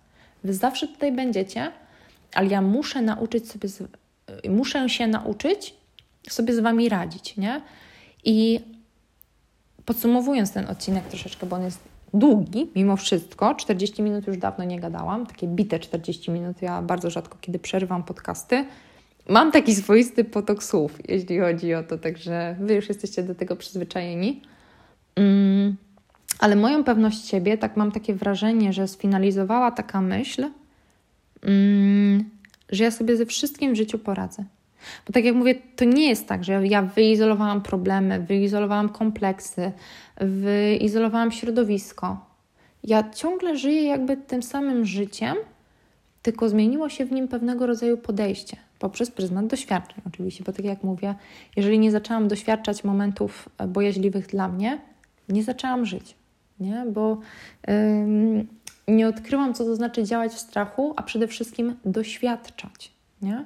Wy 0.44 0.54
zawsze 0.54 0.88
tutaj 0.88 1.12
będziecie, 1.12 1.72
ale 2.34 2.46
ja 2.48 2.62
muszę 2.62 3.02
nauczyć 3.02 3.50
sobie, 3.50 3.68
z... 3.68 3.82
muszę 4.48 4.88
się 4.88 5.06
nauczyć 5.06 5.74
sobie 6.28 6.54
z 6.54 6.58
Wami 6.58 6.88
radzić, 6.88 7.36
nie? 7.36 7.60
I 8.24 8.60
podsumowując 9.84 10.52
ten 10.52 10.66
odcinek 10.66 11.04
troszeczkę, 11.04 11.46
bo 11.46 11.56
on 11.56 11.62
jest 11.62 11.87
długi, 12.14 12.70
mimo 12.76 12.96
wszystko. 12.96 13.54
40 13.54 14.02
minut 14.02 14.26
już 14.26 14.36
dawno 14.36 14.64
nie 14.64 14.80
gadałam, 14.80 15.26
takie 15.26 15.46
bite 15.46 15.78
40 15.78 16.30
minut. 16.30 16.62
Ja 16.62 16.82
bardzo 16.82 17.10
rzadko 17.10 17.38
kiedy 17.40 17.58
przerywam 17.58 18.02
podcasty. 18.02 18.64
Mam 19.28 19.52
taki 19.52 19.74
swoisty 19.74 20.24
potok 20.24 20.62
słów, 20.62 20.98
jeśli 21.08 21.38
chodzi 21.38 21.74
o 21.74 21.82
to, 21.82 21.98
także 21.98 22.56
Wy 22.60 22.74
już 22.74 22.88
jesteście 22.88 23.22
do 23.22 23.34
tego 23.34 23.56
przyzwyczajeni. 23.56 24.42
Mm, 25.16 25.76
ale 26.38 26.56
moją 26.56 26.84
pewność 26.84 27.28
siebie, 27.28 27.58
tak 27.58 27.76
mam 27.76 27.92
takie 27.92 28.14
wrażenie, 28.14 28.72
że 28.72 28.88
sfinalizowała 28.88 29.70
taka 29.70 30.00
myśl, 30.00 30.46
mm, 31.42 32.30
że 32.70 32.84
ja 32.84 32.90
sobie 32.90 33.16
ze 33.16 33.26
wszystkim 33.26 33.72
w 33.72 33.76
życiu 33.76 33.98
poradzę. 33.98 34.44
Bo 35.06 35.12
tak 35.12 35.24
jak 35.24 35.34
mówię, 35.34 35.54
to 35.76 35.84
nie 35.84 36.08
jest 36.08 36.26
tak, 36.26 36.44
że 36.44 36.66
ja 36.66 36.82
wyizolowałam 36.82 37.62
problemy, 37.62 38.20
wyizolowałam 38.20 38.88
kompleksy, 38.88 39.72
wyizolowałam 40.20 41.32
środowisko. 41.32 42.26
ja 42.84 43.10
ciągle 43.10 43.56
żyję 43.56 43.82
jakby 43.82 44.16
tym 44.16 44.42
samym 44.42 44.84
życiem, 44.84 45.36
tylko 46.22 46.48
zmieniło 46.48 46.88
się 46.88 47.04
w 47.04 47.12
nim 47.12 47.28
pewnego 47.28 47.66
rodzaju 47.66 47.98
podejście 47.98 48.56
poprzez 48.78 49.10
pryzmat 49.10 49.46
doświadczeń, 49.46 50.02
oczywiście, 50.06 50.44
bo 50.44 50.52
tak 50.52 50.64
jak 50.64 50.82
mówię, 50.82 51.14
jeżeli 51.56 51.78
nie 51.78 51.90
zaczęłam 51.90 52.28
doświadczać 52.28 52.84
momentów 52.84 53.48
bojaźliwych 53.68 54.26
dla 54.26 54.48
mnie, 54.48 54.78
nie 55.28 55.44
zaczęłam 55.44 55.86
żyć, 55.86 56.14
nie? 56.60 56.84
bo 56.92 57.18
ym, 57.70 58.48
nie 58.88 59.08
odkryłam, 59.08 59.54
co 59.54 59.64
to 59.64 59.76
znaczy 59.76 60.04
działać 60.04 60.32
w 60.32 60.38
strachu, 60.38 60.94
a 60.96 61.02
przede 61.02 61.28
wszystkim 61.28 61.76
doświadczać. 61.84 62.92
Nie? 63.22 63.44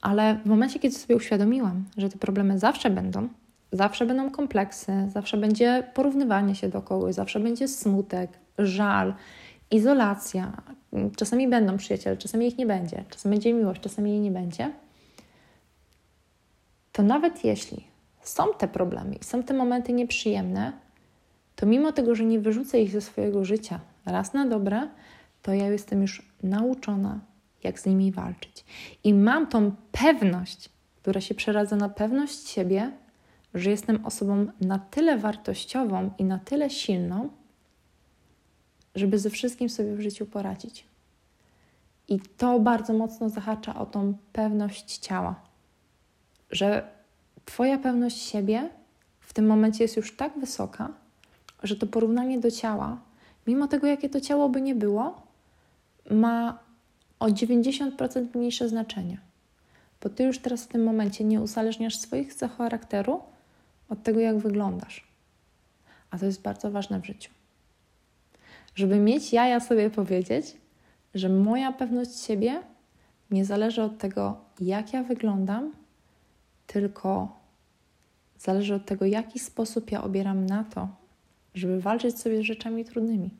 Ale 0.00 0.38
w 0.44 0.46
momencie, 0.46 0.78
kiedy 0.78 0.96
sobie 0.96 1.16
uświadomiłam, 1.16 1.84
że 1.96 2.08
te 2.08 2.18
problemy 2.18 2.58
zawsze 2.58 2.90
będą, 2.90 3.28
zawsze 3.72 4.06
będą 4.06 4.30
kompleksy, 4.30 4.92
zawsze 5.08 5.36
będzie 5.36 5.90
porównywanie 5.94 6.54
się 6.54 6.68
do 6.68 6.82
kogoś, 6.82 7.14
zawsze 7.14 7.40
będzie 7.40 7.68
smutek, 7.68 8.30
żal, 8.58 9.14
izolacja. 9.70 10.62
Czasami 11.16 11.48
będą 11.48 11.76
przyjaciele, 11.76 12.16
czasami 12.16 12.46
ich 12.46 12.58
nie 12.58 12.66
będzie, 12.66 13.04
czasami 13.10 13.34
będzie 13.34 13.54
miłość, 13.54 13.80
czasami 13.80 14.10
jej 14.10 14.20
nie 14.20 14.30
będzie. 14.30 14.72
To 16.92 17.02
nawet 17.02 17.44
jeśli 17.44 17.84
są 18.22 18.44
te 18.58 18.68
problemy 18.68 19.14
i 19.14 19.24
są 19.24 19.42
te 19.42 19.54
momenty 19.54 19.92
nieprzyjemne, 19.92 20.72
to 21.56 21.66
mimo 21.66 21.92
tego, 21.92 22.14
że 22.14 22.24
nie 22.24 22.40
wyrzucę 22.40 22.80
ich 22.80 22.90
ze 22.90 23.00
swojego 23.00 23.44
życia 23.44 23.80
raz 24.06 24.32
na 24.32 24.46
dobre, 24.46 24.88
to 25.42 25.52
ja 25.52 25.68
jestem 25.68 26.02
już 26.02 26.22
nauczona, 26.42 27.20
jak 27.64 27.80
z 27.80 27.86
nimi 27.86 28.12
walczyć. 28.12 28.64
I 29.04 29.14
mam 29.14 29.46
tą 29.46 29.72
pewność, 29.92 30.68
która 31.02 31.20
się 31.20 31.34
przeradza 31.34 31.76
na 31.76 31.88
pewność 31.88 32.48
siebie, 32.48 32.92
że 33.54 33.70
jestem 33.70 34.06
osobą 34.06 34.46
na 34.60 34.78
tyle 34.78 35.18
wartościową 35.18 36.10
i 36.18 36.24
na 36.24 36.38
tyle 36.38 36.70
silną, 36.70 37.30
żeby 38.94 39.18
ze 39.18 39.30
wszystkim 39.30 39.68
sobie 39.68 39.94
w 39.94 40.00
życiu 40.00 40.26
poradzić. 40.26 40.84
I 42.08 42.20
to 42.20 42.60
bardzo 42.60 42.92
mocno 42.92 43.28
zahacza 43.28 43.74
o 43.74 43.86
tą 43.86 44.14
pewność 44.32 44.98
ciała, 44.98 45.40
że 46.50 46.98
Twoja 47.48 47.78
pewność 47.78 48.16
siebie 48.16 48.70
w 49.20 49.32
tym 49.32 49.46
momencie 49.46 49.84
jest 49.84 49.96
już 49.96 50.16
tak 50.16 50.38
wysoka, 50.38 50.88
że 51.62 51.76
to 51.76 51.86
porównanie 51.86 52.40
do 52.40 52.50
ciała, 52.50 53.00
mimo 53.46 53.68
tego, 53.68 53.86
jakie 53.86 54.08
to 54.08 54.20
ciało 54.20 54.48
by 54.48 54.60
nie 54.60 54.74
było, 54.74 55.22
ma 56.10 56.58
o 57.20 57.26
90% 57.26 58.36
mniejsze 58.36 58.68
znaczenie. 58.68 59.18
Bo 60.02 60.08
ty 60.08 60.24
już 60.24 60.38
teraz 60.38 60.64
w 60.64 60.68
tym 60.68 60.84
momencie 60.84 61.24
nie 61.24 61.40
uzależniasz 61.40 61.98
swoich 61.98 62.34
cech 62.34 62.56
charakteru 62.56 63.22
od 63.88 64.02
tego, 64.02 64.20
jak 64.20 64.38
wyglądasz. 64.38 65.08
A 66.10 66.18
to 66.18 66.26
jest 66.26 66.42
bardzo 66.42 66.70
ważne 66.70 67.00
w 67.00 67.06
życiu. 67.06 67.30
Żeby 68.74 68.98
mieć 68.98 69.32
jaja 69.32 69.60
sobie 69.60 69.90
powiedzieć, 69.90 70.56
że 71.14 71.28
moja 71.28 71.72
pewność 71.72 72.20
siebie 72.20 72.62
nie 73.30 73.44
zależy 73.44 73.82
od 73.82 73.98
tego, 73.98 74.40
jak 74.60 74.92
ja 74.92 75.02
wyglądam, 75.02 75.72
tylko 76.66 77.38
zależy 78.38 78.74
od 78.74 78.86
tego, 78.86 79.04
jaki 79.04 79.38
sposób 79.38 79.90
ja 79.90 80.04
obieram 80.04 80.46
na 80.46 80.64
to, 80.64 80.88
żeby 81.54 81.80
walczyć 81.80 82.18
sobie 82.18 82.38
z 82.38 82.44
rzeczami 82.44 82.84
trudnymi. 82.84 83.30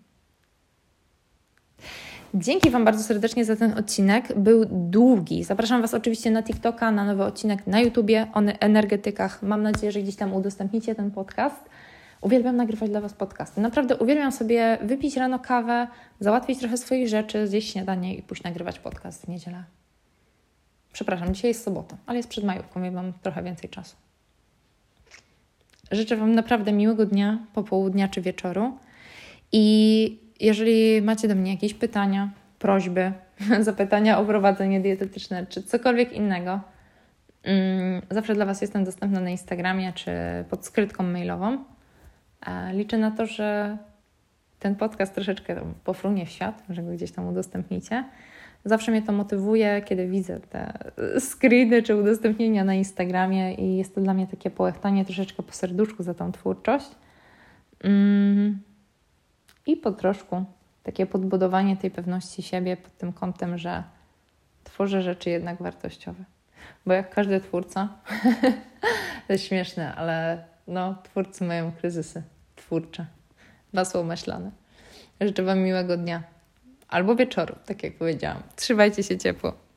Dzięki 2.35 2.71
Wam 2.71 2.85
bardzo 2.85 3.03
serdecznie 3.03 3.45
za 3.45 3.57
ten 3.57 3.79
odcinek. 3.79 4.39
Był 4.39 4.65
długi. 4.71 5.45
Zapraszam 5.45 5.83
Was 5.83 5.95
oczywiście 5.95 6.31
na 6.31 6.43
TikToka, 6.43 6.91
na 6.91 7.05
nowy 7.05 7.25
odcinek 7.25 7.67
na 7.67 7.81
YouTubie 7.81 8.27
o 8.35 8.41
energetykach. 8.41 9.43
Mam 9.43 9.63
nadzieję, 9.63 9.93
że 9.93 10.03
gdzieś 10.03 10.17
tam 10.17 10.35
udostępnicie 10.35 10.95
ten 10.95 11.11
podcast. 11.11 11.57
Uwielbiam 12.21 12.57
nagrywać 12.57 12.91
dla 12.91 13.01
Was 13.01 13.13
podcasty. 13.13 13.61
Naprawdę 13.61 13.97
uwielbiam 13.97 14.33
sobie 14.33 14.79
wypić 14.83 15.17
rano 15.17 15.39
kawę, 15.39 15.87
załatwić 16.21 16.59
trochę 16.59 16.77
swoich 16.77 17.09
rzeczy, 17.09 17.47
zjeść 17.47 17.73
śniadanie 17.73 18.15
i 18.15 18.23
pójść 18.23 18.43
nagrywać 18.43 18.79
podcast 18.79 19.25
w 19.25 19.29
niedzielę. 19.29 19.65
Przepraszam, 20.93 21.35
dzisiaj 21.35 21.51
jest 21.51 21.65
sobota, 21.65 21.97
ale 22.07 22.17
jest 22.17 22.29
przed 22.29 22.45
majówką, 22.45 22.83
ja 22.83 22.91
mam 22.91 23.13
trochę 23.23 23.43
więcej 23.43 23.71
czasu. 23.71 23.97
Życzę 25.91 26.17
Wam 26.17 26.35
naprawdę 26.35 26.73
miłego 26.73 27.07
dnia, 27.07 27.39
popołudnia 27.55 28.09
czy 28.09 28.23
wieczoru. 28.23 28.79
I 29.53 30.28
jeżeli 30.41 31.03
macie 31.03 31.29
do 31.29 31.35
mnie 31.35 31.53
jakieś 31.53 31.75
pytania, 31.75 32.31
prośby, 32.59 33.13
zapytania 33.61 34.19
o 34.19 34.25
prowadzenie 34.25 34.81
dietetyczne 34.81 35.47
czy 35.47 35.63
cokolwiek 35.63 36.13
innego, 36.13 36.61
mm, 37.43 38.03
zawsze 38.11 38.35
dla 38.35 38.47
Was 38.47 38.61
jestem 38.61 38.85
dostępna 38.85 39.21
na 39.21 39.31
Instagramie 39.31 39.93
czy 39.93 40.11
pod 40.51 40.67
skrytką 40.67 41.05
mailową. 41.05 41.65
Liczę 42.73 42.99
na 42.99 43.11
to, 43.11 43.27
że 43.27 43.79
ten 44.59 44.75
podcast 44.75 45.15
troszeczkę 45.15 45.57
pofrunie 45.85 46.27
w 46.27 46.31
świat, 46.31 46.63
że 46.71 46.83
go 46.83 46.93
gdzieś 46.93 47.13
tam 47.13 47.29
udostępnicie. 47.29 48.05
Zawsze 48.65 48.91
mnie 48.91 49.03
to 49.03 49.13
motywuje, 49.13 49.83
kiedy 49.83 50.07
widzę 50.07 50.41
te 50.41 50.79
screeny 51.31 51.83
czy 51.83 51.97
udostępnienia 51.97 52.65
na 52.65 52.75
Instagramie 52.75 53.55
i 53.55 53.77
jest 53.77 53.95
to 53.95 54.01
dla 54.01 54.15
mnie 54.15 54.27
takie 54.27 54.51
połechtanie 54.51 55.05
troszeczkę 55.05 55.43
po 55.43 55.53
serduszku 55.53 56.03
za 56.03 56.15
tą 56.15 56.33
twórczość. 56.33 56.91
Mm. 57.85 58.68
I 59.69 59.77
po 59.77 59.93
troszku 59.93 60.45
takie 60.83 61.07
podbudowanie 61.07 61.77
tej 61.77 61.91
pewności 61.91 62.43
siebie 62.43 62.77
pod 62.77 62.97
tym 62.97 63.13
kątem, 63.13 63.59
że 63.59 63.83
tworzę 64.65 65.03
rzeczy 65.03 65.31
jednak 65.31 65.63
wartościowe. 65.63 66.25
Bo 66.87 66.93
jak 66.93 67.15
każdy 67.15 67.41
twórca, 67.41 67.89
to 69.27 69.33
jest 69.33 69.45
śmieszne, 69.45 69.95
ale 69.95 70.45
no, 70.67 70.95
twórcy 71.03 71.45
mają 71.45 71.73
kryzysy 71.73 72.23
twórcze. 72.57 73.07
Masło 73.73 74.05
maślane. 74.05 74.51
Życzę 75.21 75.43
Wam 75.43 75.59
miłego 75.59 75.97
dnia 75.97 76.23
albo 76.89 77.17
wieczoru, 77.17 77.55
tak 77.67 77.83
jak 77.83 77.95
powiedziałam. 77.95 78.43
Trzymajcie 78.57 79.03
się 79.03 79.19
ciepło. 79.19 79.68